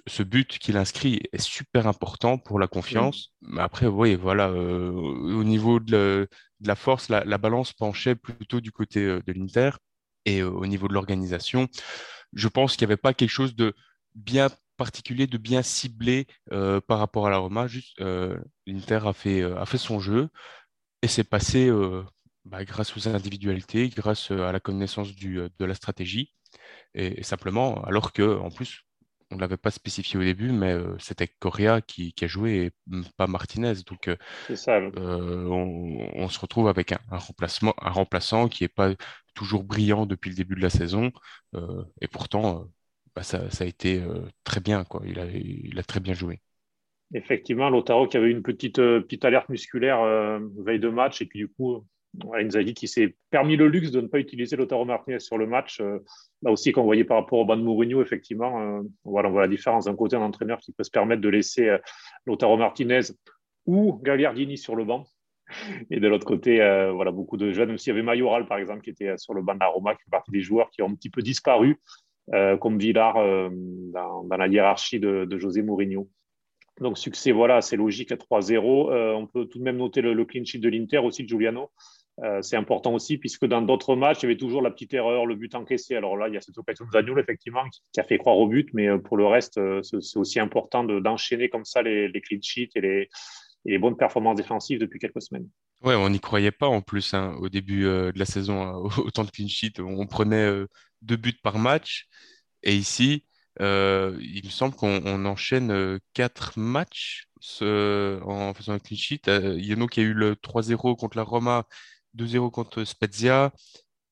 ce 0.07 0.23
but 0.23 0.59
qu'il 0.59 0.77
inscrit 0.77 1.21
est 1.33 1.41
super 1.41 1.87
important 1.87 2.37
pour 2.37 2.59
la 2.59 2.67
confiance. 2.67 3.33
Mais 3.41 3.61
après, 3.61 3.87
oui, 3.87 4.15
voilà, 4.15 4.51
au 4.51 5.43
niveau 5.43 5.81
de, 5.81 6.29
la 6.61 6.75
force, 6.75 7.09
la, 7.09 7.25
la, 7.25 7.37
balance 7.37 7.73
penchait 7.73 8.15
plutôt 8.15 8.61
du 8.61 8.71
côté 8.71 9.05
de 9.05 9.33
l'Inter. 9.33 9.71
Et 10.25 10.43
au 10.43 10.65
niveau 10.65 10.87
de 10.87 10.93
l'organisation, 10.93 11.67
je 12.33 12.47
pense 12.47 12.75
qu'il 12.75 12.87
n'y 12.87 12.93
avait 12.93 13.01
pas 13.01 13.13
quelque 13.13 13.29
chose 13.29 13.55
de 13.55 13.73
bien 14.15 14.49
particulier, 14.77 15.27
de 15.27 15.37
bien 15.37 15.61
ciblé 15.61 16.27
euh, 16.51 16.81
par 16.81 16.99
rapport 16.99 17.27
à 17.27 17.29
la 17.29 17.37
Roma. 17.37 17.67
Euh, 17.99 18.37
l'Inter 18.65 19.01
a 19.05 19.13
fait, 19.13 19.41
euh, 19.41 19.65
son 19.65 19.99
jeu 19.99 20.29
et 21.01 21.07
c'est 21.07 21.23
passé 21.23 21.69
bah, 22.45 22.63
grâce 22.63 22.95
aux 22.95 23.07
individualités, 23.09 23.89
grâce 23.89 24.31
à 24.31 24.51
la 24.51 24.59
connaissance 24.59 25.15
de 25.15 25.65
la 25.65 25.75
stratégie. 25.75 26.33
Et, 26.93 27.23
simplement, 27.23 27.83
alors 27.83 28.13
que 28.13 28.37
en 28.39 28.49
plus, 28.49 28.83
on 29.31 29.35
ne 29.35 29.41
l'avait 29.41 29.57
pas 29.57 29.71
spécifié 29.71 30.19
au 30.19 30.23
début, 30.23 30.51
mais 30.51 30.75
c'était 30.99 31.27
Correa 31.27 31.81
qui, 31.81 32.13
qui, 32.13 32.25
a 32.25 32.27
joué 32.27 32.65
et 32.65 32.71
pas 33.17 33.27
Martinez. 33.27 33.73
Donc, 33.87 34.09
ça, 34.55 34.79
on, 34.97 36.09
on, 36.13 36.29
se 36.29 36.39
retrouve 36.39 36.67
avec 36.67 36.91
un, 36.91 36.99
un, 37.11 37.17
remplacement, 37.17 37.73
un 37.81 37.89
remplaçant 37.89 38.47
qui 38.47 38.63
n'est 38.63 38.69
pas 38.69 38.93
toujours 39.35 39.63
brillant 39.63 40.05
depuis 40.05 40.29
le 40.29 40.35
début 40.35 40.55
de 40.55 40.61
la 40.61 40.69
saison. 40.69 41.11
et 42.01 42.07
pourtant, 42.07 42.69
bah, 43.15 43.23
ça, 43.23 43.39
a 43.59 43.65
été 43.65 44.01
euh, 44.01 44.21
très 44.43 44.59
bien. 44.59 44.83
Quoi. 44.83 45.01
Il, 45.05 45.19
a, 45.19 45.25
il 45.25 45.77
a 45.77 45.83
très 45.83 45.99
bien 45.99 46.13
joué. 46.13 46.39
Effectivement, 47.13 47.69
Lotaro 47.69 48.07
qui 48.07 48.17
avait 48.17 48.31
une 48.31 48.41
petite, 48.41 48.79
euh, 48.79 49.01
petite 49.01 49.23
alerte 49.23 49.49
musculaire 49.49 50.01
euh, 50.01 50.39
veille 50.57 50.79
de 50.79 50.89
match 50.89 51.21
et 51.21 51.25
puis 51.25 51.39
du 51.39 51.47
coup, 51.47 51.85
Inzaghi 52.33 52.73
qui 52.73 52.87
s'est 52.87 53.15
permis 53.29 53.55
le 53.55 53.67
luxe 53.67 53.91
de 53.91 54.01
ne 54.01 54.07
pas 54.07 54.19
utiliser 54.19 54.55
Lotaro 54.55 54.85
Martinez 54.85 55.19
sur 55.19 55.37
le 55.37 55.47
match. 55.47 55.79
là 55.79 56.51
aussi, 56.51 56.71
quand 56.71 56.81
on 56.81 56.85
voyait 56.85 57.03
par 57.03 57.17
rapport 57.17 57.39
au 57.39 57.45
ban 57.45 57.57
de 57.57 57.63
Mourinho, 57.63 58.01
effectivement, 58.01 58.81
voilà, 59.03 59.29
on 59.29 59.31
voit 59.31 59.41
la 59.41 59.47
différence. 59.47 59.85
D'un 59.85 59.95
côté, 59.95 60.15
un 60.15 60.21
entraîneur 60.21 60.59
qui 60.59 60.71
peut 60.73 60.83
se 60.83 60.91
permettre 60.91 61.21
de 61.21 61.29
laisser 61.29 61.75
Lotaro 62.25 62.55
Martinez 62.57 63.01
ou 63.65 63.99
Gagliardini 64.03 64.57
sur 64.57 64.75
le 64.75 64.85
banc. 64.85 65.05
Et 65.89 65.99
de 65.99 66.07
l'autre 66.07 66.25
côté, 66.25 66.57
voilà, 66.93 67.11
beaucoup 67.11 67.37
de 67.37 67.51
jeunes, 67.51 67.69
même 67.69 67.77
s'il 67.79 67.91
y 67.91 67.95
avait 67.95 68.03
Mayoral, 68.03 68.45
par 68.45 68.59
exemple, 68.59 68.81
qui 68.81 68.91
était 68.91 69.17
sur 69.17 69.33
le 69.33 69.41
banc 69.41 69.55
de 69.55 69.65
Roma, 69.65 69.95
qui 69.95 70.03
fait 70.03 70.11
partie 70.11 70.31
des 70.31 70.41
joueurs 70.41 70.69
qui 70.69 70.83
ont 70.83 70.89
un 70.89 70.95
petit 70.95 71.09
peu 71.09 71.23
disparu 71.23 71.79
euh, 72.31 72.55
comme 72.55 72.77
Villar 72.77 73.17
euh, 73.17 73.49
dans, 73.51 74.25
la 74.29 74.47
hiérarchie 74.47 74.99
de, 74.99 75.27
José 75.37 75.61
Mourinho. 75.61 76.09
Donc 76.79 76.97
succès, 76.97 77.31
voilà, 77.31 77.61
c'est 77.61 77.75
logique 77.75 78.11
à 78.11 78.15
3-0. 78.15 78.91
Euh, 78.91 79.13
on 79.13 79.27
peut 79.27 79.45
tout 79.45 79.59
de 79.59 79.63
même 79.63 79.77
noter 79.77 80.01
le, 80.01 80.25
clean 80.25 80.45
sheet 80.45 80.59
de 80.59 80.69
l'Inter 80.69 80.99
aussi 80.99 81.23
de 81.23 81.27
Giuliano. 81.27 81.69
C'est 82.41 82.55
important 82.55 82.93
aussi 82.93 83.17
puisque 83.17 83.45
dans 83.45 83.61
d'autres 83.61 83.95
matchs, 83.95 84.19
il 84.21 84.23
y 84.23 84.25
avait 84.27 84.37
toujours 84.37 84.61
la 84.61 84.69
petite 84.69 84.93
erreur, 84.93 85.25
le 85.25 85.35
but 85.35 85.55
encaissé. 85.55 85.95
Alors 85.95 86.15
là, 86.15 86.27
il 86.27 86.33
y 86.33 86.37
a 86.37 86.41
cette 86.41 86.57
occasion 86.57 86.85
de 86.85 86.91
Zaniol, 86.91 87.19
effectivement, 87.19 87.63
qui, 87.91 87.99
a 87.99 88.03
fait 88.03 88.17
croire 88.17 88.37
au 88.37 88.47
but, 88.47 88.69
mais 88.73 88.87
pour 88.99 89.17
le 89.17 89.25
reste, 89.25 89.59
c'est 89.81 90.17
aussi 90.17 90.39
important 90.39 90.83
d'enchaîner 90.83 91.49
comme 91.49 91.65
ça 91.65 91.81
les, 91.81 92.11
clean 92.21 92.39
sheets 92.41 92.71
et 92.75 93.09
les, 93.65 93.77
bonnes 93.79 93.97
performances 93.97 94.37
défensives 94.37 94.79
depuis 94.79 94.99
quelques 94.99 95.23
semaines. 95.23 95.49
Ouais, 95.81 95.95
on 95.95 96.09
n'y 96.09 96.19
croyait 96.19 96.51
pas 96.51 96.67
en 96.67 96.81
plus 96.81 97.13
hein, 97.13 97.35
au 97.39 97.49
début 97.49 97.81
de 97.81 98.13
la 98.15 98.25
saison, 98.25 98.83
autant 98.97 99.23
de 99.23 99.31
clean 99.31 99.47
sheets. 99.47 99.81
On 99.81 100.05
prenait 100.05 100.65
deux 101.01 101.17
buts 101.17 101.39
par 101.41 101.57
match. 101.57 102.07
Et 102.63 102.75
ici, 102.75 103.25
euh, 103.61 104.17
il 104.21 104.45
me 104.45 104.49
semble 104.49 104.75
qu'on 104.75 105.25
enchaîne 105.25 105.71
euh, 105.71 105.99
quatre 106.13 106.57
matchs 106.57 107.27
en 107.61 108.53
faisant 108.53 108.73
un 108.73 108.79
clean 108.79 108.97
sheet. 108.97 109.27
Euh, 109.27 109.55
il 109.57 109.65
y 109.65 109.73
en 109.73 109.81
a 109.81 109.87
qui 109.87 109.99
a 109.99 110.03
eu 110.03 110.13
le 110.13 110.35
3-0 110.35 110.97
contre 110.97 111.17
la 111.17 111.23
Roma, 111.23 111.67
2-0 112.17 112.51
contre 112.51 112.83
Spezia, 112.83 113.51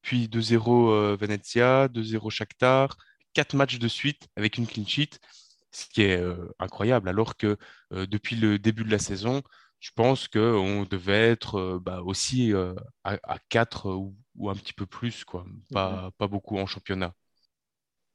puis 0.01 0.27
2-0 0.27 1.15
Venezia, 1.15 1.87
2-0 1.87 2.29
Shakhtar. 2.29 2.97
Quatre 3.33 3.55
matchs 3.55 3.79
de 3.79 3.87
suite 3.87 4.27
avec 4.35 4.57
une 4.57 4.67
clean 4.67 4.85
sheet, 4.85 5.19
ce 5.71 5.85
qui 5.85 6.01
est 6.01 6.21
incroyable. 6.59 7.07
Alors 7.07 7.37
que 7.37 7.57
depuis 7.91 8.35
le 8.35 8.59
début 8.59 8.83
de 8.83 8.91
la 8.91 8.99
saison, 8.99 9.41
je 9.79 9.91
pense 9.95 10.27
qu'on 10.27 10.83
devait 10.83 11.29
être 11.29 11.79
bah, 11.81 12.01
aussi 12.01 12.51
à, 13.03 13.17
à, 13.23 13.37
4 13.49 13.89
ou, 13.89 14.15
ou 14.35 14.49
un 14.49 14.55
petit 14.55 14.73
peu 14.73 14.85
plus, 14.85 15.23
quoi. 15.23 15.45
Pas, 15.71 16.03
mhm. 16.03 16.11
pas 16.17 16.27
beaucoup 16.27 16.57
en 16.57 16.65
championnat. 16.65 17.13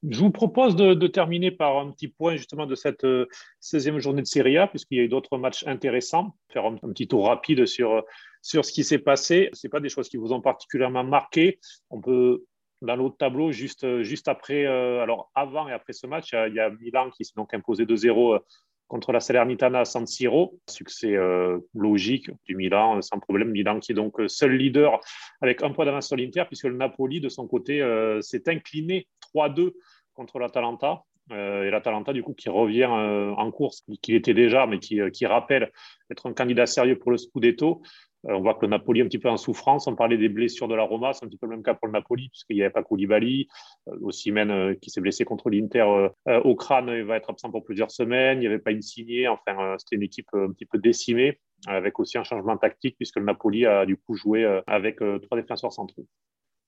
Je 0.08 0.20
vous 0.20 0.30
propose 0.30 0.76
de, 0.76 1.06
terminer 1.06 1.50
par 1.50 1.78
un 1.78 1.90
petit 1.90 2.08
point 2.08 2.36
justement 2.36 2.66
de 2.66 2.74
cette 2.74 3.04
16e 3.04 3.96
euh, 3.96 4.00
journée 4.00 4.22
de 4.22 4.26
Serie 4.26 4.58
A, 4.58 4.66
puisqu'il 4.66 4.98
y 4.98 5.00
a 5.00 5.04
eu 5.04 5.08
d'autres 5.08 5.38
matchs 5.38 5.66
intéressants. 5.66 6.36
Faire 6.52 6.66
un, 6.66 6.76
petit 6.76 7.08
tour 7.08 7.26
rapide 7.26 7.66
sur, 7.66 8.04
sur 8.46 8.64
ce 8.64 8.70
qui 8.70 8.84
s'est 8.84 9.00
passé. 9.00 9.50
Ce 9.54 9.66
pas 9.66 9.80
des 9.80 9.88
choses 9.88 10.08
qui 10.08 10.18
vous 10.18 10.32
ont 10.32 10.40
particulièrement 10.40 11.02
marqué. 11.02 11.58
On 11.90 12.00
peut, 12.00 12.44
dans 12.80 12.94
l'autre 12.94 13.16
tableau, 13.16 13.50
juste, 13.50 13.84
après, 14.28 14.66
euh, 14.66 15.02
alors 15.02 15.32
avant 15.34 15.66
et 15.66 15.72
après 15.72 15.92
ce 15.92 16.06
match, 16.06 16.32
il 16.32 16.54
y 16.54 16.60
a, 16.60 16.70
Milan 16.70 17.10
qui 17.10 17.24
s'est 17.24 17.34
donc 17.34 17.52
imposé 17.54 17.86
2-0 17.86 18.38
contre 18.86 19.10
la 19.10 19.18
Salernitana 19.18 19.80
à 19.80 19.84
San 19.84 20.06
Siro. 20.06 20.60
Succès 20.68 21.16
euh, 21.16 21.58
logique 21.74 22.30
du 22.44 22.54
Milan, 22.54 23.02
sans 23.02 23.18
problème. 23.18 23.50
Milan 23.50 23.80
qui 23.80 23.90
est 23.90 23.96
donc 23.96 24.20
euh, 24.20 24.28
seul 24.28 24.52
leader 24.52 25.00
avec 25.40 25.64
un 25.64 25.72
point 25.72 25.84
d'avance 25.84 26.06
sur 26.06 26.16
l'Inter, 26.16 26.44
puisque 26.46 26.66
le 26.66 26.76
Napoli, 26.76 27.20
de 27.20 27.28
son 27.28 27.48
côté, 27.48 27.82
euh, 27.82 28.20
s'est 28.20 28.48
incliné 28.48 29.08
3-2 29.34 29.72
contre 30.14 30.38
l'Atalanta. 30.38 31.02
et 31.32 31.70
l'Atalanta, 31.70 32.12
du 32.12 32.22
coup, 32.22 32.32
qui 32.32 32.48
revient 32.48 32.86
en 32.86 33.50
course, 33.50 33.84
qui 34.00 34.14
était 34.14 34.32
déjà, 34.34 34.66
mais 34.66 34.78
qui 34.78 35.26
rappelle 35.26 35.72
être 36.10 36.26
un 36.26 36.32
candidat 36.32 36.66
sérieux 36.66 36.96
pour 36.96 37.10
le 37.10 37.18
Scudetto. 37.18 37.82
Euh, 38.28 38.34
on 38.34 38.40
voit 38.40 38.54
que 38.54 38.62
le 38.62 38.68
Napoli 38.68 39.00
est 39.00 39.02
un 39.02 39.06
petit 39.06 39.18
peu 39.18 39.28
en 39.28 39.36
souffrance. 39.36 39.86
On 39.86 39.94
parlait 39.94 40.18
des 40.18 40.28
blessures 40.28 40.68
de 40.68 40.74
la 40.74 40.82
Roma, 40.82 41.12
c'est 41.12 41.24
un 41.24 41.28
petit 41.28 41.38
peu 41.38 41.46
le 41.46 41.50
même 41.50 41.62
cas 41.62 41.74
pour 41.74 41.86
le 41.86 41.92
Napoli, 41.92 42.28
puisqu'il 42.28 42.56
n'y 42.56 42.62
avait 42.62 42.70
pas 42.70 42.82
Koulibaly. 42.82 43.48
Euh, 43.88 43.98
aussi 44.02 44.32
même 44.32 44.50
euh, 44.50 44.74
qui 44.74 44.90
s'est 44.90 45.00
blessé 45.00 45.24
contre 45.24 45.50
l'Inter 45.50 46.08
au 46.44 46.54
crâne, 46.56 46.88
il 46.88 47.04
va 47.04 47.16
être 47.16 47.30
absent 47.30 47.50
pour 47.50 47.64
plusieurs 47.64 47.90
semaines. 47.90 48.38
Il 48.38 48.40
n'y 48.40 48.46
avait 48.46 48.58
pas 48.58 48.72
Insigné. 48.72 49.28
Enfin, 49.28 49.76
c'était 49.78 49.96
une 49.96 50.02
équipe 50.02 50.28
un 50.32 50.50
petit 50.52 50.66
peu 50.66 50.78
décimée, 50.78 51.40
avec 51.66 51.98
aussi 51.98 52.18
un 52.18 52.24
changement 52.24 52.56
tactique, 52.56 52.96
puisque 52.96 53.16
le 53.16 53.24
Napoli 53.24 53.64
a 53.64 53.86
du 53.86 53.96
coup 53.96 54.14
joué 54.14 54.44
avec 54.66 54.98
trois 55.22 55.40
défenseurs 55.40 55.72
centraux. 55.72 56.06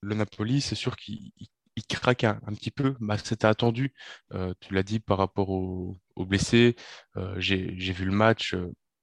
Le 0.00 0.14
Napoli, 0.14 0.60
c'est 0.60 0.74
sûr 0.74 0.96
qu'il 0.96 1.32
craque 1.88 2.24
un, 2.24 2.38
petit 2.54 2.70
peu. 2.70 2.94
C'était 3.22 3.46
attendu. 3.46 3.92
tu 4.60 4.74
l'as 4.74 4.82
dit 4.82 5.00
par 5.00 5.18
rapport 5.18 5.50
aux, 5.50 5.98
blessés. 6.16 6.76
J'ai 7.36 7.92
vu 7.92 8.04
le 8.04 8.12
match 8.12 8.54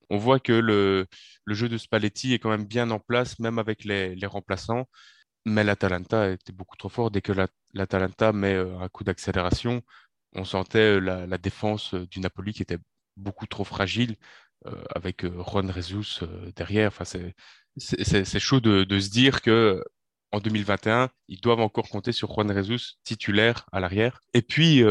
on 0.10 0.18
voit 0.18 0.40
que 0.40 0.54
le, 0.54 1.08
jeu 1.48 1.70
de 1.70 1.78
Spalletti 1.78 2.34
est 2.34 2.40
quand 2.40 2.50
même 2.50 2.66
bien 2.66 2.92
en 2.92 3.00
place, 3.00 3.40
même 3.40 3.60
avec 3.60 3.84
les, 3.86 4.26
remplaçants. 4.26 4.88
Mais 5.46 5.64
l'Atalanta 5.64 6.32
était 6.32 6.54
beaucoup 6.54 6.78
trop 6.78 6.90
fort. 6.90 7.12
Dès 7.12 7.22
que 7.22 7.34
l'Atalanta 7.74 8.34
met 8.34 8.56
euh, 8.56 8.80
un 8.80 8.90
coup 8.90 9.04
d'accélération, 9.04 9.84
on 10.34 10.44
sentait 10.44 11.00
euh, 11.00 11.00
la, 11.00 11.38
défense 11.38 11.94
euh, 11.94 12.08
du 12.08 12.20
Napoli 12.20 12.54
qui 12.54 12.64
était 12.64 12.80
beaucoup 13.18 13.48
trop 13.48 13.64
fragile, 13.64 14.18
avec 14.96 15.24
Juan 15.26 15.72
Jesus 15.72 16.22
derrière. 16.56 16.88
Enfin, 16.88 17.06
c'est 17.78 18.40
chaud 18.40 18.60
de, 18.60 19.00
se 19.00 19.10
dire 19.10 19.42
que 19.42 19.84
en 20.32 20.40
2021, 20.40 21.10
ils 21.28 21.40
doivent 21.40 21.60
encore 21.60 21.88
compter 21.88 22.12
sur 22.12 22.34
Juan 22.34 22.52
Jesus 22.52 22.96
titulaire 23.04 23.68
à 23.72 23.80
l'arrière. 23.80 24.22
Et 24.34 24.42
puis, 24.42 24.84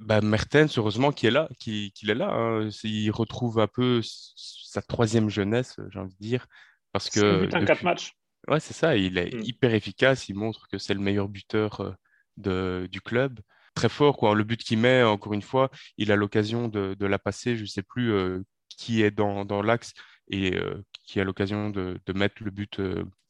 bah, 0.00 0.20
Mertens, 0.22 0.78
heureusement 0.78 1.12
qu'il 1.12 1.28
est 1.28 1.32
là, 1.32 1.48
qu'il 1.58 1.92
est 2.02 2.14
là. 2.14 2.30
Hein. 2.30 2.70
Il 2.82 3.10
retrouve 3.10 3.60
un 3.60 3.66
peu 3.66 4.00
sa 4.02 4.82
troisième 4.82 5.28
jeunesse, 5.28 5.76
j'ai 5.90 5.98
envie 5.98 6.14
de 6.14 6.20
dire. 6.20 6.46
Parce 6.92 7.10
que. 7.10 7.46
quatre 7.64 7.84
matchs. 7.84 8.14
Ouais, 8.48 8.60
c'est 8.60 8.74
ça. 8.74 8.96
Il 8.96 9.18
est 9.18 9.34
hmm. 9.34 9.42
hyper 9.44 9.74
efficace. 9.74 10.28
Il 10.28 10.36
montre 10.36 10.66
que 10.68 10.78
c'est 10.78 10.94
le 10.94 11.00
meilleur 11.00 11.28
buteur 11.28 11.80
euh, 11.80 11.92
de, 12.38 12.88
du 12.90 13.00
club. 13.02 13.40
Très 13.74 13.90
fort, 13.90 14.16
quoi. 14.16 14.34
Le 14.34 14.42
but 14.42 14.62
qu'il 14.62 14.78
met, 14.78 15.02
encore 15.02 15.34
une 15.34 15.42
fois, 15.42 15.70
il 15.98 16.10
a 16.10 16.16
l'occasion 16.16 16.68
de, 16.68 16.96
de, 16.98 17.06
la 17.06 17.18
passer. 17.18 17.56
Je 17.56 17.62
ne 17.62 17.66
sais 17.66 17.82
plus 17.82 18.12
euh, 18.12 18.40
qui 18.68 19.02
est 19.02 19.10
dans, 19.10 19.44
dans 19.44 19.62
l'axe 19.62 19.92
et 20.28 20.56
euh, 20.56 20.82
qui 21.06 21.20
a 21.20 21.24
l'occasion 21.24 21.70
de, 21.70 22.00
de, 22.06 22.12
mettre 22.12 22.42
le 22.42 22.50
but 22.50 22.80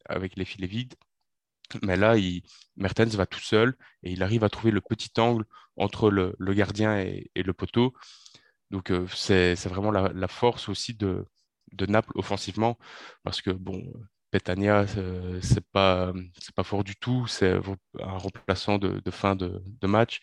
avec 0.06 0.36
les 0.36 0.44
filets 0.44 0.68
vides. 0.68 0.94
Mais 1.82 1.96
là, 1.96 2.16
Mertens 2.76 3.14
va 3.16 3.26
tout 3.26 3.40
seul 3.40 3.74
et 4.02 4.12
il 4.12 4.22
arrive 4.22 4.44
à 4.44 4.48
trouver 4.48 4.70
le 4.72 4.80
petit 4.80 5.10
angle 5.18 5.44
entre 5.76 6.10
le, 6.10 6.34
gardien 6.54 6.98
et, 6.98 7.30
le 7.34 7.52
poteau. 7.52 7.94
Donc, 8.70 8.90
euh, 8.90 9.06
c'est 9.08 9.54
vraiment 9.66 9.90
la, 9.90 10.28
force 10.28 10.68
aussi 10.68 10.94
de, 10.94 11.26
Naples 11.88 12.12
offensivement 12.14 12.78
parce 13.22 13.42
que, 13.42 13.50
bon, 13.50 13.92
Petania, 14.30 14.86
c'est 15.42 15.66
pas, 15.72 16.12
pas 16.54 16.64
fort 16.64 16.84
du 16.84 16.96
tout. 16.96 17.26
C'est 17.26 17.54
un 18.00 18.18
remplaçant 18.18 18.78
de, 18.78 19.10
fin 19.10 19.36
de, 19.36 19.62
match. 19.86 20.20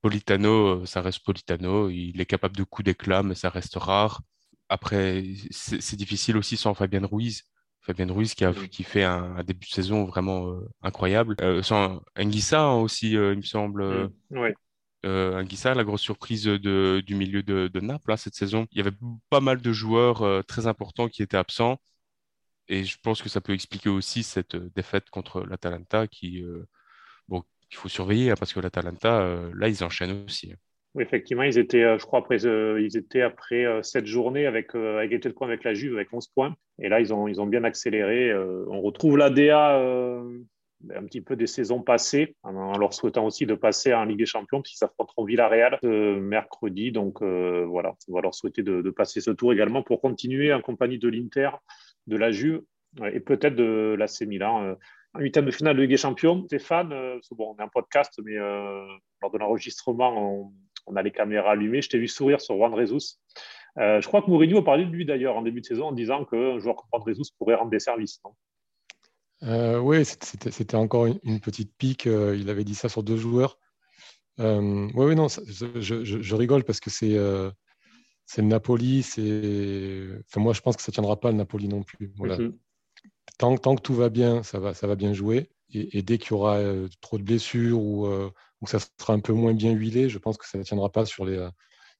Politano, 0.00 0.86
ça 0.86 1.02
reste 1.02 1.24
Politano. 1.24 1.90
Il 1.90 2.20
est 2.20 2.26
capable 2.26 2.56
de 2.56 2.64
coups 2.64 2.84
d'éclat, 2.86 3.22
mais 3.22 3.34
ça 3.34 3.50
reste 3.50 3.76
rare. 3.76 4.22
Après, 4.68 5.24
c'est 5.50 5.96
difficile 5.96 6.36
aussi 6.36 6.56
sans 6.56 6.74
Fabien 6.74 7.04
Ruiz. 7.06 7.44
Fabien 7.88 8.12
Ruiz 8.12 8.34
qui, 8.34 8.44
a, 8.44 8.52
qui 8.52 8.84
fait 8.84 9.02
un, 9.02 9.42
début 9.44 9.66
de 9.66 9.72
saison 9.72 10.04
vraiment 10.04 10.50
euh, 10.50 10.68
incroyable. 10.82 11.36
Euh, 11.40 11.62
sans 11.62 12.02
Anguissa 12.18 12.68
aussi, 12.72 13.16
euh, 13.16 13.32
il 13.32 13.38
me 13.38 13.42
semble. 13.42 13.82
Mm. 13.82 14.10
Oui. 14.32 14.50
Anguissa, 15.04 15.74
la 15.74 15.84
grosse 15.84 16.02
surprise 16.02 16.44
de, 16.44 17.02
du 17.06 17.14
milieu 17.14 17.42
de, 17.42 17.80
Naples 17.80 18.18
cette 18.18 18.34
saison. 18.34 18.66
Il 18.72 18.78
y 18.78 18.80
avait 18.82 18.96
pas 19.30 19.40
mal 19.40 19.62
de 19.62 19.72
joueurs 19.72 20.44
très 20.44 20.66
importants 20.66 21.08
qui 21.08 21.22
étaient 21.22 21.38
absents. 21.38 21.80
Et 22.66 22.84
je 22.84 22.98
pense 23.02 23.22
que 23.22 23.30
ça 23.30 23.40
peut 23.40 23.54
expliquer 23.54 23.88
aussi 23.88 24.22
cette 24.22 24.56
défaite 24.56 25.08
contre 25.08 25.40
l'Atalanta 25.44 26.08
qui, 26.08 26.44
bon, 27.26 27.42
il 27.70 27.76
faut 27.76 27.88
surveiller 27.88 28.32
hein, 28.32 28.34
parce 28.38 28.52
que 28.52 28.60
l'Atalanta, 28.60 29.50
là, 29.54 29.68
ils 29.68 29.82
enchaînent 29.82 30.24
aussi. 30.26 30.52
Effectivement, 30.98 31.42
ils 31.42 31.58
étaient, 31.58 31.98
je 31.98 32.04
crois, 32.04 32.20
après, 32.20 32.38
ils 32.38 32.96
étaient 32.96 33.22
après 33.22 33.66
cette 33.82 34.06
journée 34.06 34.46
avec 34.46 34.72
points 34.72 35.48
avec 35.48 35.64
la 35.64 35.74
Juve, 35.74 35.94
avec 35.94 36.12
11 36.12 36.28
points. 36.28 36.54
Et 36.80 36.88
là, 36.88 37.00
ils 37.00 37.12
ont, 37.12 37.28
ils 37.28 37.40
ont 37.40 37.46
bien 37.46 37.64
accéléré. 37.64 38.34
on 38.34 38.80
retrouve 38.80 39.18
l'ADA 39.18 39.80
un 40.94 41.04
petit 41.04 41.20
peu 41.20 41.36
des 41.36 41.46
saisons 41.46 41.82
passées, 41.82 42.36
en 42.42 42.78
leur 42.78 42.94
souhaitant 42.94 43.26
aussi 43.26 43.46
de 43.46 43.54
passer 43.54 43.92
en 43.92 44.04
Ligue 44.04 44.18
des 44.18 44.26
Champions, 44.26 44.62
puisqu'ils 44.62 44.84
affronteront 44.84 45.24
Villarreal 45.24 45.78
ce 45.82 46.18
mercredi. 46.18 46.90
Donc 46.90 47.22
voilà, 47.22 47.94
on 48.08 48.14
va 48.14 48.22
leur 48.22 48.34
souhaiter 48.34 48.62
de, 48.62 48.90
passer 48.90 49.20
ce 49.20 49.30
tour 49.30 49.52
également 49.52 49.82
pour 49.82 50.00
continuer 50.00 50.52
en 50.52 50.60
compagnie 50.60 50.98
de 50.98 51.08
l'Inter, 51.08 51.50
de 52.06 52.16
la 52.16 52.32
Juve 52.32 52.62
et 53.12 53.20
peut-être 53.20 53.54
de 53.54 53.94
l'AC 53.98 54.22
Milan 54.22 54.74
en 55.14 55.20
huitième 55.20 55.46
de 55.46 55.50
finale 55.50 55.76
de 55.76 55.82
Ligue 55.82 55.90
des 55.90 55.96
Champions. 55.96 56.44
Stéphane, 56.46 56.92
euh, 56.92 57.18
bon, 57.32 57.54
on 57.54 57.60
est 57.60 57.64
un 57.64 57.68
podcast, 57.68 58.20
mais 58.24 58.36
euh, 58.36 58.86
lors 59.22 59.30
de 59.30 59.38
l'enregistrement, 59.38 60.12
on, 60.16 60.52
a 60.96 61.02
les 61.02 61.10
caméras 61.10 61.52
allumées. 61.52 61.82
Je 61.82 61.88
t'ai 61.88 61.98
vu 61.98 62.08
sourire 62.08 62.40
sur 62.40 62.56
Juan 62.56 62.76
Jesus. 62.76 63.18
Euh, 63.78 64.00
je 64.00 64.08
crois 64.08 64.22
que 64.22 64.30
Mourinho 64.30 64.58
a 64.58 64.64
parlé 64.64 64.84
de 64.84 64.90
lui 64.90 65.04
d'ailleurs 65.04 65.36
en 65.36 65.42
début 65.42 65.60
de 65.60 65.66
saison 65.66 65.86
en 65.86 65.92
disant 65.92 66.24
qu'un 66.24 66.58
joueur 66.58 66.76
comme 66.76 66.88
Juan 66.92 67.02
Jesus 67.06 67.32
pourrait 67.38 67.54
rendre 67.54 67.70
des 67.70 67.80
services. 67.80 68.20
oui, 69.42 70.04
c'était 70.04 70.74
encore 70.74 71.06
une, 71.06 71.40
petite 71.40 71.72
pique. 71.76 72.06
il 72.06 72.50
avait 72.50 72.64
dit 72.64 72.74
ça 72.74 72.88
sur 72.88 73.02
deux 73.02 73.16
joueurs. 73.16 73.58
oui, 74.38 74.90
oui, 74.94 75.14
non, 75.14 75.28
je, 75.28 76.34
rigole 76.34 76.64
parce 76.64 76.80
que 76.80 76.90
c'est 76.90 77.16
c'est 78.26 78.42
le 78.42 78.48
Napoli. 78.48 79.00
Enfin, 79.00 80.40
moi, 80.40 80.52
je 80.52 80.60
pense 80.60 80.76
que 80.76 80.82
ça 80.82 80.90
ne 80.90 80.94
tiendra 80.94 81.18
pas 81.18 81.30
le 81.30 81.36
Napoli 81.36 81.68
non 81.68 81.82
plus. 81.82 82.12
Voilà. 82.16 82.38
Mhm 82.38 82.58
tant, 83.38 83.56
que 83.56 83.80
tout 83.80 83.94
va 83.94 84.08
bien, 84.08 84.42
ça 84.42 84.58
va, 84.58 84.74
ça 84.74 84.86
va 84.86 84.96
bien 84.96 85.12
jouer. 85.12 85.50
Et, 85.72 86.02
dès 86.02 86.18
qu'il 86.18 86.30
y 86.30 86.34
aura 86.34 86.56
euh, 86.56 86.88
trop 87.00 87.18
de 87.18 87.22
blessures 87.22 87.80
ou, 87.80 88.06
euh, 88.62 88.64
ou, 88.64 88.66
ça 88.66 88.78
sera 88.98 89.12
un 89.12 89.20
peu 89.20 89.32
moins 89.32 89.54
bien 89.54 89.72
huilé, 89.72 90.08
je 90.08 90.18
pense 90.18 90.36
que 90.38 90.46
ça 90.46 90.58
ne 90.58 90.62
tiendra 90.62 90.90
pas 90.90 91.06
sur 91.06 91.24
les. 91.24 91.36
Euh, 91.36 91.50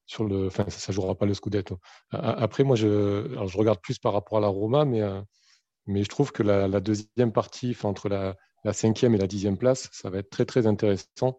sur 0.06 0.24
le, 0.24 0.46
enfin, 0.46 0.64
ça 0.70 0.90
ne 0.90 0.94
jouera 0.94 1.14
pas 1.16 1.26
le 1.26 1.34
Scudetto. 1.34 1.80
Après, 2.12 2.64
moi, 2.64 2.76
je, 2.76 3.28
je 3.46 3.58
regarde 3.58 3.78
plus 3.82 3.98
par 3.98 4.14
rapport 4.14 4.38
à 4.38 4.40
la 4.40 4.48
Roma, 4.48 4.86
mais, 4.86 5.02
mais 5.86 6.02
je 6.02 6.08
trouve 6.08 6.32
que 6.32 6.42
la, 6.42 6.80
deuxième 6.80 7.30
partie, 7.30 7.76
entre 7.82 8.08
la, 8.08 8.34
cinquième 8.72 9.14
et 9.14 9.18
la 9.18 9.26
dixième 9.26 9.58
place, 9.58 9.90
ça 9.92 10.08
va 10.08 10.20
être 10.20 10.30
très, 10.30 10.46
très 10.46 10.66
intéressant 10.66 11.36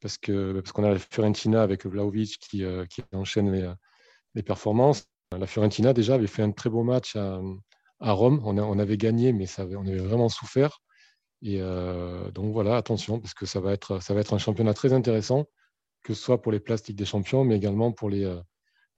parce 0.00 0.18
qu'on 0.18 0.54
parce 0.54 0.72
qu'on 0.72 0.82
a 0.82 0.90
la 0.90 0.98
Fiorentina 0.98 1.62
avec 1.62 1.86
Vlaovic 1.86 2.38
qui, 2.40 2.64
qui 2.90 3.04
enchaîne 3.12 3.52
les, 3.52 3.72
les, 4.34 4.42
performances. 4.42 5.04
La 5.38 5.46
Fiorentina, 5.46 5.92
déjà, 5.92 6.14
avait 6.14 6.26
fait 6.26 6.42
un 6.42 6.50
très 6.50 6.70
beau 6.70 6.82
match 6.82 7.14
à, 7.14 7.40
à 8.02 8.12
Rome. 8.12 8.42
On, 8.44 8.78
avait 8.78 8.96
gagné, 8.96 9.32
mais 9.32 9.46
ça, 9.46 9.64
on 9.64 9.86
avait 9.86 9.98
vraiment 9.98 10.28
souffert. 10.28 10.80
Et 11.42 11.60
euh, 11.60 12.30
donc 12.30 12.52
voilà, 12.52 12.76
attention, 12.76 13.18
parce 13.18 13.34
que 13.34 13.46
ça 13.46 13.60
va, 13.60 13.72
être, 13.72 14.00
un 14.32 14.38
championnat 14.38 14.74
très 14.74 14.92
intéressant, 14.92 15.46
que 16.04 16.14
ce 16.14 16.22
soit 16.22 16.40
pour 16.40 16.52
les 16.52 16.60
places 16.60 16.84
des 16.84 17.04
Champions, 17.04 17.44
mais 17.44 17.56
également 17.56 17.90
pour 17.90 18.08
les, 18.08 18.24
euh, 18.24 18.40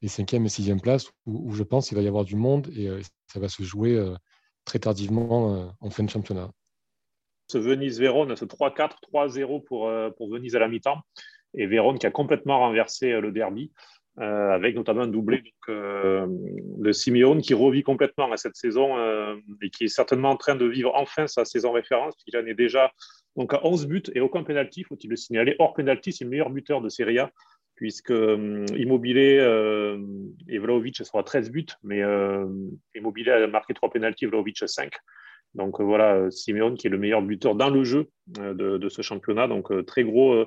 les 0.03 0.09
cinquième 0.09 0.45
et 0.45 0.51
sixième 0.51 0.81
places, 0.81 1.11
où, 1.25 1.53
je 1.55 1.63
pense 1.63 1.89
qu'il 1.89 1.97
va 1.97 2.03
y 2.03 2.09
avoir 2.09 2.25
du 2.25 2.37
monde 2.37 2.69
et 2.77 2.89
euh, 2.89 3.01
ça 3.33 3.41
va 3.41 3.49
se 3.49 3.63
jouer 3.63 3.99
très 4.65 4.79
tardivement 4.79 5.75
en 5.81 5.91
fin 5.91 6.05
de 6.05 6.11
championnat. 6.11 6.51
Ce 7.49 7.59
Venise-Vérone, 7.59 8.37
ce 8.37 8.45
3-4, 8.45 8.93
3-0 9.13 9.65
pour, 9.65 9.91
pour 10.17 10.31
Venise 10.31 10.55
à 10.55 10.59
la 10.59 10.69
mi-temps, 10.69 11.01
et 11.55 11.67
Vérone 11.67 11.99
qui 11.99 12.07
a 12.07 12.11
complètement 12.11 12.59
renversé 12.61 13.21
le 13.21 13.33
derby. 13.33 13.73
Euh, 14.21 14.51
avec 14.53 14.77
notamment 14.77 15.03
un 15.03 15.09
doublé 15.09 15.43
euh, 15.69 16.27
de 16.29 16.93
Simeone 16.93 17.43
qui 17.43 17.53
revit 17.53 17.83
complètement 17.83 18.31
à 18.31 18.37
cette 18.37 18.55
saison 18.55 18.97
euh, 18.97 19.35
et 19.61 19.71
qui 19.71 19.85
est 19.85 19.89
certainement 19.89 20.31
en 20.31 20.37
train 20.37 20.55
de 20.55 20.67
vivre 20.67 20.93
enfin 20.95 21.27
sa 21.27 21.45
saison 21.45 21.73
référence, 21.73 22.15
puisqu'il 22.15 22.37
en 22.37 22.47
est 22.47 22.55
déjà 22.55 22.93
donc, 23.35 23.55
à 23.55 23.67
11 23.67 23.89
buts 23.89 24.05
et 24.15 24.21
aucun 24.21 24.45
pénalty, 24.45 24.85
faut-il 24.85 25.11
le 25.11 25.17
signaler. 25.17 25.57
Hors 25.59 25.75
pénalty, 25.75 26.13
c'est 26.13 26.23
le 26.23 26.31
meilleur 26.31 26.51
buteur 26.51 26.81
de 26.81 26.89
Serie 26.89 27.19
A, 27.19 27.33
puisque 27.75 28.13
Immobilier 28.77 29.39
et 30.49 30.59
Vlaovic 30.59 31.05
sont 31.05 31.19
à 31.19 31.25
13 31.25 31.51
buts, 31.51 31.67
mais 31.83 32.01
Immobilier 32.95 33.33
a 33.33 33.47
marqué 33.49 33.75
3 33.75 33.91
pénaltys, 33.91 34.27
Vlaovic 34.27 34.63
5. 34.65 34.93
Donc 35.55 35.81
voilà, 35.81 36.31
Simeone 36.31 36.77
qui 36.77 36.87
est 36.87 36.91
le 36.91 36.99
meilleur 36.99 37.23
buteur 37.23 37.57
dans 37.57 37.71
le 37.71 37.83
jeu 37.83 38.07
de 38.29 38.89
ce 38.89 39.03
championnat. 39.03 39.49
Donc 39.49 39.73
très 39.85 40.05
gros 40.05 40.47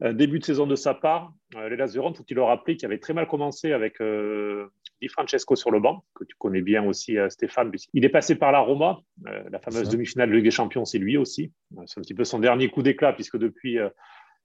début 0.00 0.38
de 0.38 0.44
saison 0.44 0.66
de 0.66 0.76
sa 0.76 0.94
part. 0.94 1.32
Euh, 1.54 1.68
L'Elas 1.68 1.92
Vérone, 1.94 2.14
faut-il 2.14 2.34
le 2.34 2.42
rappeler, 2.42 2.76
qui 2.76 2.84
avait 2.84 2.98
très 2.98 3.14
mal 3.14 3.26
commencé 3.26 3.72
avec 3.72 4.00
euh, 4.00 4.66
Di 5.00 5.08
Francesco 5.08 5.56
sur 5.56 5.70
le 5.70 5.80
banc, 5.80 6.04
que 6.14 6.24
tu 6.24 6.34
connais 6.38 6.62
bien 6.62 6.84
aussi, 6.84 7.18
euh, 7.18 7.28
Stéphane. 7.30 7.70
Il 7.94 8.04
est 8.04 8.10
passé 8.10 8.34
par 8.34 8.52
la 8.52 8.60
Roma, 8.60 9.00
la 9.24 9.58
fameuse 9.58 9.88
demi-finale 9.88 10.30
de 10.30 10.34
Ligue 10.34 10.44
des 10.44 10.50
Champions, 10.50 10.84
c'est 10.84 10.98
lui 10.98 11.16
aussi. 11.16 11.52
C'est 11.86 12.00
un 12.00 12.02
petit 12.02 12.14
peu 12.14 12.24
son 12.24 12.38
dernier 12.38 12.68
coup 12.68 12.82
d'éclat, 12.82 13.12
puisque 13.12 13.38
depuis, 13.38 13.78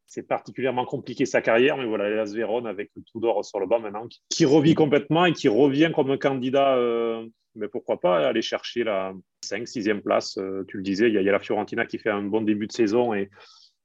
c'est 0.08 0.28
particulièrement 0.28 0.86
compliqué 0.86 1.26
sa 1.26 1.42
carrière. 1.42 1.78
Mais 1.78 1.86
voilà, 1.86 2.10
L'Elas 2.10 2.34
Vérone 2.34 2.68
avec 2.68 2.92
le 2.96 3.04
Tudor 3.04 3.44
sur 3.44 3.60
le 3.60 3.68
banc 3.68 3.80
maintenant, 3.80 4.08
qui, 4.30 4.46
revit 4.46 4.76
complètement 4.76 5.26
et 5.26 5.34
qui 5.34 5.48
revient 5.48 5.92
comme 5.94 6.12
un 6.12 6.18
candidat. 6.18 6.78
mais 7.56 7.68
pourquoi 7.68 8.00
pas 8.00 8.28
aller 8.28 8.42
chercher 8.42 8.84
la 8.84 9.14
5 9.44 9.64
6e 9.64 10.02
place. 10.02 10.40
tu 10.68 10.78
le 10.78 10.84
disais, 10.84 11.10
il 11.10 11.20
y, 11.20 11.24
y, 11.24 11.30
a, 11.30 11.32
la 11.32 11.40
Fiorentina 11.40 11.86
qui 11.86 11.98
fait 11.98 12.10
un 12.12 12.24
bon 12.24 12.42
début 12.42 12.68
de 12.68 12.72
saison 12.72 13.14
et 13.14 13.30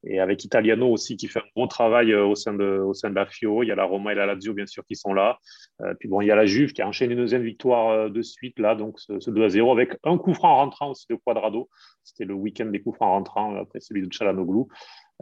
et 0.06 0.20
avec 0.20 0.44
Italiano 0.44 0.88
aussi 0.88 1.16
qui 1.16 1.26
fait 1.26 1.40
un 1.40 1.48
bon 1.54 1.66
travail 1.66 2.12
euh, 2.12 2.24
au 2.24 2.34
sein 2.34 2.54
de, 2.54 2.78
au 2.78 2.94
sein 2.94 3.10
de 3.10 3.14
la 3.14 3.26
Fio. 3.26 3.62
Il 3.62 3.68
y 3.68 3.72
a 3.72 3.74
la 3.74 3.84
Roma 3.84 4.12
et 4.12 4.14
la 4.14 4.26
Lazio 4.26 4.54
bien 4.54 4.66
sûr 4.66 4.84
qui 4.86 4.96
sont 4.96 5.12
là. 5.12 5.38
Euh, 5.82 5.94
puis 5.98 6.08
bon, 6.08 6.20
il 6.20 6.26
y 6.26 6.30
a 6.30 6.36
la 6.36 6.46
Juve 6.46 6.72
qui 6.72 6.82
a 6.82 6.88
enchaîné 6.88 7.14
une 7.14 7.20
deuxième 7.20 7.42
victoire 7.42 7.90
euh, 7.90 8.08
de 8.08 8.22
suite 8.22 8.58
là, 8.58 8.74
donc 8.74 8.98
ce, 9.00 9.30
2 9.30 9.44
à 9.44 9.48
0 9.48 9.72
avec 9.72 9.96
un 10.04 10.16
coup 10.16 10.34
franc 10.34 10.54
rentrant 10.56 10.90
aussi 10.90 11.06
de 11.10 11.16
Quadrado. 11.16 11.68
C'était 12.04 12.24
le 12.24 12.34
week-end 12.34 12.66
des 12.66 12.80
coups 12.80 12.96
francs 12.96 13.10
rentrants 13.10 13.56
après 13.56 13.80
celui 13.80 14.06
de 14.06 14.12
Chalanoglu. 14.12 14.64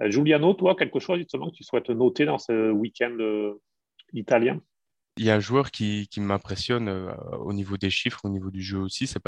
Giuliano, 0.07 0.55
toi, 0.55 0.75
quelque 0.75 0.99
chose 0.99 1.19
justement 1.19 1.51
que 1.51 1.55
tu 1.55 1.63
souhaites 1.63 1.89
noter 1.89 2.27
dans 2.27 2.39
ce 2.39 2.71
week-end 2.73 3.17
italien? 4.13 4.61
Il 5.17 5.25
y 5.25 5.31
a 5.31 5.37
un 5.37 5.41
joueur 5.41 5.71
qui, 5.71 6.09
qui 6.09 6.21
m'impressionne 6.21 6.89
au 7.39 7.53
niveau 7.53 7.77
des 7.77 7.91
chiffres, 7.91 8.21
au 8.25 8.29
niveau 8.29 8.51
du 8.51 8.61
jeu 8.61 8.79
aussi, 8.79 9.07
c'est 9.07 9.23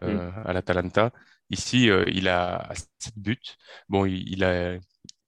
Pasalic 0.00 0.16
mm. 0.16 0.42
à 0.44 0.52
l'Atalanta. 0.52 1.12
Ici, 1.50 1.90
euh, 1.90 2.04
il 2.08 2.28
a 2.28 2.72
7 2.98 3.18
buts. 3.18 3.38
Bon, 3.88 4.06
il, 4.06 4.44
a, 4.44 4.76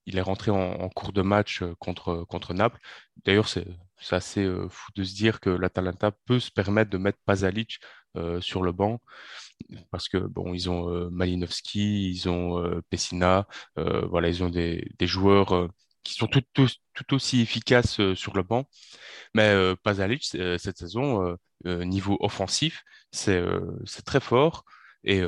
il 0.05 0.17
est 0.17 0.21
rentré 0.21 0.51
en, 0.51 0.89
cours 0.89 1.13
de 1.13 1.21
match 1.21 1.61
euh, 1.61 1.75
contre, 1.79 2.25
contre 2.27 2.53
Naples. 2.53 2.79
D'ailleurs, 3.25 3.47
c'est 3.47 3.65
assez 4.11 4.43
euh, 4.43 4.67
fou 4.69 4.91
de 4.95 5.03
se 5.03 5.15
dire 5.15 5.39
que 5.39 5.49
l'Atalanta 5.49 6.11
peut 6.25 6.39
se 6.39 6.51
permettre 6.51 6.89
de 6.89 6.97
mettre 6.97 7.19
Pasalic 7.25 7.79
sur 8.39 8.63
le 8.63 8.71
banc 8.71 8.99
parce 9.91 10.09
que 10.09 10.17
bon, 10.17 10.51
ils 10.55 10.71
ont 10.71 11.07
Malinowski, 11.11 12.09
ils 12.09 12.27
ont 12.29 12.81
Pessina, 12.89 13.47
voilà, 13.75 14.29
ils 14.29 14.43
ont 14.43 14.49
des, 14.49 14.89
des 14.97 15.05
joueurs 15.05 15.69
qui 16.07 16.15
sont 16.15 16.27
tout, 16.27 17.13
aussi 17.13 17.41
efficaces 17.41 18.13
sur 18.15 18.35
le 18.35 18.43
banc. 18.43 18.67
Mais 19.33 19.53
Pasalic, 19.83 20.23
cette 20.23 20.77
saison, 20.77 21.37
niveau 21.65 22.17
offensif, 22.21 22.83
c'est 23.11 23.43
très 24.05 24.19
fort. 24.19 24.65
Et 25.03 25.21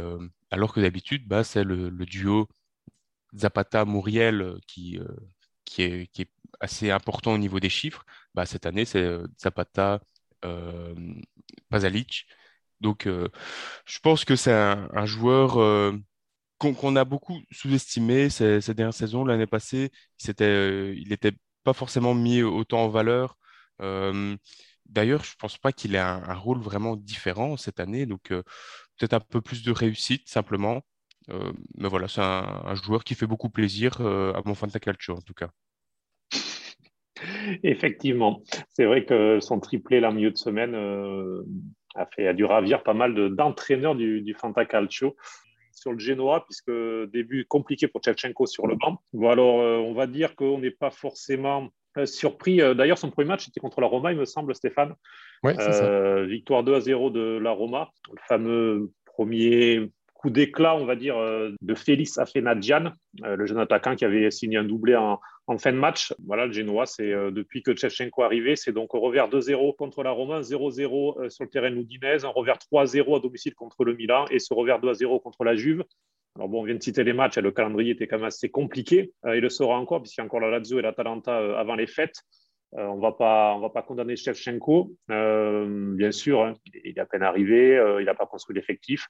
alors 0.52 0.74
que 0.74 0.80
d'habitude, 0.82 1.28
bah, 1.28 1.44
c'est 1.44 1.63
le, 1.63 1.89
duo 2.06 2.48
Zapata-Mouriel 3.36 4.42
euh, 4.42 4.60
qui, 4.68 5.00
euh, 5.00 6.06
est, 6.18 6.32
assez 6.60 6.92
important 6.92 7.34
au 7.34 7.38
niveau 7.38 7.60
des 7.60 7.70
chiffres. 7.70 8.06
Bah, 8.34 8.46
cette 8.46 8.65
année, 8.65 8.86
c'est 8.86 9.04
euh, 9.04 9.28
Zapata, 9.39 10.02
euh, 10.46 10.96
Pasalic. 11.70 12.28
Donc, 12.82 13.08
je 13.08 14.00
pense 14.02 14.24
que 14.24 14.38
c'est 14.38 14.54
un, 14.54 15.06
joueur 15.06 15.58
qu'on 16.60 16.95
a 16.95 17.06
beaucoup 17.06 17.39
sous-estimé 17.52 18.30
ces, 18.30 18.62
ces, 18.62 18.74
dernières 18.74 18.93
saisons. 18.93 19.26
L'année 19.26 19.48
passée, 19.48 19.91
il 20.28 21.08
n'était 21.10 21.34
pas 21.63 21.74
forcément 21.74 22.13
mis 22.13 22.43
autant 22.43 22.84
en 22.84 22.89
valeur. 22.89 23.38
D'ailleurs, 24.86 25.24
je 25.24 25.32
ne 25.32 25.38
pense 25.39 25.58
pas 25.58 25.72
qu'il 25.72 25.95
ait 25.95 26.00
un, 26.00 26.34
rôle 26.36 26.60
vraiment 26.60 26.95
différent 26.95 27.58
cette 27.58 27.80
année. 27.80 28.06
Donc, 28.06 28.30
peut-être 28.30 29.13
un 29.13 29.19
peu 29.19 29.41
plus 29.41 29.63
de 29.63 29.72
réussite 29.72 30.28
simplement. 30.28 30.84
Euh, 31.32 31.52
mais 31.78 31.88
voilà, 31.88 32.08
c'est 32.08 32.22
un, 32.22 32.76
joueur 32.76 33.04
qui 33.04 33.15
fait 33.15 33.28
beaucoup 33.28 33.50
plaisir 33.50 33.98
euh, 34.02 34.34
à 34.34 34.41
mon 34.45 34.56
Fantacalcio 34.56 35.15
en 35.15 35.22
tout 35.22 35.34
cas. 35.34 35.50
Effectivement, 37.63 38.41
c'est 38.69 38.86
vrai 38.86 39.06
que 39.06 39.39
son 39.39 39.60
triplé 39.60 40.00
là, 40.00 40.12
milieu 40.12 40.32
de 40.32 40.38
semaine 40.38 40.74
euh, 40.74 41.43
a, 41.95 42.05
fait, 42.05 42.28
a 42.28 42.34
dû 42.34 42.45
ravir 42.45 42.84
pas 42.84 42.93
mal 42.93 43.36
d'entraîneurs 43.36 43.95
du, 43.95 44.22
du 44.22 44.34
Fantacalcio 44.34 45.16
sur 45.80 45.91
le 45.93 45.99
Genoa, 45.99 46.45
puisque 46.45 46.71
début 47.11 47.45
compliqué 47.45 47.88
pour 47.88 48.01
Tchevchenko 48.01 48.45
sur 48.45 48.67
le 48.67 48.75
banc. 48.75 49.01
Bon, 49.13 49.30
alors, 49.30 49.55
on 49.55 49.93
va 49.93 50.07
dire 50.07 50.36
qu'on 50.36 50.59
n'est 50.59 50.71
pas 50.71 50.91
forcément 50.91 51.69
surpris. 52.05 52.57
D'ailleurs, 52.57 52.97
son 52.97 53.09
premier 53.09 53.30
match 53.30 53.47
était 53.47 53.59
contre 53.59 53.82
la 53.82 53.88
Roma, 53.88 54.11
il 54.11 54.17
me 54.17 54.25
semble, 54.25 54.53
Stéphane. 54.55 54.95
Euh, 55.45 56.25
victoire 56.25 56.63
2 56.63 56.73
à 56.73 56.82
0 56.82 57.09
de 57.09 57.38
la 57.38 57.51
Roma, 57.51 57.91
le 58.11 58.19
fameux 58.27 58.91
premier 59.05 59.89
coup 60.20 60.30
d'éclat, 60.30 60.76
on 60.76 60.86
va 60.86 60.97
dire, 60.97 61.17
euh, 61.17 61.51
de 61.61 61.76
Félix 61.76 62.17
Afenadjian, 62.17 62.91
euh, 63.24 63.38
le 63.38 63.45
jeune 63.45 63.57
attaquant 63.57 63.95
qui 63.95 64.03
avait 64.03 64.30
signé 64.32 64.57
un 64.57 64.65
doublé 64.65 64.95
en, 64.95 65.20
fin 65.57 65.72
de 65.72 65.78
match. 65.78 66.13
Voilà, 66.28 66.45
le 66.45 66.51
Genoa, 66.51 66.86
c'est 66.86 67.09
depuis 67.32 67.63
que 67.63 67.72
Tchevchenko 67.72 68.22
est 68.22 68.26
arrivé, 68.26 68.55
c'est 68.55 68.72
donc 68.72 68.91
revers 68.91 69.30
2-0 69.30 69.76
contre 69.78 70.03
la 70.03 70.11
Roma, 70.11 70.41
0-0 70.41 71.30
sur 71.30 71.43
le 71.43 71.49
terrain 71.49 71.72
loudinez, 71.72 72.24
un 72.24 72.28
revers 72.28 72.59
3-0 72.72 73.17
à 73.17 73.20
domicile 73.20 73.55
contre 73.55 73.84
le 73.84 73.95
Milan 73.95 74.26
et 74.30 74.38
ce 74.38 74.53
revers 74.53 74.80
2-0 74.80 75.24
contre 75.24 75.43
la 75.43 75.55
Juve. 75.55 75.84
Alors 76.36 76.49
bon, 76.49 76.61
on 76.61 76.65
vient 76.65 76.76
de 76.76 76.84
citer 76.84 77.03
les 77.03 77.13
matchs, 77.13 77.39
le 77.39 77.51
calendrier 77.51 77.93
était 77.93 78.05
quand 78.05 78.17
même 78.17 78.28
assez 78.28 78.49
compliqué. 78.49 79.11
il 79.26 79.39
le 79.39 79.49
sera 79.49 79.80
encore, 79.80 80.03
puisqu'il 80.03 80.22
y 80.22 80.24
a 80.24 80.26
encore 80.26 80.39
la 80.39 80.51
Lazio 80.51 80.78
et 80.78 80.84
l'Atalanta 80.84 81.36
avant 81.57 81.74
les 81.74 81.88
fêtes. 81.88 82.22
On 82.74 82.97
ne 82.97 83.01
va 83.01 83.11
pas 83.70 83.82
condamner 83.82 84.15
Shevchenko. 84.15 84.95
bien 85.07 86.11
sûr, 86.11 86.43
hein, 86.43 86.53
il 86.65 86.97
est 86.97 86.99
à 86.99 87.05
peine 87.05 87.24
arrivé, 87.24 87.82
il 87.99 88.05
n'a 88.05 88.13
pas 88.13 88.26
construit 88.26 88.55
l'effectif. 88.55 89.07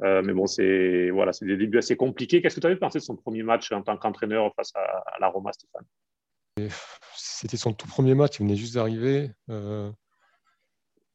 mais 0.00 0.32
bon, 0.32 0.46
c'est 0.46 1.10
voilà, 1.10 1.32
des 1.40 1.56
débuts 1.56 1.78
assez 1.78 1.96
compliqués. 1.96 2.40
Qu'est-ce 2.42 2.56
que 2.56 2.60
tu 2.60 2.66
avais 2.66 2.76
pensé 2.76 2.98
de 2.98 3.04
son 3.04 3.16
premier 3.16 3.42
match 3.42 3.70
en 3.72 3.82
tant 3.82 3.96
qu'entraîneur 3.96 4.52
face 4.54 4.72
à, 4.74 5.18
la 5.20 5.28
Roma, 5.28 5.52
Stéphane? 5.52 6.70
C'était 7.14 7.56
son 7.56 7.72
tout 7.72 7.86
premier 7.86 8.14
match, 8.14 8.38
il 8.40 8.44
venait 8.44 8.56
juste 8.56 8.74
d'arriver. 8.74 9.30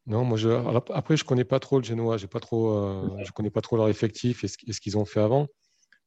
Non, 0.08 0.24
moi, 0.24 0.38
je, 0.38 0.50
après, 0.94 1.18
je 1.18 1.26
connais 1.26 1.44
pas 1.44 1.60
trop 1.60 1.80
le 1.80 1.84
Genoa, 1.84 2.16
j'ai 2.16 2.28
pas 2.28 2.40
euh, 2.54 3.24
je 3.26 3.32
connais 3.34 3.50
pas 3.50 3.60
trop 3.60 3.76
leur 3.76 3.90
effectif 3.90 4.46
et 4.46 4.48
ce, 4.48 4.58
qu'ils 4.58 4.98
ont 4.98 5.04
fait 5.04 5.20
avant. 5.20 5.48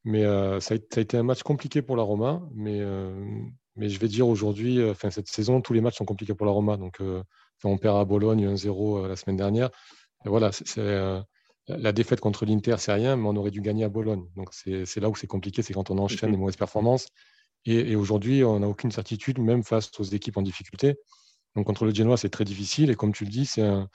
Mais 0.04 0.24
euh, 0.24 0.58
ça, 0.58 0.74
a, 0.74 1.00
été 1.00 1.18
un 1.18 1.22
match 1.22 1.42
compliqué 1.42 1.82
pour 1.82 1.98
la 1.98 2.02
Roma. 2.02 2.40
Mais, 2.54 2.80
euh, 2.80 3.42
mais 3.76 3.88
je 3.88 3.98
vais 3.98 4.08
dire 4.08 4.28
aujourd'hui, 4.28 4.82
enfin, 4.90 5.10
cette 5.10 5.28
saison, 5.28 5.60
tous 5.60 5.72
les 5.72 5.80
matchs 5.80 5.96
sont 5.96 6.04
compliqués 6.04 6.34
pour 6.34 6.46
la 6.46 6.52
Roma. 6.52 6.76
Donc, 6.76 6.98
on 7.64 7.78
perd 7.78 7.98
à 7.98 8.04
Bologne 8.04 8.46
1-0 8.54 9.06
la 9.06 9.16
semaine 9.16 9.36
dernière. 9.36 9.70
Et 10.26 10.28
voilà, 10.28 10.52
c'est, 10.52 11.22
la 11.68 11.92
défaite 11.92 12.20
contre 12.20 12.44
l'Inter, 12.46 12.76
c'est 12.78 12.92
rien, 12.92 13.16
mais 13.16 13.28
on 13.28 13.36
aurait 13.36 13.50
dû 13.50 13.60
gagner 13.60 13.84
à 13.84 13.88
Bologne. 13.88 14.24
Donc, 14.36 14.48
c'est, 14.52 14.96
là 14.96 15.08
où 15.08 15.14
c'est 15.14 15.26
compliqué, 15.26 15.62
c'est 15.62 15.72
quand 15.72 15.90
on 15.90 15.98
enchaîne 15.98 16.30
les 16.30 16.36
mauvaises 16.36 16.56
performances. 16.56 17.06
Et, 17.64 17.92
et 17.92 17.96
aujourd'hui, 17.96 18.42
on 18.44 18.60
n'a 18.60 18.68
aucune 18.68 18.90
certitude, 18.90 19.38
même 19.38 19.62
face 19.62 19.90
aux 19.98 20.04
équipes 20.04 20.36
en 20.36 20.42
difficulté. 20.42 20.96
Donc 21.56 21.66
contre 21.66 21.84
le 21.84 21.94
Genoa, 21.94 22.16
c'est 22.16 22.30
très 22.30 22.44
difficile. 22.44 22.90
Et 22.90 22.94
comme 22.94 23.12
tu 23.12 23.24
le 23.24 23.30
dis, 23.30 23.46
c'est 23.46 23.62
un, 23.62 23.88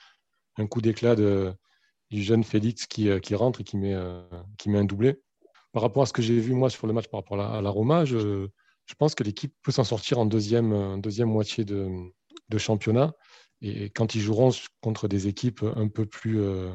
coup 0.68 0.80
d'éclat 0.80 1.16
du 1.16 2.22
jeune 2.22 2.44
Félix 2.44 2.86
qui, 2.86 3.08
euh, 3.08 3.20
rentre 3.32 3.60
et 3.60 3.64
qui 3.64 3.76
met, 3.76 3.94
euh, 3.94 4.22
qui 4.58 4.70
met 4.70 4.78
un 4.78 4.84
doublé. 4.84 5.20
Par 5.72 5.82
rapport 5.82 6.02
à 6.02 6.06
ce 6.06 6.12
que 6.12 6.22
j'ai 6.22 6.38
vu 6.38 6.54
moi 6.54 6.70
sur 6.70 6.86
le 6.86 6.92
match 6.92 7.08
par 7.08 7.20
rapport 7.20 7.40
à 7.40 7.60
la, 7.60 7.70
Roma, 7.70 8.04
je, 8.04 8.48
pense 8.94 9.14
que 9.14 9.24
l'équipe 9.24 9.54
peut 9.62 9.72
s'en 9.72 9.84
sortir 9.84 10.18
en 10.18 10.26
deuxième, 10.26 11.00
deuxième 11.00 11.28
moitié 11.28 11.64
de, 11.64 12.10
championnat. 12.58 13.14
Et 13.62 13.90
quand 13.90 14.14
ils 14.14 14.20
joueront 14.20 14.50
contre 14.80 15.08
des 15.08 15.28
équipes 15.28 15.64
un 15.76 15.88
peu 15.88 16.06
plus, 16.06 16.40
euh, 16.40 16.70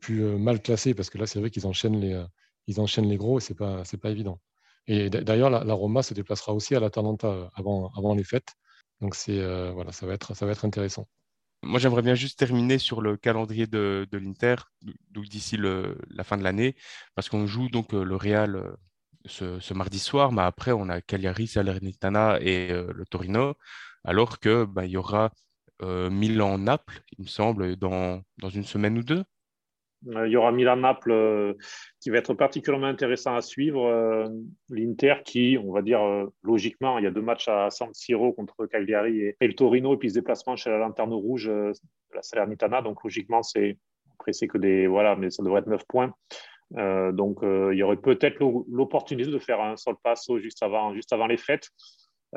plus 0.00 0.22
mal 0.38 0.60
classées, 0.60 0.94
parce 0.94 1.10
que 1.10 1.18
là, 1.18 1.26
c'est 1.26 1.40
vrai 1.40 1.50
qu'ils 1.50 1.66
enchaînent 1.66 2.00
les, 2.00 3.16
gros 3.16 3.38
et 3.38 3.40
ce 3.40 3.52
n'est 3.52 3.98
pas, 4.00 4.10
évident. 4.10 4.40
Et 4.86 5.10
d'ailleurs, 5.10 5.50
la, 5.50 5.74
Roma 5.74 6.02
se 6.02 6.14
déplacera 6.14 6.52
aussi 6.52 6.74
à 6.74 6.80
l'Atalanta 6.80 7.50
avant, 7.54 8.14
les 8.14 8.24
fêtes. 8.24 8.54
Donc 9.00 9.16
euh, 9.28 9.92
ça 9.92 10.06
va 10.06 10.14
être 10.14 10.64
intéressant. 10.64 11.08
Moi, 11.62 11.80
j'aimerais 11.80 12.02
bien 12.02 12.14
juste 12.14 12.38
terminer 12.38 12.78
sur 12.78 13.00
le 13.00 13.16
calendrier 13.16 13.66
de, 13.66 14.06
de 14.10 14.18
l'Inter, 14.18 14.56
d'ici 15.10 15.56
la 15.58 16.24
fin 16.24 16.36
de 16.36 16.42
l'année, 16.42 16.76
parce 17.14 17.28
qu'on 17.28 17.46
joue 17.46 17.68
donc 17.70 17.94
euh, 17.94 18.04
le 18.04 18.16
Real 18.16 18.76
euh, 19.42 19.58
ce, 19.60 19.74
mardi 19.74 19.98
soir, 19.98 20.32
mais 20.32 20.42
après, 20.42 20.72
on 20.72 20.88
a 20.88 21.00
Cagliari, 21.00 21.46
Salernitana 21.46 22.38
et 22.40 22.68
le 22.68 23.04
Torino, 23.06 23.54
alors 24.04 24.40
que 24.40 24.64
bah, 24.64 24.84
il 24.84 24.92
y 24.92 24.96
aura 24.96 25.32
Milan-Naples, 25.82 27.02
il 27.18 27.24
me 27.24 27.28
semble, 27.28 27.76
dans, 27.76 28.22
dans 28.38 28.48
une 28.48 28.64
semaine 28.64 28.96
ou 28.96 29.02
deux. 29.02 29.24
Euh, 30.08 30.26
il 30.26 30.32
y 30.32 30.36
aura 30.36 30.52
Milan-Naples 30.52 31.12
euh, 31.12 31.54
qui 32.00 32.10
va 32.10 32.18
être 32.18 32.34
particulièrement 32.34 32.86
intéressant 32.86 33.34
à 33.34 33.42
suivre. 33.42 33.86
Euh, 33.86 34.28
L'Inter 34.70 35.16
qui, 35.24 35.58
on 35.62 35.72
va 35.72 35.82
dire, 35.82 36.00
logiquement, 36.42 36.98
il 36.98 37.04
y 37.04 37.06
a 37.06 37.10
deux 37.10 37.22
matchs 37.22 37.48
à 37.48 37.70
San 37.70 37.92
Siro 37.92 38.32
contre 38.32 38.66
Cagliari 38.66 39.20
et, 39.20 39.36
le 39.40 39.54
Torino, 39.54 39.94
et 39.94 39.96
puis 39.96 40.10
ce 40.10 40.14
déplacement 40.14 40.56
chez 40.56 40.70
la 40.70 40.78
Lanterne 40.78 41.12
Rouge 41.12 41.50
la 41.50 42.22
Salernitana. 42.22 42.82
Donc, 42.82 43.02
logiquement, 43.02 43.42
c'est 43.42 43.78
après, 44.14 44.32
c'est 44.32 44.46
que 44.46 44.58
des. 44.58 44.86
Voilà, 44.86 45.16
mais 45.16 45.30
ça 45.30 45.42
devrait 45.42 45.60
être 45.60 45.68
9 45.68 45.82
points. 45.88 46.14
Donc, 46.74 47.38
il 47.42 47.76
y 47.76 47.82
aurait 47.82 47.96
peut-être 47.96 48.38
l'opportunité 48.68 49.30
de 49.30 49.38
faire 49.38 49.60
un 49.60 49.76
sol 49.76 49.94
passo 50.02 50.38
juste 50.38 50.62
avant, 50.62 50.94
juste 50.94 51.12
avant 51.12 51.26
les 51.26 51.36
fêtes 51.36 51.68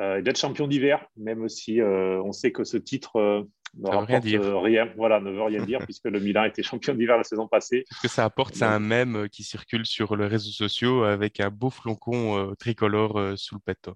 et 0.00 0.22
d'être 0.22 0.38
champion 0.38 0.68
d'hiver, 0.68 1.04
même 1.16 1.48
si 1.48 1.80
on 1.82 2.32
sait 2.32 2.52
que 2.52 2.64
ce 2.64 2.76
titre 2.76 3.46
ne 3.76 3.90
veut 3.90 3.98
rien 3.98 4.20
dire. 4.20 4.62
Rien, 4.62 4.92
voilà, 4.96 5.20
ne 5.20 5.30
veut 5.30 5.42
rien 5.42 5.64
dire 5.64 5.78
puisque 5.84 6.06
le 6.06 6.20
Milan 6.20 6.44
était 6.44 6.62
champion 6.62 6.94
d'hiver 6.94 7.16
la 7.16 7.24
saison 7.24 7.48
passée. 7.48 7.84
Ce 7.90 8.02
que 8.02 8.08
ça 8.08 8.24
apporte, 8.24 8.54
c'est 8.54 8.64
un 8.64 8.78
mème 8.78 9.16
euh, 9.16 9.28
qui 9.28 9.42
circule 9.42 9.86
sur 9.86 10.16
les 10.16 10.26
réseaux 10.26 10.50
sociaux 10.50 11.04
avec 11.04 11.40
un 11.40 11.50
beau 11.50 11.70
flocon 11.70 12.38
euh, 12.38 12.54
tricolore 12.54 13.18
euh, 13.18 13.36
sous 13.36 13.54
le 13.54 13.60
petto. 13.60 13.94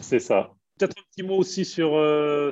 C'est 0.00 0.18
ça. 0.18 0.52
Peut-être 0.78 0.94
un 0.98 1.02
petit 1.10 1.22
mot 1.22 1.36
aussi 1.36 1.64
sur, 1.64 1.90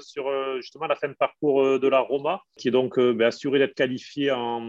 sur 0.00 0.56
justement 0.56 0.86
la 0.86 0.96
fin 0.96 1.08
de 1.08 1.14
parcours 1.14 1.78
de 1.78 1.88
la 1.88 2.00
Roma, 2.00 2.40
qui 2.56 2.68
est 2.68 2.70
donc 2.70 2.98
ben, 2.98 3.26
assuré 3.26 3.58
d'être 3.58 3.74
qualifié 3.74 4.30
en 4.30 4.62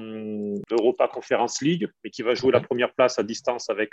Europa 0.72 1.08
Conference 1.08 1.62
League, 1.62 1.88
mais 2.04 2.10
qui 2.10 2.22
va 2.22 2.36
jouer 2.36 2.52
la 2.52 2.60
première 2.60 2.94
place 2.94 3.18
à 3.18 3.24
distance 3.24 3.70
avec 3.70 3.92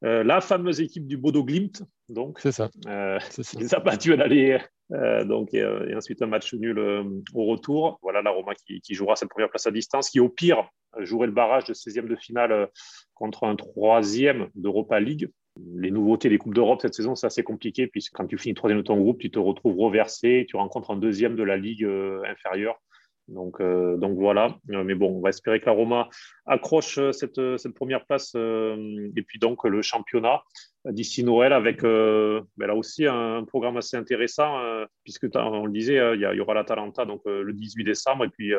la 0.00 0.40
fameuse 0.40 0.80
équipe 0.80 1.06
du 1.06 1.16
Bodo 1.18 1.44
Glimt. 1.44 1.82
Donc, 2.08 2.40
c'est 2.40 2.52
ça. 2.52 2.70
ça. 2.84 3.58
Les 3.58 3.74
a 3.74 3.80
battus 3.80 4.14
à 4.14 4.16
l'aller 4.16 4.58
euh, 4.92 5.24
donc, 5.24 5.52
et, 5.52 5.64
ensuite 5.94 6.22
un 6.22 6.26
match 6.26 6.54
nul 6.54 6.78
euh, 6.78 7.04
au 7.34 7.44
retour. 7.46 7.98
Voilà 8.02 8.22
la 8.22 8.30
Roma 8.30 8.54
qui, 8.54 8.94
jouera 8.94 9.16
cette 9.16 9.28
première 9.28 9.50
place 9.50 9.66
à 9.66 9.70
distance, 9.70 10.10
qui 10.10 10.20
au 10.20 10.28
pire 10.28 10.68
jouerait 11.00 11.26
le 11.26 11.32
barrage 11.32 11.64
de 11.64 11.74
16e 11.74 12.06
de 12.06 12.16
finale 12.16 12.52
euh, 12.52 12.66
contre 13.14 13.44
un 13.44 13.56
troisième 13.56 14.48
d'Europa 14.54 15.00
League. 15.00 15.30
Les 15.74 15.90
nouveautés 15.90 16.28
des 16.28 16.38
Coupes 16.38 16.54
d'Europe 16.54 16.80
cette 16.82 16.94
saison, 16.94 17.14
c'est 17.14 17.26
assez 17.26 17.42
compliqué, 17.42 17.86
puisque 17.86 18.14
quand 18.14 18.26
tu 18.26 18.38
finis 18.38 18.54
troisième 18.54 18.78
de 18.78 18.84
ton 18.84 18.98
groupe, 18.98 19.18
tu 19.18 19.30
te 19.30 19.38
retrouves 19.38 19.78
reversé, 19.78 20.46
tu 20.48 20.56
rencontres 20.56 20.90
un 20.90 20.96
deuxième 20.96 21.36
de 21.36 21.42
la 21.42 21.56
Ligue 21.56 21.88
inférieure. 22.24 22.80
Donc, 23.28 23.60
euh, 23.60 23.96
donc 23.96 24.16
voilà. 24.16 24.56
Euh, 24.70 24.84
mais 24.84 24.94
bon, 24.94 25.16
on 25.16 25.20
va 25.20 25.30
espérer 25.30 25.60
que 25.60 25.66
la 25.66 25.72
Roma 25.72 26.08
accroche 26.46 26.98
euh, 26.98 27.12
cette, 27.12 27.34
première 27.74 28.06
place 28.06 28.34
et 28.34 29.22
puis 29.22 29.38
donc 29.38 29.64
le 29.64 29.82
championnat 29.82 30.42
d'ici 30.84 31.24
Noël 31.24 31.52
avec 31.52 31.82
ben 31.82 32.46
là 32.58 32.74
aussi 32.74 33.06
un, 33.06 33.44
programme 33.44 33.76
assez 33.76 33.96
intéressant 33.96 34.58
puisque 35.02 35.26
on 35.34 35.66
le 35.66 35.72
disait, 35.72 36.00
il 36.14 36.20
y, 36.20 36.40
aura 36.40 36.54
l'Atalanta 36.54 37.04
donc 37.04 37.22
le 37.26 37.52
18 37.52 37.84
décembre 37.84 38.24
et 38.24 38.28
puis 38.28 38.52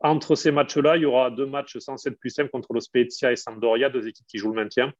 entre 0.00 0.36
ces 0.36 0.52
matchs-là, 0.52 0.96
il 0.96 1.02
y 1.02 1.06
aura 1.06 1.30
deux 1.30 1.46
matchs 1.46 1.78
107 1.78 2.18
plus 2.18 2.30
5 2.30 2.50
contre 2.50 2.78
Spezia 2.80 3.32
et 3.32 3.36
Sampdoria, 3.36 3.90
deux 3.90 4.06
équipes 4.06 4.26
qui 4.26 4.38
jouent 4.38 4.52
le 4.52 4.62
maintien. 4.62 4.92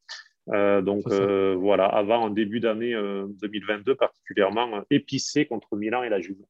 Donc 0.49 1.09
voilà, 1.09 1.86
avant 1.86 2.26
un 2.26 2.30
début 2.30 2.61
d'année 2.61 2.94
2022 2.94 3.94
particulièrement 3.94 4.82
épicé 4.90 5.47
contre 5.47 5.76
Milan 5.76 6.03
et 6.03 6.09
la 6.09 6.20
Juve. 6.20 6.42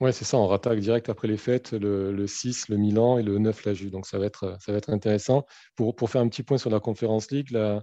Oui, 0.00 0.12
c'est 0.12 0.26
ça, 0.26 0.36
on 0.36 0.46
rattaque 0.46 0.80
direct 0.80 1.08
après 1.08 1.26
les 1.26 1.38
fêtes, 1.38 1.72
le, 1.72 2.26
6, 2.26 2.68
le 2.68 2.76
Milan 2.76 3.16
et 3.16 3.22
le 3.22 3.38
9, 3.38 3.64
la 3.64 3.72
Juve. 3.72 3.90
Donc 3.90 4.06
ça 4.06 4.18
va 4.18 4.26
être, 4.26 4.56
ça 4.60 4.70
va 4.72 4.78
être 4.78 4.90
intéressant. 4.90 5.46
Pour, 5.74 5.96
pour 5.96 6.10
faire 6.10 6.20
un 6.20 6.28
petit 6.28 6.42
point 6.42 6.58
sur 6.58 6.68
la 6.68 6.80
Conférence 6.80 7.30
League, 7.30 7.50
la, 7.50 7.82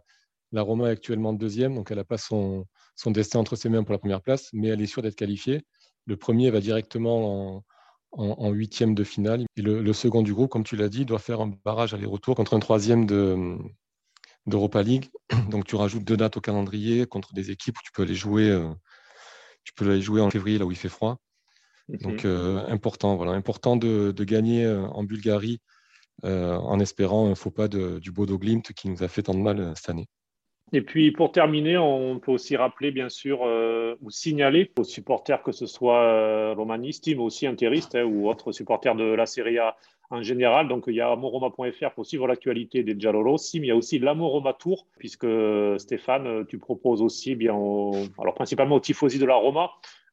la 0.51 0.61
Roma 0.61 0.89
est 0.89 0.91
actuellement 0.91 1.33
deuxième, 1.33 1.73
donc 1.73 1.89
elle 1.89 1.97
n'a 1.97 2.03
pas 2.03 2.19
son, 2.19 2.67
son, 2.95 3.09
destin 3.09 3.39
entre 3.39 3.55
ses 3.55 3.67
mains 3.69 3.83
pour 3.83 3.93
la 3.93 3.97
première 3.97 4.21
place, 4.21 4.49
mais 4.53 4.67
elle 4.67 4.81
est 4.81 4.85
sûre 4.85 5.01
d'être 5.01 5.15
qualifiée. 5.15 5.63
Le 6.05 6.15
premier 6.15 6.51
va 6.51 6.59
directement 6.59 7.63
en, 8.11 8.51
huitième 8.51 8.93
de 8.93 9.03
finale. 9.03 9.45
Et 9.57 9.63
le, 9.63 9.93
second 9.93 10.21
du 10.21 10.35
groupe, 10.35 10.51
comme 10.51 10.63
tu 10.63 10.75
l'as 10.75 10.89
dit, 10.89 11.05
doit 11.05 11.17
faire 11.17 11.41
un 11.41 11.51
barrage 11.65 11.95
aller-retour 11.95 12.35
contre 12.35 12.53
un 12.53 12.59
troisième 12.59 13.07
de, 13.07 13.57
d'Europa 14.45 14.83
League. 14.83 15.09
Donc 15.49 15.65
tu 15.65 15.75
rajoutes 15.75 16.03
deux 16.03 16.17
dates 16.17 16.37
au 16.37 16.41
calendrier 16.41 17.05
contre 17.05 17.33
des 17.33 17.51
équipes 17.51 17.77
où 17.77 17.81
tu 17.83 17.91
peux 17.91 18.03
aller 18.03 18.15
jouer, 18.15 18.49
euh, 18.49 18.69
tu 19.63 19.73
peux 19.73 19.89
aller 19.89 20.01
jouer 20.01 20.21
en 20.21 20.29
février, 20.29 20.57
là 20.57 20.65
où 20.65 20.71
il 20.71 20.77
fait 20.77 20.89
froid. 20.89 21.19
Donc, 21.89 22.25
euh, 22.25 22.65
important, 22.67 23.15
voilà, 23.15 23.33
important 23.33 23.75
de, 23.75 24.13
gagner 24.23 24.65
euh, 24.65 24.85
en 24.87 25.03
Bulgarie 25.03 25.59
euh, 26.25 26.55
en 26.55 26.79
espérant 26.79 27.29
un 27.29 27.35
faux 27.35 27.51
pas 27.51 27.67
du 27.67 28.11
Bodo 28.11 28.37
Glimt 28.37 28.61
qui 28.73 28.89
nous 28.89 29.03
a 29.03 29.07
fait 29.07 29.23
tant 29.23 29.33
de 29.33 29.39
mal 29.39 29.73
cette 29.75 29.89
année. 29.89 30.07
Et 30.75 30.81
puis 30.81 31.11
pour 31.11 31.31
terminer, 31.31 31.77
on 31.77 32.19
peut 32.19 32.31
aussi 32.31 32.55
rappeler 32.57 32.91
bien 32.91 33.07
sûr 33.07 33.41
ou 34.01 34.09
signaler 34.09 34.71
aux 34.77 34.83
supporters 34.83 35.43
que 35.43 35.51
ce 35.51 35.67
soit 35.67 36.55
romanistes, 36.55 37.07
mais 37.07 37.15
aussi 37.17 37.45
interistes 37.45 37.95
hein, 37.95 38.03
ou 38.03 38.27
autres 38.27 38.51
supporters 38.51 38.95
de 38.95 39.03
la 39.03 39.27
Serie 39.27 39.59
A 39.59 39.77
en 40.09 40.23
général. 40.23 40.67
Donc 40.67 40.85
il 40.87 40.95
y 40.95 41.01
a 41.01 41.11
amoroma.fr 41.11 41.91
pour 41.93 42.07
suivre 42.07 42.27
l'actualité 42.27 42.81
des 42.81 42.99
Giallorossi, 42.99 43.59
mais 43.59 43.67
il 43.67 43.69
y 43.69 43.71
a 43.71 43.75
aussi 43.75 43.99
l'Amoroma 43.99 44.53
Tour 44.53 44.87
puisque 44.97 45.27
Stéphane, 45.77 46.45
tu 46.47 46.57
proposes 46.57 47.03
aussi 47.03 47.33
eh 47.33 47.35
bien 47.35 47.53
alors 47.53 48.33
principalement 48.33 48.75
aux 48.75 48.79
tifosi 48.79 49.19
de 49.19 49.25
la 49.27 49.35
Roma 49.35 49.69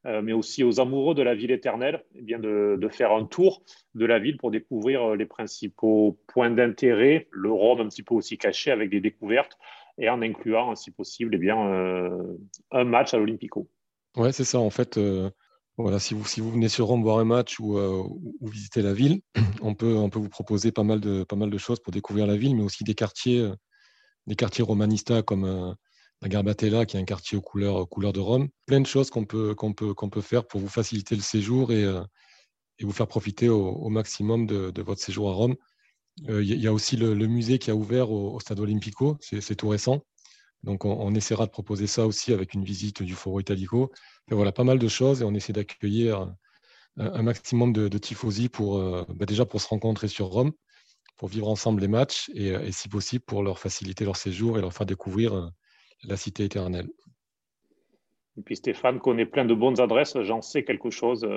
euh, 0.06 0.22
mais 0.22 0.32
aussi 0.32 0.64
aux 0.64 0.80
amoureux 0.80 1.14
de 1.14 1.22
la 1.22 1.34
ville 1.34 1.50
éternelle, 1.50 2.02
eh 2.14 2.22
bien 2.22 2.38
de, 2.38 2.88
faire 2.90 3.12
un 3.12 3.26
tour 3.26 3.62
de 3.94 4.06
la 4.06 4.18
ville 4.18 4.38
pour 4.38 4.50
découvrir 4.50 5.10
euh, 5.10 5.16
les 5.16 5.26
principaux 5.26 6.18
points 6.26 6.48
d'intérêt, 6.48 7.28
le 7.30 7.52
Rome 7.52 7.82
un 7.82 7.88
petit 7.88 8.02
peu 8.02 8.14
aussi 8.14 8.38
caché 8.38 8.70
avec 8.70 8.88
des 8.88 9.00
découvertes, 9.00 9.58
et 10.00 10.08
en 10.08 10.22
incluant, 10.22 10.74
si 10.74 10.90
possible, 10.90 11.34
eh 11.34 11.38
bien, 11.38 11.58
euh, 11.72 12.36
un 12.72 12.84
match 12.84 13.14
à 13.14 13.18
l'Olympico. 13.18 13.68
Ouais, 14.16 14.32
c'est 14.32 14.44
ça. 14.44 14.58
En 14.58 14.70
fait, 14.70 14.98
voilà, 15.76 16.00
si 16.00 16.14
vous, 16.14 16.24
si 16.24 16.40
vous 16.40 16.50
venez 16.50 16.68
sur 16.68 16.86
Rome 16.86 17.02
voir 17.02 17.18
un 17.18 17.24
match 17.24 17.60
ou, 17.60 17.78
ou, 17.78 18.48
visiter 18.48 18.82
la 18.82 18.92
ville, 18.92 19.20
on 19.62 19.74
peut, 19.74 19.94
on 19.94 20.10
peut 20.10 20.18
vous 20.18 20.28
proposer 20.28 20.72
pas 20.72 20.82
mal, 20.82 21.00
de, 21.00 21.22
pas 21.22 21.36
mal 21.36 21.50
de 21.50 21.58
choses 21.58 21.78
pour 21.80 21.92
découvrir 21.92 22.26
la 22.26 22.36
ville, 22.36 22.56
mais 22.56 22.62
aussi 22.62 22.82
des 22.82 22.94
quartiers, 22.94 23.48
des 24.26 24.34
quartiers 24.34 24.64
romanistas 24.64 25.22
comme 25.22 25.76
la 26.22 26.28
Garbatella, 26.28 26.84
qui 26.84 26.96
est 26.96 27.00
un 27.00 27.04
quartier 27.04 27.38
aux 27.38 27.42
couleurs, 27.42 27.88
couleurs 27.88 28.12
de 28.12 28.20
Rome. 28.20 28.48
Plein 28.66 28.80
de 28.80 28.86
choses 28.86 29.10
qu'on 29.10 29.24
peut, 29.24 29.54
qu'on 29.54 29.72
peut, 29.72 29.94
qu'on 29.94 30.10
peut 30.10 30.20
faire 30.20 30.46
pour 30.46 30.60
vous 30.60 30.68
faciliter 30.68 31.14
le 31.14 31.22
séjour 31.22 31.72
et, 31.72 31.84
euh, 31.84 32.02
et 32.78 32.84
vous 32.84 32.92
faire 32.92 33.06
profiter 33.06 33.48
au, 33.48 33.88
maximum 33.88 34.46
de, 34.46 34.82
votre 34.82 35.00
séjour 35.00 35.30
à 35.30 35.34
Rome. 35.34 35.56
Il 36.18 36.42
y, 36.42 36.66
a 36.66 36.72
aussi 36.72 36.96
le, 36.96 37.14
musée 37.14 37.58
qui 37.58 37.70
a 37.70 37.74
ouvert 37.74 38.10
au, 38.10 38.38
Stade 38.40 38.60
Olimpico, 38.60 39.16
c'est 39.20 39.54
tout 39.54 39.68
récent. 39.68 40.04
Donc 40.62 40.84
on, 40.84 41.14
essaiera 41.14 41.46
de 41.46 41.50
proposer 41.50 41.86
ça 41.86 42.06
aussi 42.06 42.32
avec 42.32 42.52
une 42.52 42.64
visite 42.64 43.02
du 43.02 43.14
Foro 43.14 43.40
Italico. 43.40 43.90
Voilà, 44.28 44.52
pas 44.52 44.64
mal 44.64 44.78
de 44.78 44.88
choses 44.88 45.22
et 45.22 45.24
on 45.24 45.34
essaie 45.34 45.54
d'accueillir 45.54 46.34
un, 46.98 47.22
maximum 47.22 47.72
de, 47.72 47.98
tifosi 47.98 48.48
pour 48.48 48.78
bah, 49.14 49.24
déjà 49.24 49.46
pour 49.46 49.60
se 49.60 49.68
rencontrer 49.68 50.08
sur 50.08 50.26
Rome, 50.26 50.52
pour 51.16 51.28
vivre 51.28 51.48
ensemble 51.48 51.80
les 51.80 51.88
matchs 51.88 52.30
et, 52.34 52.70
si 52.72 52.88
possible 52.88 53.24
pour 53.24 53.42
leur 53.42 53.58
faciliter 53.58 54.04
leur 54.04 54.16
séjour 54.16 54.58
et 54.58 54.60
leur 54.60 54.74
faire 54.74 54.86
découvrir 54.86 55.50
la 56.04 56.16
cité 56.16 56.44
éternelle. 56.44 56.88
Et 58.40 58.42
puis 58.42 58.56
Stéphane 58.56 59.00
connaît 59.00 59.26
plein 59.26 59.44
de 59.44 59.52
bonnes 59.52 59.80
adresses, 59.82 60.16
j'en 60.22 60.40
sais 60.40 60.64
quelque 60.64 60.88
chose. 60.88 61.28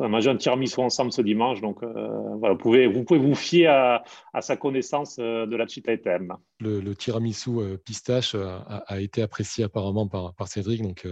On 0.00 0.04
a 0.06 0.08
mangé 0.08 0.28
un 0.28 0.36
tiramisu 0.36 0.80
ensemble 0.80 1.12
ce 1.12 1.22
dimanche, 1.22 1.60
donc 1.60 1.84
euh, 1.84 2.08
voilà, 2.38 2.54
vous, 2.54 2.58
pouvez, 2.58 2.88
vous 2.88 3.04
pouvez 3.04 3.20
vous 3.20 3.36
fier 3.36 3.68
à, 3.68 4.40
sa 4.40 4.56
connaissance 4.56 5.18
euh, 5.20 5.46
de 5.46 5.54
la 5.54 5.68
Città 5.68 5.92
Eterna. 5.92 6.40
Le, 6.58 6.92
tiramisu 6.94 7.50
euh, 7.58 7.76
pistache 7.76 8.34
a, 8.34 9.00
été 9.00 9.22
apprécié 9.22 9.62
apparemment 9.62 10.08
par, 10.08 10.34
par 10.34 10.48
Cédric, 10.48 10.82
donc 10.82 11.06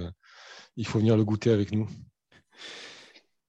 il 0.76 0.85
faut 0.85 0.99
venir 0.99 1.16
le 1.16 1.24
goûter 1.24 1.51
avec 1.51 1.70
nous. 1.70 1.89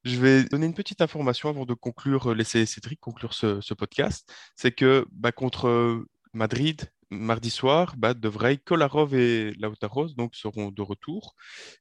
Je 0.03 0.19
vais 0.19 0.43
donner 0.43 0.67
une 0.67 0.75
petite 0.75 1.01
information 1.01 1.49
avant 1.49 1.65
de 1.65 1.73
conclure, 1.73 2.35
laisser 2.35 2.67
Cédric 2.67 2.99
conclure 2.99 3.33
ce, 3.33 3.73
podcast. 3.73 4.31
C'est 4.55 4.71
que 4.71 5.07
bah, 5.11 5.31
contre 5.31 6.05
Madrid, 6.33 6.91
mardi 7.11 7.49
soir, 7.49 7.95
bah, 7.97 8.13
De 8.13 8.27
Vrij, 8.27 8.57
Kolarov 8.57 9.13
et 9.13 9.51
Lautaros 9.59 10.15
donc, 10.15 10.35
seront 10.35 10.71
de 10.71 10.81
retour. 10.81 11.35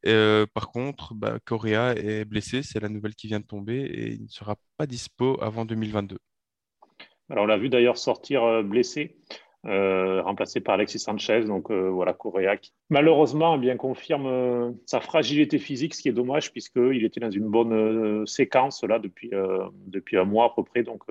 Euh, 0.06 0.46
par 0.52 0.68
contre, 0.68 1.14
bah, 1.14 1.38
Correa 1.44 1.94
est 1.94 2.24
blessé, 2.24 2.62
c'est 2.62 2.80
la 2.80 2.88
nouvelle 2.88 3.14
qui 3.14 3.28
vient 3.28 3.40
de 3.40 3.46
tomber 3.46 3.80
et 3.80 4.12
il 4.12 4.24
ne 4.24 4.28
sera 4.28 4.56
pas 4.76 4.86
dispo 4.86 5.38
avant 5.40 5.64
2022. 5.64 6.18
Alors, 7.30 7.44
on 7.44 7.46
l'a 7.46 7.58
vu 7.58 7.68
d'ailleurs 7.68 7.96
sortir 7.96 8.42
euh, 8.42 8.62
blessé. 8.62 9.16
Euh, 9.66 10.22
remplacé 10.22 10.60
par 10.60 10.76
Alexis 10.76 11.00
Sanchez. 11.00 11.44
Donc 11.44 11.70
voilà, 11.70 12.14
Correa 12.14 12.54
malheureusement 12.88 13.56
eh 13.56 13.58
bien 13.58 13.76
confirme 13.76 14.74
sa 14.86 15.00
fragilité 15.00 15.58
physique, 15.58 15.94
ce 15.94 16.00
qui 16.00 16.08
est 16.08 16.12
dommage 16.12 16.50
puisqu'il 16.50 17.04
était 17.04 17.20
dans 17.20 17.30
une 17.30 17.48
bonne 17.48 18.26
séquence 18.26 18.82
là 18.84 18.98
depuis, 18.98 19.30
depuis 19.86 20.16
un 20.16 20.24
mois 20.24 20.46
à 20.46 20.52
peu 20.56 20.62
près. 20.62 20.82
Donc 20.82 21.02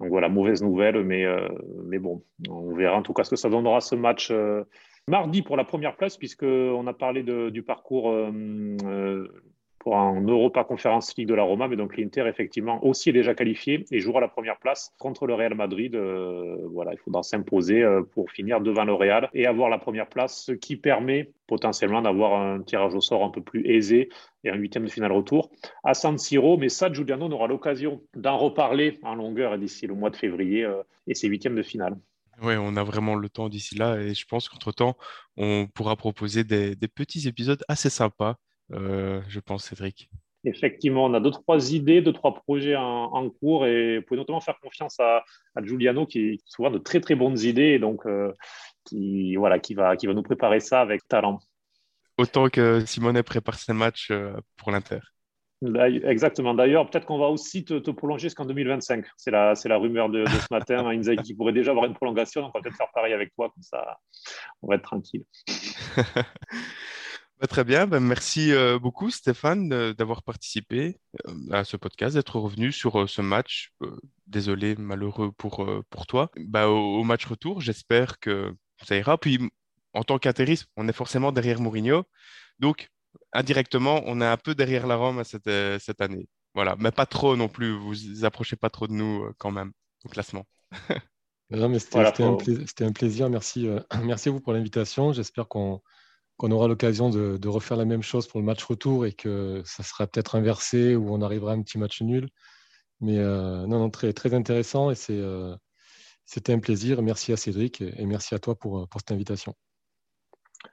donc 0.00 0.08
voilà, 0.08 0.30
mauvaise 0.30 0.62
nouvelle, 0.62 1.04
mais, 1.04 1.26
euh, 1.26 1.46
mais 1.84 1.98
bon, 1.98 2.24
on 2.48 2.74
verra 2.74 2.96
en 2.96 3.02
tout 3.02 3.12
cas 3.12 3.22
ce 3.22 3.30
que 3.30 3.36
ça 3.36 3.50
donnera 3.50 3.82
ce 3.82 3.94
match 3.94 4.30
euh, 4.30 4.64
mardi 5.06 5.42
pour 5.42 5.58
la 5.58 5.64
première 5.64 5.94
place, 5.94 6.16
puisqu'on 6.16 6.86
a 6.86 6.94
parlé 6.94 7.22
du 7.22 7.62
parcours 7.62 8.10
euh, 8.10 9.28
pour 9.80 9.96
un 9.96 10.20
Europa 10.20 10.62
Conference 10.62 11.16
League 11.16 11.26
de 11.26 11.34
la 11.34 11.42
Roma, 11.42 11.66
mais 11.66 11.76
donc 11.76 11.96
l'Inter 11.96 12.26
effectivement 12.28 12.84
aussi 12.84 13.08
est 13.08 13.14
déjà 13.14 13.34
qualifié 13.34 13.86
et 13.90 13.98
jouera 13.98 14.20
la 14.20 14.28
première 14.28 14.58
place 14.58 14.92
contre 14.98 15.26
le 15.26 15.32
Real 15.32 15.54
Madrid. 15.54 15.94
Euh, 15.94 16.58
voilà, 16.70 16.92
il 16.92 16.98
faudra 16.98 17.22
s'imposer 17.22 17.82
euh, 17.82 18.02
pour 18.02 18.30
finir 18.30 18.60
devant 18.60 18.84
le 18.84 18.92
Real 18.92 19.30
et 19.32 19.46
avoir 19.46 19.70
la 19.70 19.78
première 19.78 20.06
place, 20.06 20.44
ce 20.44 20.52
qui 20.52 20.76
permet 20.76 21.32
potentiellement 21.46 22.02
d'avoir 22.02 22.40
un 22.40 22.62
tirage 22.62 22.94
au 22.94 23.00
sort 23.00 23.24
un 23.24 23.30
peu 23.30 23.42
plus 23.42 23.66
aisé 23.66 24.10
et 24.44 24.50
un 24.50 24.56
huitième 24.56 24.84
de 24.84 24.90
finale 24.90 25.12
retour 25.12 25.50
à 25.82 25.94
San 25.94 26.18
Siro. 26.18 26.58
Mais 26.58 26.68
ça, 26.68 26.92
Giuliano 26.92 27.30
aura 27.30 27.48
l'occasion 27.48 28.02
d'en 28.14 28.36
reparler 28.36 28.98
en 29.02 29.14
longueur 29.14 29.58
d'ici 29.58 29.86
le 29.86 29.94
mois 29.94 30.10
de 30.10 30.16
février 30.16 30.62
euh, 30.62 30.82
et 31.06 31.14
ses 31.14 31.26
huitièmes 31.26 31.56
de 31.56 31.62
finale. 31.62 31.96
Oui, 32.42 32.54
on 32.58 32.76
a 32.76 32.84
vraiment 32.84 33.14
le 33.14 33.30
temps 33.30 33.48
d'ici 33.48 33.76
là 33.76 33.96
et 33.98 34.12
je 34.12 34.26
pense 34.26 34.50
qu'entre-temps, 34.50 34.96
on 35.38 35.66
pourra 35.74 35.96
proposer 35.96 36.44
des 36.44 36.76
petits 36.94 37.28
épisodes 37.28 37.62
assez 37.68 37.90
sympas 37.90 38.36
euh, 38.72 39.20
je 39.28 39.40
pense, 39.40 39.64
Cédric. 39.64 40.10
Effectivement, 40.44 41.04
on 41.04 41.14
a 41.14 41.20
deux, 41.20 41.30
trois 41.30 41.72
idées, 41.72 42.00
deux, 42.00 42.14
trois 42.14 42.34
projets 42.34 42.74
en, 42.74 43.28
cours 43.28 43.66
et 43.66 43.98
vous 43.98 44.04
pouvez 44.04 44.18
notamment 44.18 44.40
faire 44.40 44.58
confiance 44.60 44.98
à, 44.98 45.22
Giuliano 45.62 46.06
qui 46.06 46.32
a 46.32 46.36
souvent 46.46 46.70
de 46.70 46.78
très, 46.78 47.00
très 47.00 47.14
bonnes 47.14 47.38
idées 47.38 47.72
et 47.74 47.78
donc 47.78 48.06
euh, 48.06 48.32
qui, 48.84 49.36
voilà, 49.36 49.58
qui, 49.58 49.74
va, 49.74 49.96
qui 49.96 50.06
va 50.06 50.14
nous 50.14 50.22
préparer 50.22 50.60
ça 50.60 50.80
avec 50.80 51.06
talent. 51.08 51.40
Autant 52.16 52.48
que 52.48 52.84
Simone 52.86 53.22
prépare 53.22 53.56
ses 53.56 53.74
matchs 53.74 54.10
euh, 54.10 54.32
pour 54.56 54.70
l'Inter. 54.70 55.00
Exactement. 55.62 56.54
D'ailleurs, 56.54 56.88
peut-être 56.88 57.04
qu'on 57.04 57.18
va 57.18 57.26
aussi 57.26 57.66
te, 57.66 57.90
prolonger 57.90 58.28
jusqu'en 58.28 58.46
2025. 58.46 59.04
C'est 59.18 59.30
la, 59.30 59.52
la 59.62 59.76
rumeur 59.76 60.08
de, 60.08 60.24
ce 60.26 60.46
matin. 60.50 60.86
Inzaghi 60.90 61.22
qui 61.22 61.34
pourrait 61.34 61.52
déjà 61.52 61.72
avoir 61.72 61.84
une 61.84 61.92
prolongation. 61.92 62.40
Donc, 62.40 62.52
on 62.54 62.58
va 62.58 62.62
peut-être 62.62 62.76
faire 62.78 62.90
pareil 62.94 63.12
avec 63.12 63.34
toi. 63.34 63.50
Comme 63.50 63.62
ça, 63.62 63.98
on 64.62 64.68
va 64.68 64.76
être 64.76 64.84
tranquille. 64.84 65.24
Bah, 67.40 67.46
très 67.46 67.64
bien, 67.64 67.86
bah, 67.86 68.00
merci 68.00 68.52
euh, 68.52 68.78
beaucoup 68.78 69.10
Stéphane 69.10 69.70
d'avoir 69.94 70.22
participé 70.22 71.00
euh, 71.26 71.32
à 71.52 71.64
ce 71.64 71.78
podcast, 71.78 72.14
d'être 72.14 72.38
revenu 72.38 72.70
sur 72.70 73.00
euh, 73.00 73.06
ce 73.06 73.22
match. 73.22 73.72
désolé, 74.26 74.76
malheureux 74.76 75.32
pour, 75.32 75.66
pour 75.88 76.06
toi. 76.06 76.30
Bah, 76.36 76.68
au, 76.68 77.02
match 77.02 77.24
retour, 77.24 77.62
j'espère 77.62 78.18
que 78.20 78.54
ça 78.86 78.94
ira. 78.94 79.16
Puis 79.16 79.38
en 79.94 80.04
tant 80.04 80.18
qu'intéris, 80.18 80.64
on 80.76 80.86
est 80.86 80.92
forcément 80.92 81.32
derrière 81.32 81.60
Mourinho. 81.60 82.04
Donc, 82.58 82.90
indirectement, 83.32 84.02
on 84.04 84.20
est 84.20 84.26
un 84.26 84.36
peu 84.36 84.54
derrière 84.54 84.86
la 84.86 84.96
Rome 84.96 85.24
cette, 85.24 85.50
cette 85.80 86.02
année. 86.02 86.28
Voilà, 86.54 86.76
mais 86.78 86.90
pas 86.90 87.06
trop 87.06 87.36
non 87.36 87.48
plus. 87.48 87.72
Vous 87.72 88.26
approchez 88.26 88.56
pas 88.56 88.68
trop 88.68 88.86
de 88.86 88.92
nous 88.92 89.32
quand 89.38 89.50
même 89.50 89.72
au 90.04 90.10
classement. 90.10 90.44
non, 91.50 91.70
mais 91.70 91.78
c'était 91.78 92.84
un, 92.84 92.92
plaisir. 92.92 93.30
Merci, 93.30 93.66
merci 94.04 94.28
à 94.28 94.32
vous 94.32 94.40
pour 94.40 94.52
l'invitation. 94.52 95.14
J'espère 95.14 95.48
qu'on 95.48 95.80
qu'on 96.40 96.52
aura 96.52 96.68
l'occasion 96.68 97.10
de, 97.10 97.48
refaire 97.48 97.76
la 97.76 97.84
même 97.84 98.02
chose 98.02 98.26
pour 98.26 98.40
le 98.40 98.46
match 98.46 98.64
retour 98.64 99.04
et 99.04 99.12
que 99.12 99.60
ça 99.66 99.82
sera 99.82 100.06
peut-être 100.06 100.36
inversé 100.36 100.96
ou 100.96 101.12
on 101.12 101.20
arrivera 101.20 101.52
à 101.52 101.54
un 101.54 101.60
petit 101.60 101.76
match 101.76 102.00
nul. 102.00 102.30
Mais 103.02 103.18
euh, 103.18 103.66
non, 103.66 103.78
non, 103.78 103.90
très, 103.90 104.14
très 104.14 104.32
intéressant 104.32 104.90
et 104.90 104.94
euh, 105.10 105.54
c'était 106.24 106.54
un 106.54 106.58
plaisir. 106.58 107.02
Merci 107.02 107.34
à 107.34 107.36
Cédric 107.36 107.82
et, 107.82 108.06
merci 108.06 108.34
à 108.34 108.38
toi 108.38 108.54
pour, 108.54 108.88
pour 108.88 109.00
cette 109.02 109.12
invitation. 109.12 109.52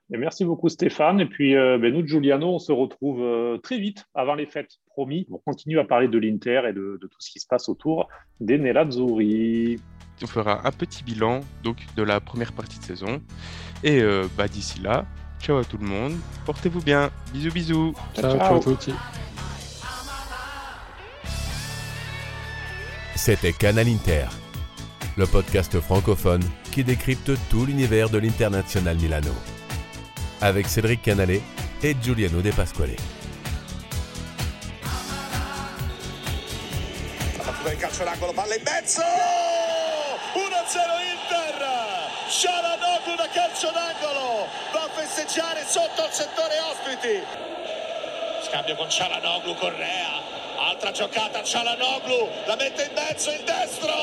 merci 0.08 0.46
beaucoup 0.46 0.70
Stéphane. 0.70 1.20
Et 1.20 1.26
puis 1.26 1.58
euh, 1.58 1.78
ben, 1.78 1.94
nous, 1.94 2.08
Giuliano, 2.08 2.48
on 2.48 2.60
se 2.60 2.72
retrouve 2.72 3.60
très 3.62 3.78
vite 3.78 4.06
avant 4.14 4.36
les 4.36 4.46
fêtes, 4.46 4.78
promis. 4.86 5.28
On 5.30 5.38
continue 5.38 5.80
à 5.80 5.84
parler 5.84 6.08
de 6.08 6.18
l'Inter 6.18 6.62
et 6.70 6.72
de, 6.72 6.98
tout 7.02 7.20
ce 7.20 7.30
qui 7.30 7.42
se 7.42 7.46
passe 7.46 7.68
autour 7.68 8.08
des 8.40 8.58
Nerazzurri. 8.58 9.82
On 10.24 10.28
fera 10.28 10.66
un 10.66 10.72
petit 10.72 11.04
bilan 11.04 11.42
donc, 11.62 11.86
de 11.98 12.04
la 12.04 12.22
première 12.22 12.54
partie 12.54 12.80
de 12.80 12.86
saison. 12.86 13.22
Et 13.84 14.02
bah, 14.38 14.48
d'ici 14.48 14.80
là, 14.80 15.06
Ciao 15.42 15.58
à 15.58 15.64
tout 15.64 15.78
le 15.78 15.86
monde. 15.88 16.16
Portez-vous 16.46 16.82
bien. 16.82 17.10
Bisous, 17.32 17.52
bisous. 17.52 17.94
Ciao, 18.16 18.38
ciao, 18.38 18.62
ciao. 18.62 18.76
ciao. 18.78 18.96
C'était 23.16 23.54
Canal 23.54 23.88
Inter, 23.88 24.26
le 25.18 25.26
podcast 25.26 25.80
francophone 25.80 26.44
qui 26.72 26.84
décrypte 26.84 27.32
tout 27.50 27.66
l'univers 27.66 28.10
de 28.10 28.20
l'international 28.20 28.98
Milano. 28.98 29.34
Avec 30.42 30.68
Cédric 30.68 31.02
Canale 31.02 31.42
et 31.84 31.96
Giuliano 32.02 32.42
De 32.42 32.52
Pasquale. 32.52 32.96
calcio 37.78 38.04
d'angolo, 38.04 38.34
palla 38.34 38.56
in 38.56 38.64
mezzo! 38.64 39.02
1-0 40.34 41.97
Sharanoglu 42.30 43.16
da 43.16 43.28
calcio 43.30 43.72
d'angolo. 43.72 44.48
Va 44.72 44.84
a 44.84 44.90
festeggiare 44.90 45.66
sotto 45.66 46.06
il 46.06 46.12
settore 46.12 46.60
ospiti. 46.60 47.24
Scambio 48.42 48.76
con 48.76 48.90
Cialanoglu 48.90 49.56
Correa. 49.56 50.22
Altra 50.58 50.92
giocata 50.92 51.42
Cialanoglu 51.42 52.30
la 52.46 52.56
mette 52.56 52.84
in 52.84 52.94
mezzo 52.94 53.32
il 53.32 53.44
destro. 53.44 53.94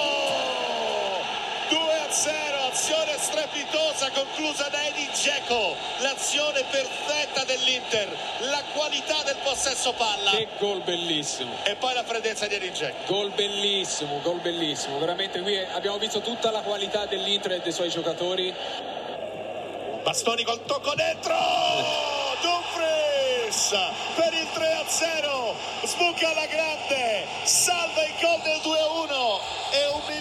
2 1.68 1.78
a 1.78 2.10
0 2.10 2.53
azione 2.74 3.16
strepitosa 3.18 4.10
conclusa 4.10 4.68
da 4.68 4.84
Edin 4.84 5.08
Dzeko. 5.12 5.76
L'azione 6.00 6.64
perfetta 6.64 7.44
dell'Inter. 7.44 8.08
La 8.50 8.64
qualità 8.72 9.22
del 9.22 9.36
possesso 9.44 9.92
palla. 9.92 10.32
Che 10.32 10.48
gol 10.58 10.82
bellissimo. 10.82 11.54
E 11.62 11.76
poi 11.76 11.94
la 11.94 12.02
freddezza 12.02 12.48
di 12.48 12.56
Edin 12.56 12.72
Dzeko. 12.72 12.96
Gol 13.06 13.30
bellissimo 13.30 14.20
gol 14.22 14.40
bellissimo. 14.40 14.98
Veramente 14.98 15.40
qui 15.40 15.56
abbiamo 15.56 15.98
visto 15.98 16.20
tutta 16.20 16.50
la 16.50 16.62
qualità 16.62 17.06
dell'Inter 17.06 17.52
e 17.52 17.60
dei 17.60 17.72
suoi 17.72 17.90
giocatori. 17.90 18.52
Bastoni 20.02 20.42
col 20.42 20.64
tocco 20.64 20.94
dentro! 20.96 21.34
Dumfries! 22.42 23.70
Per 24.16 24.32
il 24.32 24.48
3 24.52 24.72
a 24.72 24.84
0 24.84 25.54
sbuca 25.84 26.28
alla 26.28 26.46
grande. 26.46 27.24
Salva 27.44 28.02
il 28.02 28.14
gol 28.20 28.40
del 28.42 28.60
2 28.62 28.78
a 28.80 28.88
1 28.90 29.04
e 29.04 29.62
un 29.62 29.63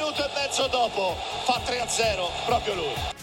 minuto 0.04 0.22
e 0.22 0.30
mezzo 0.36 0.68
dopo 0.68 1.16
fa 1.45 1.62
3 1.64 1.80
a 1.80 1.88
0 1.88 2.30
proprio 2.45 2.74
lui 2.74 3.22